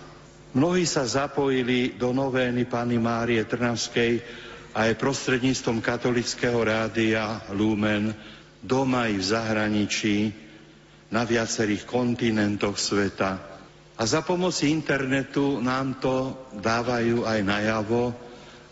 Mnohí 0.55 0.87
sa 0.87 1.03
zapojili 1.03 1.99
do 1.99 2.15
novény 2.15 2.63
Pany 2.63 2.95
Márie 2.95 3.43
Trnavskej 3.43 4.23
aj 4.71 4.95
prostredníctvom 4.95 5.83
katolického 5.83 6.55
rádia 6.63 7.43
Lumen 7.51 8.15
doma 8.63 9.11
i 9.11 9.19
v 9.19 9.25
zahraničí, 9.25 10.17
na 11.13 11.23
viacerých 11.23 11.85
kontinentoch 11.85 12.75
sveta. 12.75 13.31
A 13.95 14.03
za 14.03 14.19
pomoci 14.25 14.67
internetu 14.73 15.63
nám 15.63 16.01
to 16.03 16.35
dávajú 16.59 17.23
aj 17.23 17.39
najavo, 17.45 18.11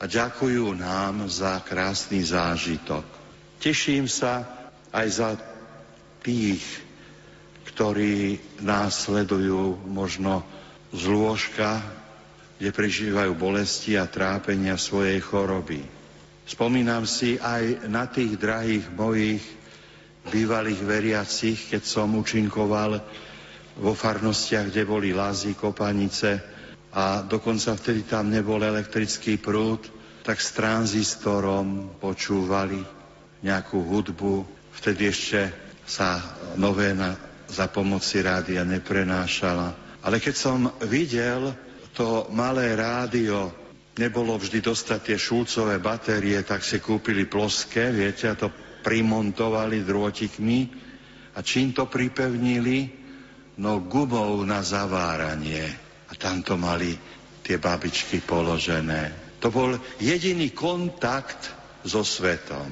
a 0.04 0.10
ďakujú 0.12 0.76
nám 0.76 1.32
za 1.32 1.64
krásny 1.64 2.20
zážitok. 2.28 3.08
Teším 3.64 4.12
sa 4.12 4.44
aj 4.92 5.08
za 5.08 5.30
tých, 6.20 6.60
ktorí 7.72 8.36
nás 8.68 9.08
sledujú 9.08 9.80
možno 9.88 10.44
z 10.92 11.08
lôžka, 11.08 11.80
kde 12.60 12.76
prežívajú 12.76 13.32
bolesti 13.32 13.96
a 13.96 14.04
trápenia 14.04 14.76
svojej 14.76 15.24
choroby. 15.24 15.80
Spomínam 16.44 17.08
si 17.08 17.40
aj 17.40 17.88
na 17.88 18.04
tých 18.04 18.36
drahých 18.36 18.92
mojich 18.92 19.40
bývalých 20.28 20.84
veriacich, 20.84 21.72
keď 21.72 21.84
som 21.88 22.12
účinkoval 22.20 23.00
vo 23.80 23.96
farnostiach, 23.96 24.68
kde 24.68 24.84
boli 24.84 25.16
lázy, 25.16 25.56
kopanice, 25.56 26.44
a 26.94 27.26
dokonca 27.26 27.74
vtedy 27.74 28.06
tam 28.06 28.30
nebol 28.30 28.62
elektrický 28.62 29.42
prúd, 29.42 29.93
tak 30.24 30.40
s 30.40 30.56
tranzistorom 30.56 32.00
počúvali 32.00 32.80
nejakú 33.44 33.84
hudbu. 33.84 34.48
Vtedy 34.80 35.12
ešte 35.12 35.52
sa 35.84 36.24
novéna 36.56 37.20
za 37.52 37.68
pomoci 37.68 38.24
rádia 38.24 38.64
neprenášala. 38.64 40.00
Ale 40.04 40.24
keď 40.24 40.36
som 40.36 40.60
videl 40.88 41.52
to 41.92 42.32
malé 42.32 42.74
rádio, 42.74 43.52
nebolo 44.00 44.40
vždy 44.40 44.64
dostať 44.64 45.00
tie 45.14 45.18
šulcové 45.20 45.78
batérie, 45.78 46.40
tak 46.42 46.66
si 46.66 46.80
kúpili 46.82 47.28
ploské, 47.30 47.94
viete, 47.94 48.32
a 48.32 48.40
to 48.40 48.50
primontovali 48.84 49.86
drôtikmi 49.86 50.60
a 51.36 51.40
čím 51.46 51.72
to 51.72 51.86
pripevnili? 51.86 53.04
No 53.54 53.86
gumou 53.86 54.42
na 54.42 54.66
zaváranie 54.66 55.70
a 56.10 56.14
tam 56.18 56.42
to 56.42 56.58
mali 56.58 56.98
tie 57.46 57.62
babičky 57.62 58.26
položené. 58.26 59.23
To 59.44 59.52
bol 59.52 59.76
jediný 60.00 60.56
kontakt 60.56 61.52
so 61.84 62.00
svetom. 62.08 62.72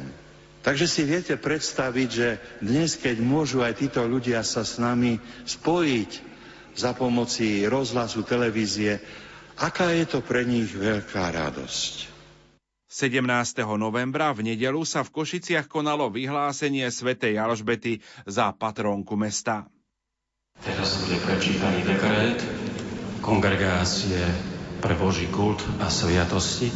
Takže 0.64 0.88
si 0.88 1.04
viete 1.04 1.36
predstaviť, 1.36 2.10
že 2.10 2.40
dnes, 2.64 2.96
keď 2.96 3.20
môžu 3.20 3.60
aj 3.60 3.82
títo 3.82 4.08
ľudia 4.08 4.40
sa 4.46 4.64
s 4.64 4.80
nami 4.80 5.20
spojiť 5.44 6.12
za 6.72 6.96
pomoci 6.96 7.68
rozhlasu, 7.68 8.24
televízie, 8.24 9.04
aká 9.60 9.92
je 9.92 10.06
to 10.08 10.24
pre 10.24 10.48
nich 10.48 10.72
veľká 10.72 11.34
radosť. 11.34 12.08
17. 12.88 13.24
novembra 13.76 14.32
v 14.32 14.56
nedelu 14.56 14.84
sa 14.88 15.04
v 15.04 15.12
Košiciach 15.12 15.68
konalo 15.68 16.08
vyhlásenie 16.08 16.88
svätej 16.88 17.40
Alžbety 17.40 18.00
za 18.24 18.52
patrónku 18.56 19.20
mesta. 19.20 19.68
Teraz 20.62 21.04
bude 21.04 21.20
prečítaný 21.24 21.84
dekret 21.88 22.40
kongregácie 23.24 24.51
pre 24.82 24.98
Boží 24.98 25.30
kult 25.30 25.62
a 25.78 25.94
sviatosti, 25.94 26.74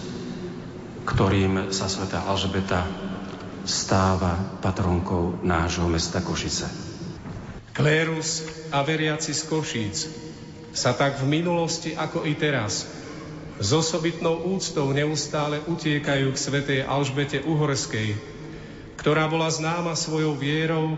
ktorým 1.10 1.74
sa 1.74 1.90
sveta 1.90 2.22
Alžbeta 2.30 2.86
stáva 3.66 4.38
patronkou 4.62 5.42
nášho 5.42 5.90
mesta 5.90 6.22
Košice. 6.22 6.70
Klérus 7.74 8.46
a 8.70 8.86
veriaci 8.86 9.34
z 9.34 9.42
Košíc 9.50 9.98
sa 10.72 10.94
tak 10.94 11.18
v 11.18 11.26
minulosti 11.28 11.98
ako 11.98 12.30
i 12.30 12.38
teraz 12.38 12.86
s 13.58 13.70
osobitnou 13.74 14.54
úctou 14.54 14.94
neustále 14.94 15.66
utiekajú 15.66 16.30
k 16.30 16.38
svetej 16.38 16.80
Alžbete 16.86 17.42
Uhorskej, 17.42 18.16
ktorá 19.02 19.26
bola 19.26 19.50
známa 19.50 19.98
svojou 19.98 20.38
vierou, 20.38 20.94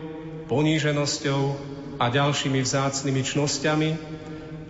poníženosťou 0.51 1.55
a 1.97 2.09
ďalšími 2.09 2.59
vzácnymi 2.61 3.21
čnosťami, 3.23 3.89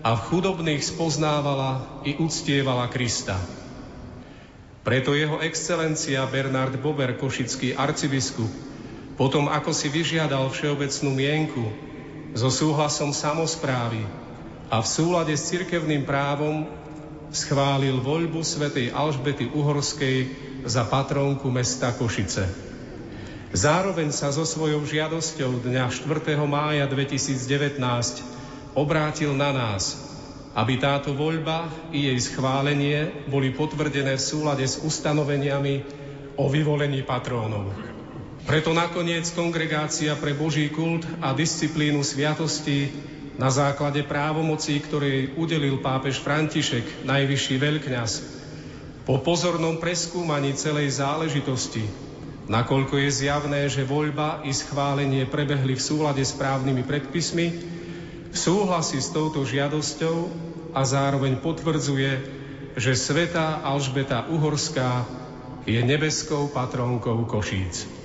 a 0.06 0.14
v 0.14 0.22
chudobných 0.30 0.82
spoznávala 0.84 2.02
i 2.06 2.18
uctievala 2.18 2.90
Krista. 2.90 3.38
Preto 4.88 5.12
jeho 5.18 5.44
excelencia 5.44 6.24
Bernard 6.32 6.80
Bober, 6.80 7.18
košický 7.20 7.76
arcibiskup, 7.76 8.48
potom 9.20 9.50
ako 9.52 9.76
si 9.76 9.92
vyžiadal 9.92 10.48
všeobecnú 10.54 11.12
mienku 11.12 11.66
so 12.38 12.48
súhlasom 12.48 13.12
samozprávy 13.12 14.06
a 14.70 14.80
v 14.80 14.88
súlade 14.88 15.34
s 15.34 15.50
cirkevným 15.50 16.06
právom 16.06 16.70
schválil 17.34 18.00
voľbu 18.00 18.40
svätej 18.46 18.94
Alžbety 18.96 19.52
Uhorskej 19.52 20.18
za 20.64 20.88
patrónku 20.88 21.52
mesta 21.52 21.92
Košice. 21.92 22.48
Zároveň 23.52 24.12
sa 24.12 24.32
so 24.32 24.44
svojou 24.44 24.84
žiadosťou 24.84 25.66
dňa 25.68 25.92
4. 25.92 26.36
mája 26.48 26.86
2019 26.88 28.37
obrátil 28.78 29.34
na 29.34 29.50
nás, 29.50 29.98
aby 30.54 30.78
táto 30.78 31.18
voľba 31.18 31.66
i 31.90 32.14
jej 32.14 32.20
schválenie 32.22 33.26
boli 33.26 33.50
potvrdené 33.50 34.22
v 34.22 34.26
súlade 34.26 34.66
s 34.70 34.78
ustanoveniami 34.86 35.82
o 36.38 36.46
vyvolení 36.46 37.02
patrónov. 37.02 37.74
Preto 38.46 38.72
nakoniec 38.72 39.28
Kongregácia 39.34 40.14
pre 40.16 40.38
Boží 40.38 40.70
kult 40.70 41.04
a 41.20 41.34
disciplínu 41.34 42.06
sviatosti 42.06 42.94
na 43.36 43.50
základe 43.50 44.06
právomocí, 44.06 44.78
ktoré 44.82 45.34
udelil 45.36 45.82
pápež 45.82 46.22
František, 46.22 47.06
najvyšší 47.06 47.56
veľkňaz, 47.58 48.12
po 49.06 49.22
pozornom 49.22 49.78
preskúmaní 49.82 50.58
celej 50.58 51.00
záležitosti, 51.02 51.86
nakoľko 52.50 52.98
je 52.98 53.10
zjavné, 53.14 53.62
že 53.70 53.86
voľba 53.86 54.42
i 54.48 54.52
schválenie 54.52 55.28
prebehli 55.30 55.78
v 55.78 55.86
súlade 55.86 56.24
s 56.24 56.34
právnymi 56.34 56.82
predpismi, 56.82 57.77
súhlasí 58.32 59.00
s 59.00 59.12
touto 59.12 59.44
žiadosťou 59.44 60.18
a 60.76 60.82
zároveň 60.84 61.40
potvrdzuje, 61.40 62.12
že 62.78 62.94
svetá 62.94 63.64
Alžbeta 63.64 64.28
Uhorská 64.30 65.06
je 65.68 65.80
nebeskou 65.84 66.48
patrónkou 66.52 67.28
Košíc. 67.28 67.98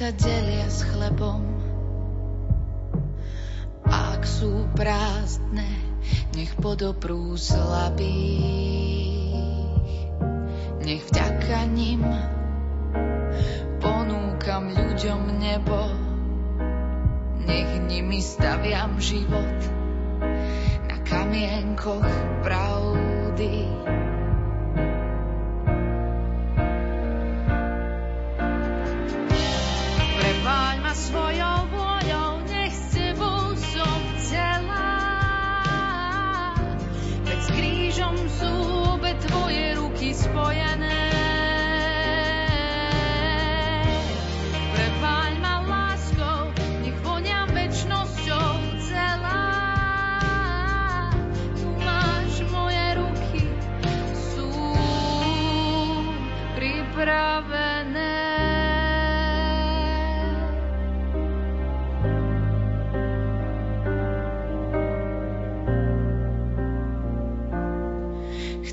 sa 0.00 0.08
delia 0.16 0.64
s 0.64 0.80
chlebom. 0.80 1.59
Ak 3.86 4.26
sú 4.26 4.68
prázdne, 4.76 5.68
nech 6.34 6.52
podobrú 6.58 7.36
slabých. 7.36 8.60
Nech 10.80 11.04
vďaka 11.08 11.68
nim 11.70 12.02
ponúkam 13.80 14.72
ľuďom 14.72 15.20
nebo, 15.40 15.80
nech 17.44 17.70
nimi 17.88 18.20
staviam 18.20 19.00
život 19.00 19.58
na 20.88 20.96
kamienkoch 21.04 22.08
pravdy. 22.44 23.80
spojené. 40.20 41.09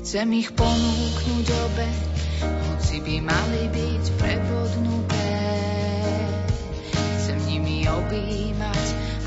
Chcem 0.08 0.40
ich 0.40 0.48
ponúknuť 0.56 1.46
obe, 1.68 1.88
hoci 2.40 2.96
by 3.04 3.28
mali 3.28 3.68
byť 3.68 4.04
prevodnuté. 4.16 5.36
Chcem 7.20 7.36
nimi 7.44 7.84
objímať, 7.84 8.84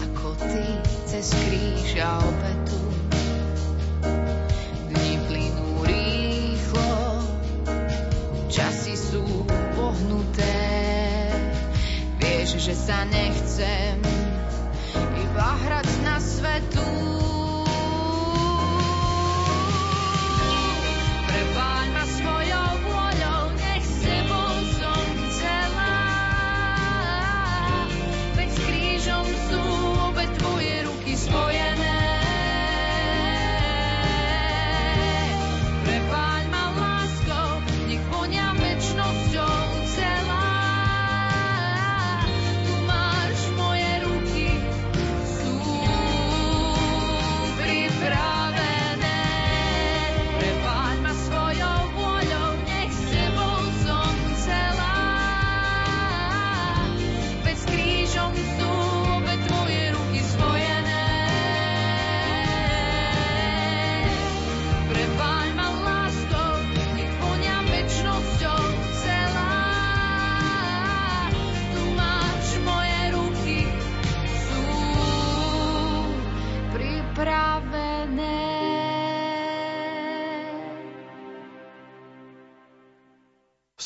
ako 0.09 0.33
ty 0.41 0.65
cez 1.05 1.37
kríž 1.37 2.01
a 2.01 2.17
obetu. 2.25 2.60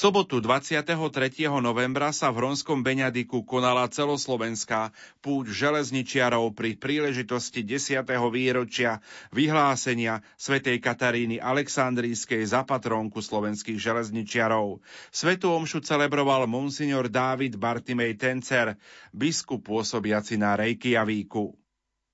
Sobotu 0.05 0.37
23. 0.37 0.93
novembra 1.65 2.13
sa 2.13 2.29
v 2.29 2.37
Hronskom 2.37 2.85
Beňadiku 2.85 3.41
konala 3.41 3.89
celoslovenská 3.89 4.93
púť 5.17 5.49
železničiarov 5.49 6.53
pri 6.53 6.77
príležitosti 6.77 7.65
10. 7.65 8.05
výročia 8.29 9.01
vyhlásenia 9.33 10.21
svätej 10.37 10.77
Kataríny 10.77 11.41
Aleksandrijskej 11.41 12.45
za 12.45 12.61
patrónku 12.61 13.17
slovenských 13.17 13.81
železničiarov. 13.81 14.77
Svetu 15.09 15.49
omšu 15.49 15.81
celebroval 15.81 16.45
monsignor 16.45 17.09
Dávid 17.09 17.57
Bartimej 17.57 18.13
Tencer, 18.21 18.77
biskup 19.09 19.65
pôsobiaci 19.65 20.37
na 20.37 20.53
Reykjavíku. 20.53 21.64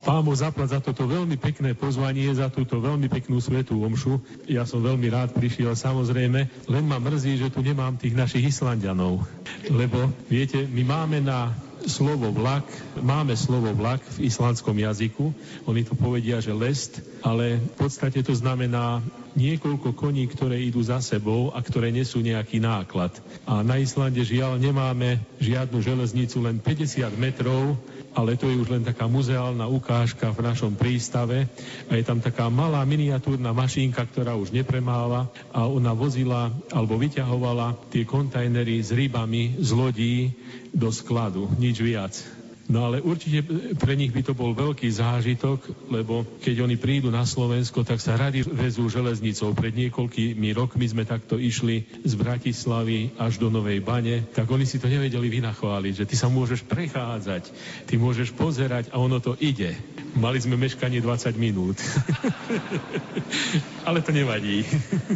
Pán 0.01 0.25
Boh 0.25 0.33
zaplať 0.33 0.73
za 0.73 0.79
toto 0.81 1.05
veľmi 1.05 1.37
pekné 1.37 1.77
pozvanie, 1.77 2.33
za 2.33 2.49
túto 2.49 2.81
veľmi 2.81 3.05
peknú 3.05 3.37
svetú 3.37 3.85
omšu. 3.85 4.17
Ja 4.49 4.65
som 4.65 4.81
veľmi 4.81 5.05
rád 5.13 5.37
prišiel, 5.37 5.77
samozrejme, 5.77 6.49
len 6.65 6.85
ma 6.89 6.97
mrzí, 6.97 7.37
že 7.37 7.53
tu 7.53 7.61
nemám 7.61 8.01
tých 8.01 8.17
našich 8.17 8.49
Islandianov. 8.49 9.21
Lebo, 9.69 10.09
viete, 10.25 10.65
my 10.65 10.81
máme 10.81 11.21
na 11.21 11.53
slovo 11.85 12.33
vlak, 12.33 12.65
máme 12.97 13.37
slovo 13.37 13.73
vlak 13.77 14.01
v 14.17 14.25
islandskom 14.29 14.73
jazyku, 14.73 15.33
oni 15.65 15.81
to 15.85 15.93
povedia, 15.97 16.41
že 16.41 16.53
lest, 16.53 17.01
ale 17.21 17.57
v 17.61 17.73
podstate 17.77 18.21
to 18.21 18.33
znamená 18.33 19.01
niekoľko 19.35 19.95
koní, 19.95 20.27
ktoré 20.27 20.59
idú 20.59 20.81
za 20.83 20.99
sebou 20.99 21.51
a 21.55 21.59
ktoré 21.63 21.91
nesú 21.93 22.19
nejaký 22.19 22.59
náklad. 22.59 23.15
A 23.47 23.63
na 23.63 23.79
Islande 23.79 24.21
žiaľ 24.23 24.59
nemáme 24.59 25.21
žiadnu 25.39 25.79
železnicu, 25.79 26.43
len 26.43 26.59
50 26.59 27.11
metrov 27.17 27.79
ale 28.11 28.35
to 28.35 28.51
je 28.51 28.59
už 28.59 28.67
len 28.67 28.83
taká 28.83 29.07
muzeálna 29.07 29.71
ukážka 29.71 30.35
v 30.35 30.43
našom 30.43 30.75
prístave 30.75 31.47
a 31.87 31.95
je 31.95 32.03
tam 32.03 32.19
taká 32.19 32.51
malá 32.51 32.83
miniatúrna 32.83 33.55
mašínka, 33.55 34.03
ktorá 34.03 34.35
už 34.35 34.51
nepremáva 34.51 35.31
a 35.55 35.63
ona 35.67 35.95
vozila 35.95 36.51
alebo 36.75 36.99
vyťahovala 36.99 37.87
tie 37.87 38.03
kontajnery 38.03 38.83
s 38.83 38.91
rybami 38.91 39.55
z 39.63 39.69
lodí 39.71 40.15
do 40.75 40.91
skladu, 40.91 41.47
nič 41.55 41.79
viac. 41.79 42.40
No 42.71 42.87
ale 42.87 43.03
určite 43.03 43.43
pre 43.75 43.99
nich 43.99 44.15
by 44.15 44.23
to 44.23 44.31
bol 44.31 44.55
veľký 44.55 44.87
zážitok, 44.87 45.91
lebo 45.91 46.23
keď 46.39 46.63
oni 46.63 46.79
prídu 46.79 47.11
na 47.11 47.27
Slovensko, 47.27 47.83
tak 47.83 47.99
sa 47.99 48.15
radi 48.15 48.47
vezú 48.47 48.87
železnicou. 48.87 49.51
Pred 49.51 49.75
niekoľkými 49.75 50.55
rokmi 50.55 50.87
sme 50.87 51.03
takto 51.03 51.35
išli 51.35 51.83
z 52.07 52.13
Bratislavy 52.15 53.19
až 53.19 53.43
do 53.43 53.51
Novej 53.51 53.83
Bane, 53.83 54.23
tak 54.31 54.47
oni 54.47 54.63
si 54.63 54.79
to 54.79 54.87
nevedeli 54.87 55.27
vynachváliť, 55.27 55.93
že 55.99 56.07
ty 56.07 56.15
sa 56.15 56.31
môžeš 56.31 56.63
prechádzať, 56.63 57.51
ty 57.91 57.99
môžeš 57.99 58.31
pozerať 58.39 58.87
a 58.95 59.03
ono 59.03 59.19
to 59.19 59.35
ide. 59.43 59.75
Mali 60.15 60.39
sme 60.39 60.55
meškanie 60.55 61.03
20 61.03 61.35
minút. 61.35 61.75
ale 63.87 63.99
to 63.99 64.15
nevadí. 64.15 64.63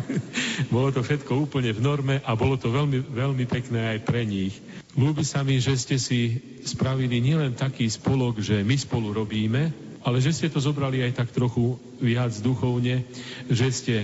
bolo 0.75 0.91
to 0.91 0.99
všetko 0.99 1.47
úplne 1.47 1.71
v 1.71 1.79
norme 1.79 2.15
a 2.19 2.35
bolo 2.35 2.59
to 2.59 2.67
veľmi, 2.67 2.99
veľmi 3.15 3.47
pekné 3.47 3.95
aj 3.95 3.99
pre 4.03 4.27
nich. 4.27 4.59
Ľúbi 4.95 5.27
sa 5.27 5.43
mi, 5.43 5.59
že 5.59 5.75
ste 5.75 5.99
si 5.99 6.39
spravili 6.63 7.19
nielen 7.19 7.51
taký 7.51 7.83
spolok, 7.91 8.39
že 8.39 8.63
my 8.63 8.79
spolu 8.79 9.11
robíme, 9.11 9.75
ale 10.07 10.23
že 10.23 10.31
ste 10.31 10.47
to 10.47 10.63
zobrali 10.63 11.03
aj 11.03 11.19
tak 11.19 11.35
trochu 11.35 11.75
viac 11.99 12.31
duchovne, 12.39 13.03
že 13.51 13.67
ste 13.75 13.95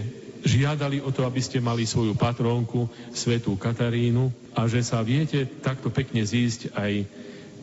žiadali 0.44 1.00
o 1.00 1.14
to, 1.16 1.24
aby 1.24 1.40
ste 1.40 1.64
mali 1.64 1.88
svoju 1.88 2.18
patrónku, 2.20 2.92
svetú 3.16 3.56
Katarínu 3.56 4.36
a 4.52 4.68
že 4.68 4.84
sa 4.84 5.00
viete 5.00 5.48
takto 5.48 5.88
pekne 5.94 6.28
zísť 6.28 6.76
aj 6.76 7.08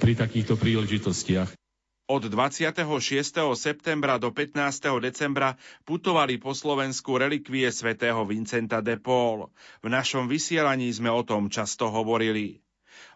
pri 0.00 0.12
takýchto 0.16 0.56
príležitostiach. 0.56 1.52
Od 2.08 2.24
26. 2.24 2.80
septembra 3.52 4.16
do 4.16 4.32
15. 4.32 4.56
decembra 5.04 5.60
putovali 5.84 6.40
po 6.40 6.56
Slovensku 6.56 7.20
relikvie 7.20 7.68
svätého 7.68 8.24
Vincenta 8.24 8.80
de 8.80 8.96
Paul. 8.96 9.52
V 9.84 9.92
našom 9.92 10.24
vysielaní 10.24 10.88
sme 10.88 11.12
o 11.12 11.20
tom 11.20 11.52
často 11.52 11.92
hovorili. 11.92 12.64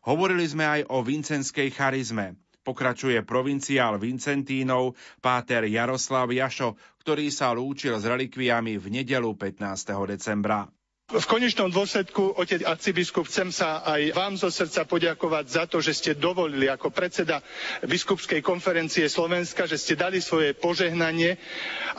Hovorili 0.03 0.43
sme 0.51 0.67
aj 0.67 0.81
o 0.91 0.99
vincenskej 1.07 1.71
charizme. 1.71 2.35
Pokračuje 2.63 3.23
provinciál 3.27 3.99
Vincentínov, 3.99 4.95
páter 5.19 5.67
Jaroslav 5.67 6.31
Jašo, 6.31 6.79
ktorý 7.03 7.31
sa 7.31 7.51
lúčil 7.55 7.99
s 7.99 8.07
relikviami 8.07 8.79
v 8.79 8.87
nedelu 9.03 9.31
15. 9.35 9.63
decembra. 10.07 10.71
V 11.13 11.29
konečnom 11.29 11.69
dôsledku, 11.69 12.41
otec 12.41 12.65
arcibiskup, 12.65 13.29
chcem 13.29 13.53
sa 13.53 13.85
aj 13.85 14.17
vám 14.17 14.33
zo 14.41 14.49
srdca 14.49 14.89
poďakovať 14.89 15.45
za 15.45 15.65
to, 15.69 15.85
že 15.85 15.93
ste 15.93 16.11
dovolili 16.17 16.73
ako 16.73 16.89
predseda 16.89 17.45
biskupskej 17.85 18.41
konferencie 18.41 19.05
Slovenska, 19.13 19.69
že 19.69 19.77
ste 19.77 19.93
dali 19.93 20.25
svoje 20.25 20.57
požehnanie 20.57 21.37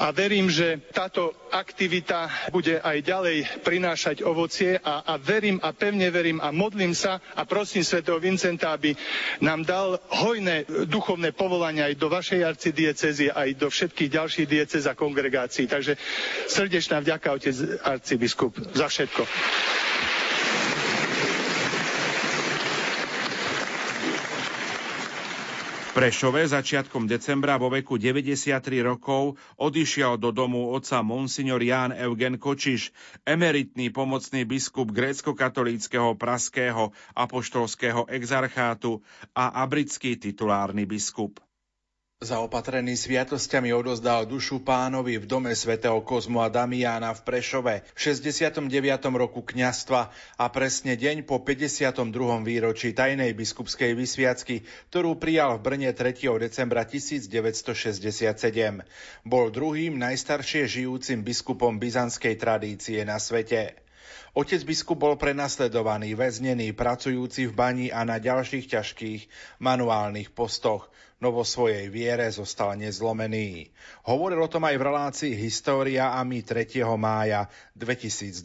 a 0.02 0.10
verím, 0.10 0.50
že 0.50 0.82
táto 0.90 1.30
aktivita 1.54 2.50
bude 2.50 2.82
aj 2.82 2.98
ďalej 3.06 3.38
prinášať 3.62 4.26
ovocie 4.26 4.82
a, 4.82 5.06
a 5.06 5.22
verím 5.22 5.62
a 5.62 5.70
pevne 5.78 6.10
verím 6.10 6.42
a 6.42 6.50
modlím 6.50 6.98
sa 6.98 7.22
a 7.38 7.46
prosím 7.46 7.86
svätého 7.86 8.18
Vincenta, 8.18 8.74
aby 8.74 8.98
nám 9.46 9.62
dal 9.62 10.02
hojné 10.10 10.66
duchovné 10.90 11.38
povolania 11.38 11.86
aj 11.86 12.02
do 12.02 12.10
vašej 12.10 12.42
arcidiecezy, 12.42 13.30
aj 13.30 13.62
do 13.62 13.70
všetkých 13.70 14.10
ďalších 14.10 14.48
diecez 14.50 14.90
a 14.90 14.98
kongregácií. 14.98 15.70
Takže 15.70 16.02
srdečná 16.50 16.98
vďaka, 16.98 17.30
otec 17.30 17.54
arcibiskup, 17.86 18.58
za 18.74 18.90
všetko. 18.94 19.24
Prešove 25.94 26.42
začiatkom 26.50 27.06
decembra 27.06 27.54
vo 27.62 27.70
veku 27.70 28.02
93 28.02 28.82
rokov 28.82 29.38
odišiel 29.62 30.18
do 30.18 30.34
domu 30.34 30.74
otca 30.74 31.06
monsignor 31.06 31.62
Ján 31.62 31.94
Eugen 31.94 32.42
Kočiš, 32.42 32.90
emeritný 33.30 33.94
pomocný 33.94 34.42
biskup 34.42 34.90
grécko-katolíckého 34.90 36.18
praského 36.18 36.90
apoštolského 37.14 38.10
exarchátu 38.10 39.06
a 39.38 39.62
abrický 39.62 40.18
titulárny 40.18 40.90
biskup. 40.90 41.38
Zaopatrený 42.24 42.96
sviatosťami 42.96 43.76
odozdal 43.76 44.24
dušu 44.24 44.64
pánovi 44.64 45.20
v 45.20 45.28
dome 45.28 45.52
svätého 45.60 46.00
Kozmu 46.00 46.40
a 46.40 46.48
Damiána 46.48 47.12
v 47.12 47.22
Prešove 47.28 47.84
v 47.84 48.00
69. 48.00 48.64
roku 49.12 49.44
kňastva 49.44 50.08
a 50.40 50.46
presne 50.48 50.96
deň 50.96 51.28
po 51.28 51.44
52. 51.44 52.00
výročí 52.48 52.96
tajnej 52.96 53.36
biskupskej 53.36 53.92
vysviacky, 53.92 54.64
ktorú 54.88 55.20
prijal 55.20 55.60
v 55.60 55.68
Brne 55.68 55.92
3. 55.92 56.16
decembra 56.40 56.88
1967. 56.88 58.40
Bol 59.28 59.46
druhým 59.52 60.00
najstaršie 60.00 60.64
žijúcim 60.64 61.28
biskupom 61.28 61.76
byzantskej 61.76 62.40
tradície 62.40 63.04
na 63.04 63.20
svete. 63.20 63.84
Otec 64.34 64.64
biskup 64.64 64.98
bol 64.98 65.14
prenasledovaný, 65.20 66.16
väznený, 66.16 66.72
pracujúci 66.72 67.52
v 67.52 67.54
bani 67.54 67.88
a 67.92 68.08
na 68.08 68.18
ďalších 68.18 68.66
ťažkých 68.72 69.22
manuálnych 69.60 70.32
postoch 70.32 70.93
no 71.24 71.32
vo 71.32 71.48
svojej 71.48 71.88
viere 71.88 72.28
zostal 72.28 72.76
nezlomený. 72.76 73.72
Hovoril 74.12 74.44
o 74.44 74.52
tom 74.52 74.68
aj 74.68 74.76
v 74.76 74.84
relácii 74.84 75.34
História 75.40 76.12
a 76.12 76.20
my 76.28 76.44
3. 76.44 76.84
mája 77.00 77.48
2012. 77.80 78.44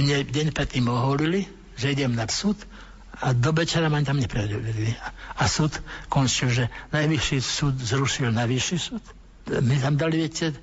Mne 0.00 0.24
deň 0.24 0.56
predtým 0.56 0.88
oholili, 0.88 1.44
že 1.76 1.92
idem 1.92 2.16
na 2.16 2.24
súd 2.32 2.56
a 3.20 3.36
do 3.36 3.52
večera 3.52 3.92
ma 3.92 4.00
tam 4.00 4.16
neprevedli. 4.16 4.96
A 5.36 5.44
súd 5.44 5.76
končil, 6.08 6.48
že 6.48 6.72
najvyšší 6.96 7.38
súd 7.44 7.76
zrušil 7.76 8.32
najvyšší 8.32 8.76
súd. 8.80 9.04
My 9.60 9.76
tam 9.76 10.00
dali, 10.00 10.24
viete, 10.24 10.56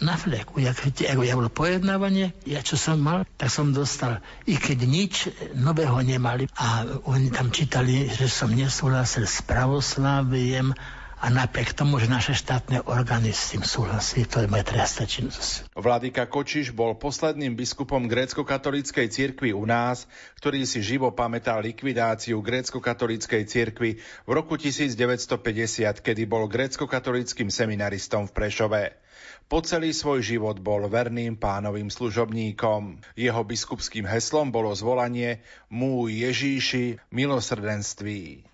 na 0.00 0.16
fleku. 0.16 0.58
Jak, 0.58 0.80
ako 0.86 1.22
ja 1.22 1.36
bolo 1.36 1.52
pojednávanie, 1.52 2.32
ja 2.48 2.64
čo 2.64 2.80
som 2.80 2.98
mal, 2.98 3.28
tak 3.36 3.52
som 3.52 3.70
dostal, 3.76 4.24
i 4.48 4.56
keď 4.56 4.78
nič 4.88 5.14
nového 5.54 6.00
nemali. 6.00 6.48
A 6.56 6.88
oni 7.04 7.28
tam 7.28 7.52
čítali, 7.52 8.08
že 8.08 8.26
som 8.26 8.48
nesúhlasil 8.50 9.28
s 9.28 9.44
pravoslaviem 9.44 10.72
a 11.20 11.28
napriek 11.28 11.76
tomu, 11.76 12.00
že 12.00 12.08
naše 12.08 12.32
štátne 12.32 12.80
orgány 12.88 13.36
s 13.36 13.52
tým 13.52 13.60
súhlasí, 13.60 14.24
to 14.24 14.40
je 14.40 14.48
moja 14.48 14.64
trestná 14.64 15.04
činnosť. 15.04 15.68
Vladyka 15.76 16.24
Kočiš 16.24 16.72
bol 16.72 16.96
posledným 16.96 17.52
biskupom 17.52 18.08
grécko-katolíckej 18.08 19.12
cirkvi 19.12 19.52
u 19.52 19.68
nás, 19.68 20.08
ktorý 20.40 20.64
si 20.64 20.80
živo 20.80 21.12
pamätal 21.12 21.60
likvidáciu 21.60 22.40
grécko-katolíckej 22.40 23.44
cirkvi 23.44 24.00
v 24.00 24.30
roku 24.32 24.56
1950, 24.56 26.00
kedy 26.00 26.24
bol 26.24 26.48
grécko-katolíckým 26.48 27.52
seminaristom 27.52 28.24
v 28.24 28.32
Prešove. 28.32 28.82
Po 29.50 29.58
celý 29.66 29.90
svoj 29.90 30.22
život 30.22 30.62
bol 30.62 30.86
verným 30.86 31.34
pánovým 31.34 31.90
služobníkom. 31.90 33.02
Jeho 33.18 33.42
biskupským 33.42 34.06
heslom 34.06 34.54
bolo 34.54 34.70
zvolanie 34.78 35.42
Môj 35.66 36.22
Ježíši 36.22 37.02
milosrdenství. 37.10 38.46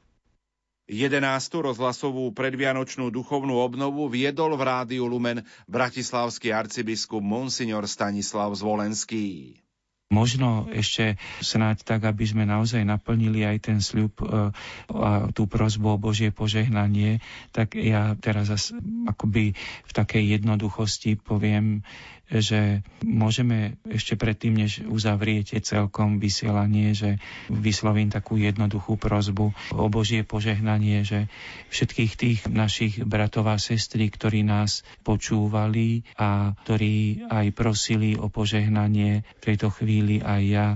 11. 0.88 1.20
rozhlasovú 1.52 2.32
predvianočnú 2.32 3.12
duchovnú 3.12 3.60
obnovu 3.60 4.08
viedol 4.08 4.56
v 4.56 4.72
rádiu 4.72 5.04
Lumen 5.04 5.44
bratislavský 5.68 6.56
arcibiskup 6.56 7.20
Monsignor 7.20 7.84
Stanislav 7.84 8.56
Zvolenský. 8.56 9.60
Možno 10.06 10.70
ešte 10.70 11.18
snáď 11.42 11.82
tak, 11.82 12.06
aby 12.06 12.22
sme 12.22 12.46
naozaj 12.46 12.86
naplnili 12.86 13.42
aj 13.42 13.58
ten 13.58 13.78
sľub 13.82 14.14
e, 14.22 14.54
a 14.94 15.10
tú 15.34 15.50
prozbu 15.50 15.98
o 15.98 16.02
Božie 16.02 16.30
požehnanie, 16.30 17.18
tak 17.50 17.74
ja 17.74 18.14
teraz 18.14 18.70
akoby 19.10 19.58
v 19.58 19.90
takej 19.90 20.38
jednoduchosti 20.38 21.18
poviem, 21.18 21.82
že 22.26 22.82
môžeme 23.06 23.78
ešte 23.86 24.18
predtým, 24.18 24.58
než 24.58 24.82
uzavriete 24.82 25.62
celkom 25.62 26.18
vysielanie, 26.18 26.90
že 26.90 27.22
vyslovím 27.46 28.10
takú 28.10 28.34
jednoduchú 28.34 28.98
prozbu 28.98 29.54
o 29.70 29.84
Božie 29.86 30.26
požehnanie, 30.26 31.06
že 31.06 31.30
všetkých 31.70 32.12
tých 32.18 32.40
našich 32.50 32.98
bratov 33.06 33.46
a 33.46 33.62
sestry, 33.62 34.10
ktorí 34.10 34.42
nás 34.42 34.82
počúvali 35.06 36.02
a 36.18 36.58
ktorí 36.66 37.30
aj 37.30 37.46
prosili 37.54 38.18
o 38.18 38.26
požehnanie 38.26 39.22
v 39.22 39.42
tejto 39.42 39.70
chvíli 39.70 40.18
aj 40.18 40.42
ja 40.42 40.66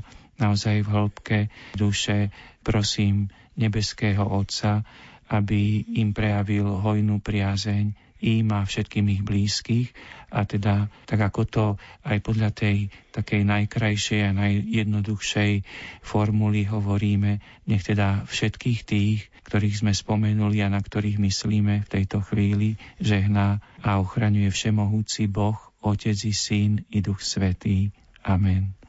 naozaj 0.41 0.87
v 0.87 0.89
hĺbke 0.89 1.39
duše 1.77 2.33
prosím 2.65 3.29
nebeského 3.61 4.25
Otca, 4.25 4.87
aby 5.31 5.85
im 6.01 6.17
prejavil 6.17 6.67
hojnú 6.81 7.21
priazeň 7.21 8.10
im 8.21 8.53
a 8.53 8.65
všetkým 8.65 9.07
ich 9.11 9.23
blízkych 9.25 9.93
a 10.31 10.47
teda 10.47 10.89
tak 11.09 11.21
ako 11.21 11.43
to 11.45 11.67
aj 12.07 12.19
podľa 12.23 12.55
tej 12.55 12.89
takej 13.11 13.43
najkrajšej 13.43 14.21
a 14.31 14.37
najjednoduchšej 14.37 15.53
formuly 16.01 16.65
hovoríme, 16.71 17.43
nech 17.67 17.83
teda 17.83 18.25
všetkých 18.31 18.81
tých, 18.87 19.21
ktorých 19.45 19.83
sme 19.83 19.93
spomenuli 19.93 20.63
a 20.63 20.71
na 20.71 20.79
ktorých 20.79 21.19
myslíme 21.19 21.83
v 21.85 21.91
tejto 21.91 22.23
chvíli, 22.23 22.79
žehná 23.03 23.59
a 23.83 23.99
ochraňuje 23.99 24.49
všemohúci 24.55 25.27
Boh, 25.27 25.59
Otec 25.83 26.17
i 26.29 26.35
Syn 26.37 26.87
i 26.95 27.03
Duch 27.03 27.25
Svetý. 27.25 27.91
Amen. 28.23 28.80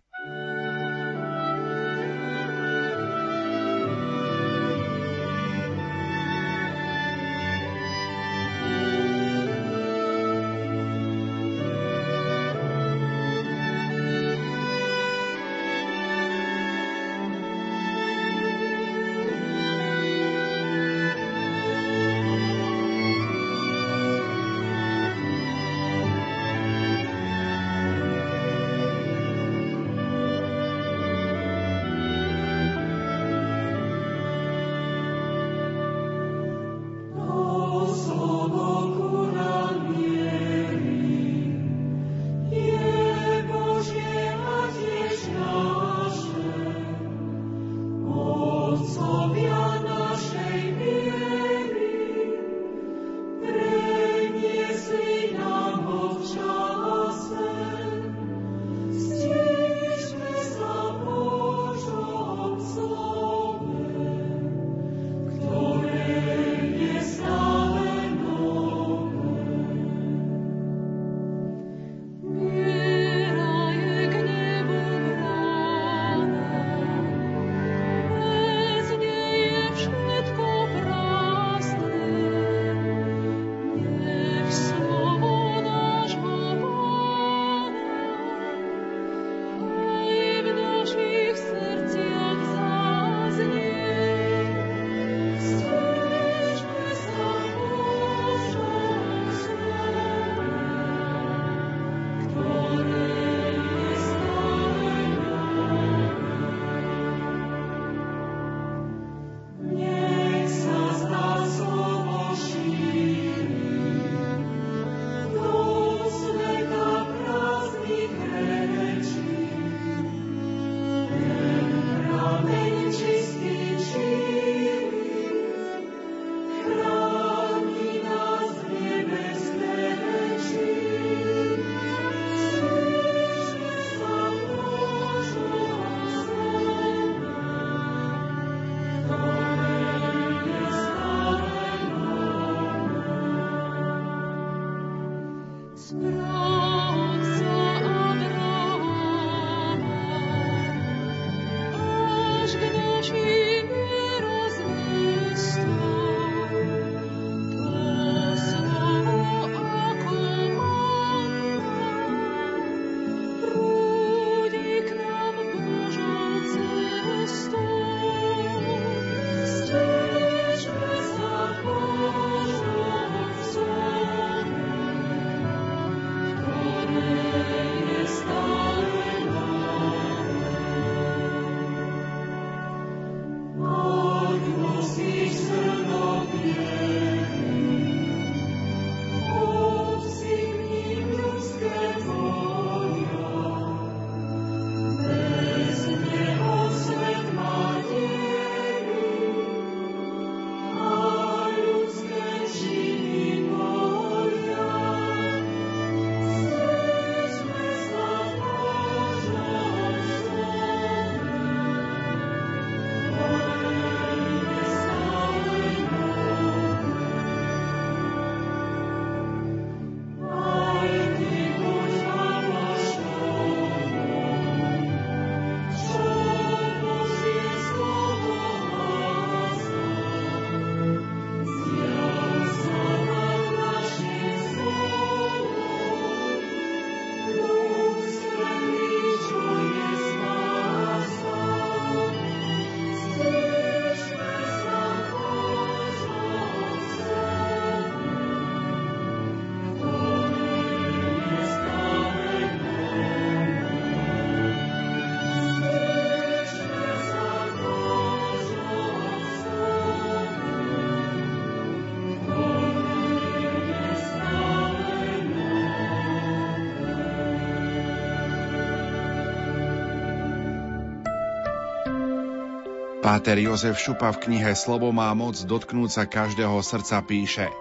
Páter 273.12 273.44
Jozef 273.44 273.76
Šupa 273.76 274.08
v 274.16 274.24
knihe 274.24 274.56
Slovo 274.56 274.88
má 274.96 275.12
moc 275.12 275.36
dotknúť 275.36 275.92
sa 275.92 276.04
každého 276.08 276.56
srdca 276.64 277.04
píše 277.04 277.52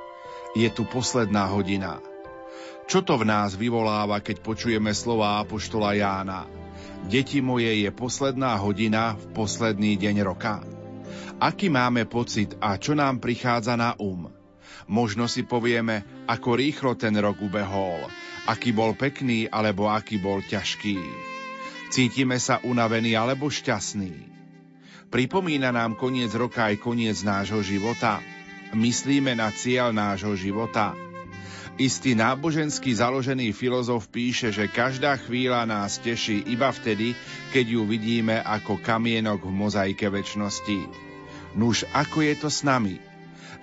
Je 0.55 0.71
tu 0.71 0.87
posledná 0.87 1.51
hodina. 1.51 1.99
Čo 2.87 3.03
to 3.03 3.19
v 3.19 3.27
nás 3.27 3.59
vyvoláva, 3.59 4.23
keď 4.23 4.47
počujeme 4.47 4.95
slova 4.95 5.43
Apoštola 5.43 5.99
Jána? 5.99 6.47
Deti 7.11 7.43
moje 7.43 7.67
je 7.67 7.91
posledná 7.91 8.55
hodina 8.63 9.19
v 9.19 9.25
posledný 9.35 9.99
deň 9.99 10.23
roka. 10.23 10.63
Aký 11.43 11.67
máme 11.67 12.07
pocit 12.07 12.55
a 12.63 12.79
čo 12.79 12.95
nám 12.95 13.19
prichádza 13.19 13.75
na 13.75 13.99
um? 13.99 14.31
Možno 14.87 15.27
si 15.27 15.43
povieme, 15.43 16.07
ako 16.31 16.63
rýchlo 16.63 16.95
ten 16.95 17.19
rok 17.19 17.43
ubehol, 17.43 18.07
aký 18.47 18.71
bol 18.71 18.95
pekný 18.95 19.51
alebo 19.51 19.91
aký 19.91 20.15
bol 20.23 20.47
ťažký. 20.47 21.03
Cítime 21.91 22.39
sa 22.39 22.63
unavení 22.63 23.19
alebo 23.19 23.51
šťastní. 23.51 24.30
Pripomína 25.11 25.75
nám 25.75 25.99
koniec 25.99 26.31
roka 26.39 26.71
aj 26.71 26.79
koniec 26.79 27.19
nášho 27.27 27.59
života. 27.67 28.23
Myslíme 28.71 29.35
na 29.35 29.51
cieľ 29.51 29.91
nášho 29.91 30.39
života. 30.39 30.95
Istý 31.83 32.15
náboženský 32.15 32.95
založený 32.95 33.51
filozof 33.51 34.07
píše, 34.07 34.55
že 34.55 34.71
každá 34.71 35.19
chvíľa 35.19 35.67
nás 35.67 35.99
teší 35.99 36.47
iba 36.47 36.71
vtedy, 36.71 37.19
keď 37.51 37.67
ju 37.75 37.83
vidíme 37.91 38.39
ako 38.39 38.79
kamienok 38.79 39.43
v 39.43 39.51
mozaike 39.51 40.07
väčšnosti. 40.07 40.79
Nuž, 41.59 41.83
ako 41.91 42.23
je 42.23 42.35
to 42.39 42.47
s 42.47 42.63
nami? 42.63 43.03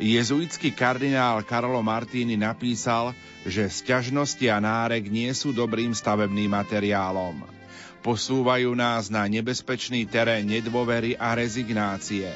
Jezuitský 0.03 0.76
kardinál 0.76 1.48
Karlo 1.48 1.80
Martini 1.80 2.36
napísal, 2.36 3.15
že 3.48 3.72
sťažnosti 3.72 4.45
a 4.52 4.60
nárek 4.60 5.07
nie 5.07 5.32
sú 5.32 5.56
dobrým 5.56 5.95
stavebným 5.95 6.52
materiálom. 6.52 7.57
Posúvajú 8.06 8.74
nás 8.78 9.10
na 9.11 9.26
nebezpečný 9.26 10.07
terén 10.07 10.48
nedôvery 10.48 11.18
a 11.18 11.34
rezignácie. 11.34 12.30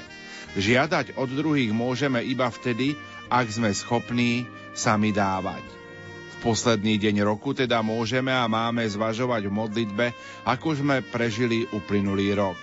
Žiadať 0.57 1.15
od 1.15 1.29
druhých 1.31 1.71
môžeme 1.71 2.19
iba 2.27 2.51
vtedy, 2.51 2.99
ak 3.31 3.47
sme 3.47 3.71
schopní 3.71 4.43
sami 4.75 5.15
dávať. 5.15 5.63
V 6.37 6.51
posledný 6.51 6.99
deň 6.99 7.23
roku 7.23 7.55
teda 7.55 7.79
môžeme 7.79 8.33
a 8.35 8.49
máme 8.51 8.83
zvažovať 8.83 9.47
v 9.47 9.53
modlitbe, 9.53 10.05
ako 10.43 10.75
sme 10.75 11.05
prežili 11.05 11.69
uplynulý 11.71 12.35
rok. 12.35 12.59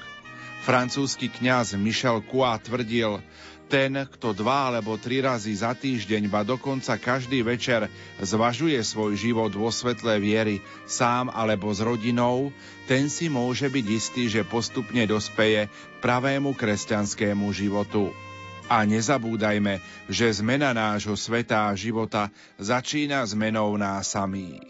Francúzsky 0.69 1.33
kňaz 1.33 1.81
Michel 1.81 2.21
Coa 2.29 2.61
tvrdil, 2.61 3.25
ten, 3.69 4.09
kto 4.09 4.33
dva 4.33 4.73
alebo 4.73 4.97
tri 4.97 5.21
razy 5.21 5.53
za 5.53 5.77
týždeň, 5.77 6.33
ba 6.33 6.41
dokonca 6.41 6.97
každý 6.97 7.45
večer 7.45 7.93
zvažuje 8.17 8.81
svoj 8.81 9.15
život 9.21 9.53
vo 9.53 9.69
svetle 9.69 10.17
viery, 10.17 10.65
sám 10.89 11.29
alebo 11.29 11.69
s 11.69 11.85
rodinou, 11.85 12.49
ten 12.89 13.13
si 13.13 13.29
môže 13.29 13.69
byť 13.69 13.87
istý, 13.93 14.33
že 14.33 14.49
postupne 14.49 15.05
dospeje 15.05 15.69
pravému 16.01 16.57
kresťanskému 16.57 17.53
životu. 17.53 18.09
A 18.69 18.85
nezabúdajme, 18.89 19.81
že 20.09 20.29
zmena 20.41 20.73
nášho 20.73 21.17
sveta 21.17 21.69
a 21.69 21.77
života 21.77 22.33
začína 22.57 23.25
zmenou 23.29 23.77
nás 23.77 24.13
samých. 24.13 24.65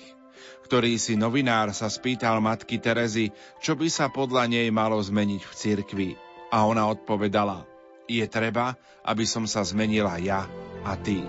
Ktorý 0.66 0.98
si 0.98 1.18
novinár 1.18 1.74
sa 1.74 1.90
spýtal 1.90 2.38
matky 2.38 2.78
Terezy, 2.78 3.34
čo 3.62 3.74
by 3.74 3.88
sa 3.90 4.06
podľa 4.10 4.46
nej 4.50 4.68
malo 4.70 4.98
zmeniť 5.02 5.42
v 5.42 5.52
cirkvi. 5.54 6.10
A 6.48 6.64
ona 6.64 6.88
odpovedala, 6.88 7.67
je 8.08 8.24
treba, 8.24 8.74
aby 9.04 9.28
som 9.28 9.44
sa 9.44 9.60
zmenila 9.62 10.16
ja 10.16 10.48
a 10.82 10.96
ty. 10.96 11.20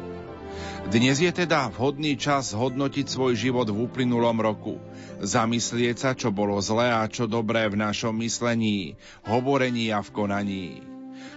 Dnes 0.90 1.22
je 1.22 1.30
teda 1.30 1.70
vhodný 1.70 2.18
čas 2.18 2.56
hodnotiť 2.56 3.06
svoj 3.06 3.38
život 3.38 3.70
v 3.70 3.86
uplynulom 3.86 4.42
roku, 4.42 4.82
zamyslieť 5.22 5.96
sa, 6.00 6.12
čo 6.18 6.34
bolo 6.34 6.58
zlé 6.64 6.90
a 6.90 7.06
čo 7.06 7.30
dobré 7.30 7.70
v 7.70 7.78
našom 7.78 8.16
myslení, 8.26 8.98
hovorení 9.28 9.94
a 9.94 10.02
v 10.02 10.10
konaní. 10.10 10.68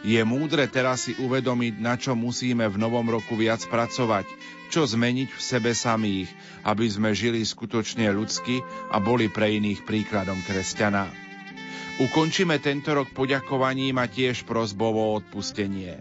Je 0.03 0.19
múdre 0.27 0.67
teraz 0.67 1.07
si 1.07 1.15
uvedomiť, 1.15 1.79
na 1.79 1.95
čo 1.95 2.19
musíme 2.19 2.67
v 2.67 2.81
novom 2.81 3.07
roku 3.07 3.39
viac 3.39 3.63
pracovať, 3.69 4.27
čo 4.73 4.89
zmeniť 4.89 5.29
v 5.31 5.41
sebe 5.43 5.71
samých, 5.77 6.33
aby 6.67 6.87
sme 6.89 7.13
žili 7.13 7.45
skutočne 7.45 8.11
ľudsky 8.11 8.65
a 8.91 8.99
boli 8.99 9.29
pre 9.29 9.53
iných 9.63 9.85
príkladom 9.87 10.41
kresťana. 10.43 11.22
Ukončíme 12.01 12.57
tento 12.57 12.97
rok 12.97 13.13
poďakovaním 13.13 14.01
a 14.01 14.09
tiež 14.09 14.49
prozbou 14.49 14.97
o 14.97 15.13
odpustenie. 15.21 16.01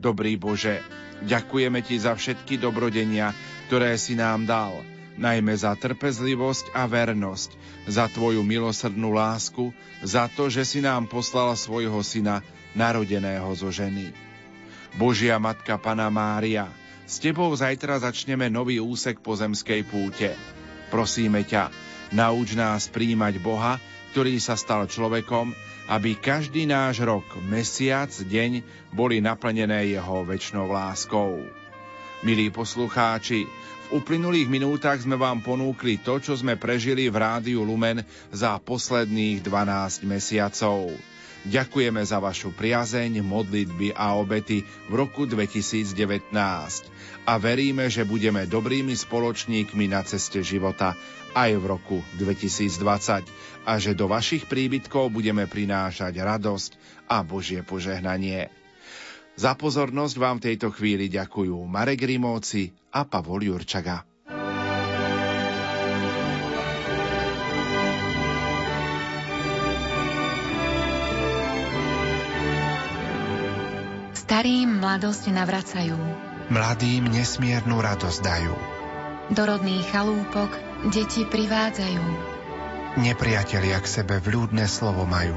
Dobrý 0.00 0.40
Bože, 0.40 0.80
ďakujeme 1.20 1.84
Ti 1.84 2.00
za 2.00 2.16
všetky 2.16 2.56
dobrodenia, 2.56 3.36
ktoré 3.68 4.00
si 4.00 4.16
nám 4.16 4.48
dal, 4.48 4.72
najmä 5.20 5.52
za 5.52 5.76
trpezlivosť 5.76 6.72
a 6.72 6.88
vernosť, 6.88 7.50
za 7.90 8.08
Tvoju 8.08 8.40
milosrdnú 8.40 9.12
lásku, 9.12 9.74
za 10.00 10.32
to, 10.32 10.48
že 10.48 10.64
si 10.64 10.80
nám 10.80 11.04
poslala 11.10 11.58
svojho 11.58 12.00
syna, 12.00 12.40
narodeného 12.72 13.52
zo 13.52 13.68
ženy. 13.68 14.14
Božia 14.96 15.36
Matka 15.36 15.76
Pana 15.76 16.08
Mária, 16.08 16.72
s 17.04 17.20
Tebou 17.20 17.52
zajtra 17.52 18.00
začneme 18.00 18.48
nový 18.48 18.80
úsek 18.80 19.20
pozemskej 19.20 19.84
púte. 19.84 20.32
Prosíme 20.88 21.44
ťa, 21.44 21.68
nauč 22.16 22.56
nás 22.56 22.88
príjmať 22.88 23.40
Boha, 23.44 23.76
ktorý 24.12 24.40
sa 24.40 24.56
stal 24.56 24.88
človekom, 24.88 25.52
aby 25.88 26.20
každý 26.20 26.68
náš 26.68 27.00
rok, 27.00 27.24
mesiac, 27.48 28.12
deň 28.12 28.60
boli 28.92 29.24
naplnené 29.24 29.88
jeho 29.88 30.24
väčšnou 30.24 30.68
láskou. 30.68 31.44
Milí 32.20 32.52
poslucháči, 32.52 33.48
v 33.88 34.04
uplynulých 34.04 34.52
minútach 34.52 35.00
sme 35.00 35.16
vám 35.16 35.40
ponúkli 35.40 35.96
to, 35.96 36.20
čo 36.20 36.36
sme 36.36 36.60
prežili 36.60 37.08
v 37.08 37.16
Rádiu 37.16 37.64
Lumen 37.64 38.04
za 38.28 38.60
posledných 38.60 39.40
12 39.40 40.04
mesiacov. 40.04 40.92
Ďakujeme 41.48 42.02
za 42.04 42.20
vašu 42.20 42.52
priazeň, 42.52 43.24
modlitby 43.24 43.96
a 43.96 44.18
obety 44.20 44.60
v 44.90 44.92
roku 44.92 45.24
2019 45.24 46.34
a 47.24 47.32
veríme, 47.40 47.88
že 47.88 48.04
budeme 48.04 48.44
dobrými 48.44 48.92
spoločníkmi 48.92 49.88
na 49.88 50.04
ceste 50.04 50.44
života 50.44 50.92
aj 51.32 51.50
v 51.60 51.64
roku 51.64 51.96
2020 52.20 53.57
a 53.68 53.76
že 53.76 53.92
do 53.92 54.08
vašich 54.08 54.48
príbytkov 54.48 55.12
budeme 55.12 55.44
prinášať 55.44 56.16
radosť 56.16 56.70
a 57.04 57.20
Božie 57.20 57.60
požehnanie. 57.60 58.48
Za 59.36 59.52
pozornosť 59.60 60.16
vám 60.16 60.40
v 60.40 60.44
tejto 60.50 60.72
chvíli 60.72 61.12
ďakujú 61.12 61.52
Marek 61.68 62.08
Rimóci 62.08 62.72
a 62.96 63.04
Pavol 63.04 63.44
Jurčaga. 63.44 64.08
Starým 74.16 74.80
mladosť 74.80 75.24
navracajú. 75.32 75.96
Mladým 76.48 77.12
nesmiernu 77.12 77.76
radosť 77.80 78.20
dajú. 78.24 78.54
Do 79.28 79.42
rodných 79.44 79.84
chalúpok 79.92 80.52
deti 80.88 81.28
privádzajú. 81.28 82.37
Nepriatelia 82.96 83.76
k 83.84 83.86
sebe 84.00 84.16
vľúdne 84.22 84.64
slovo 84.64 85.04
majú. 85.04 85.36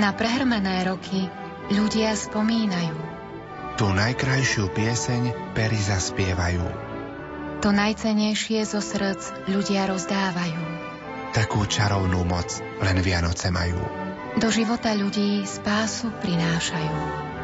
Na 0.00 0.16
prehrmené 0.16 0.88
roky 0.88 1.28
ľudia 1.68 2.16
spomínajú. 2.16 2.96
Tu 3.76 3.84
najkrajšiu 3.84 4.72
pieseň 4.72 5.52
pery 5.52 5.76
zaspievajú. 5.76 6.64
To 7.60 7.68
najcenejšie 7.72 8.64
zo 8.64 8.80
srdc 8.80 9.48
ľudia 9.52 9.88
rozdávajú. 9.92 10.62
Takú 11.36 11.68
čarovnú 11.68 12.24
moc 12.24 12.48
len 12.80 12.96
Vianoce 13.04 13.52
majú. 13.52 13.76
Do 14.40 14.48
života 14.48 14.96
ľudí 14.96 15.44
spásu 15.44 16.08
prinášajú. 16.24 17.35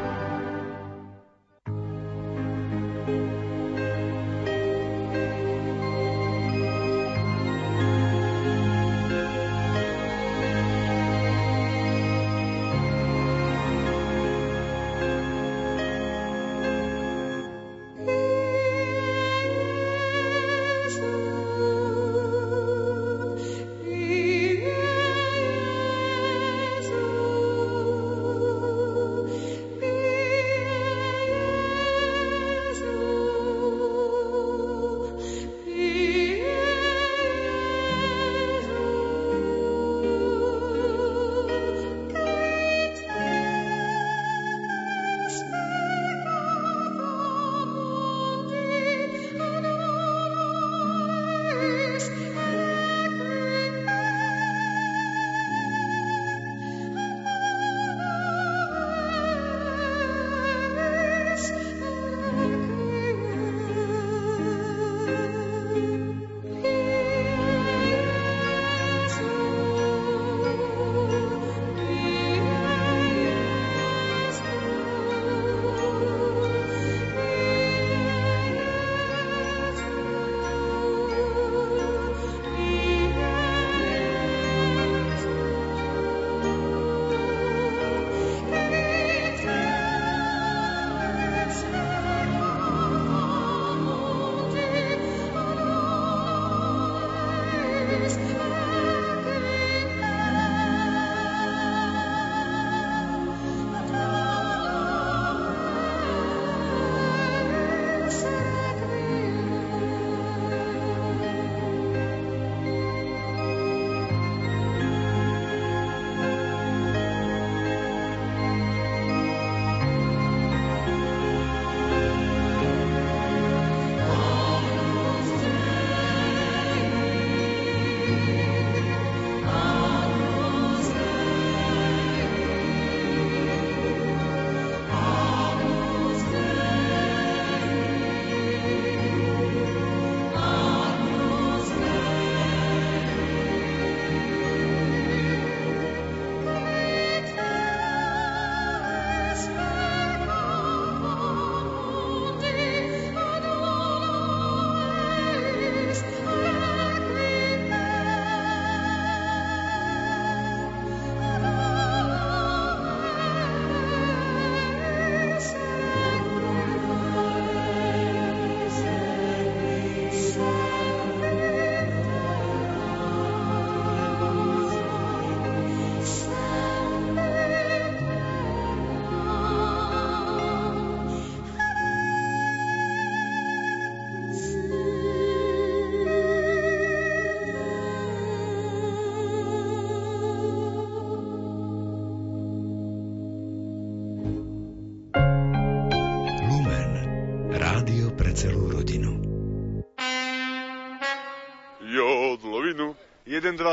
within 203.43 203.57
the 203.57 203.63
last 203.65 203.71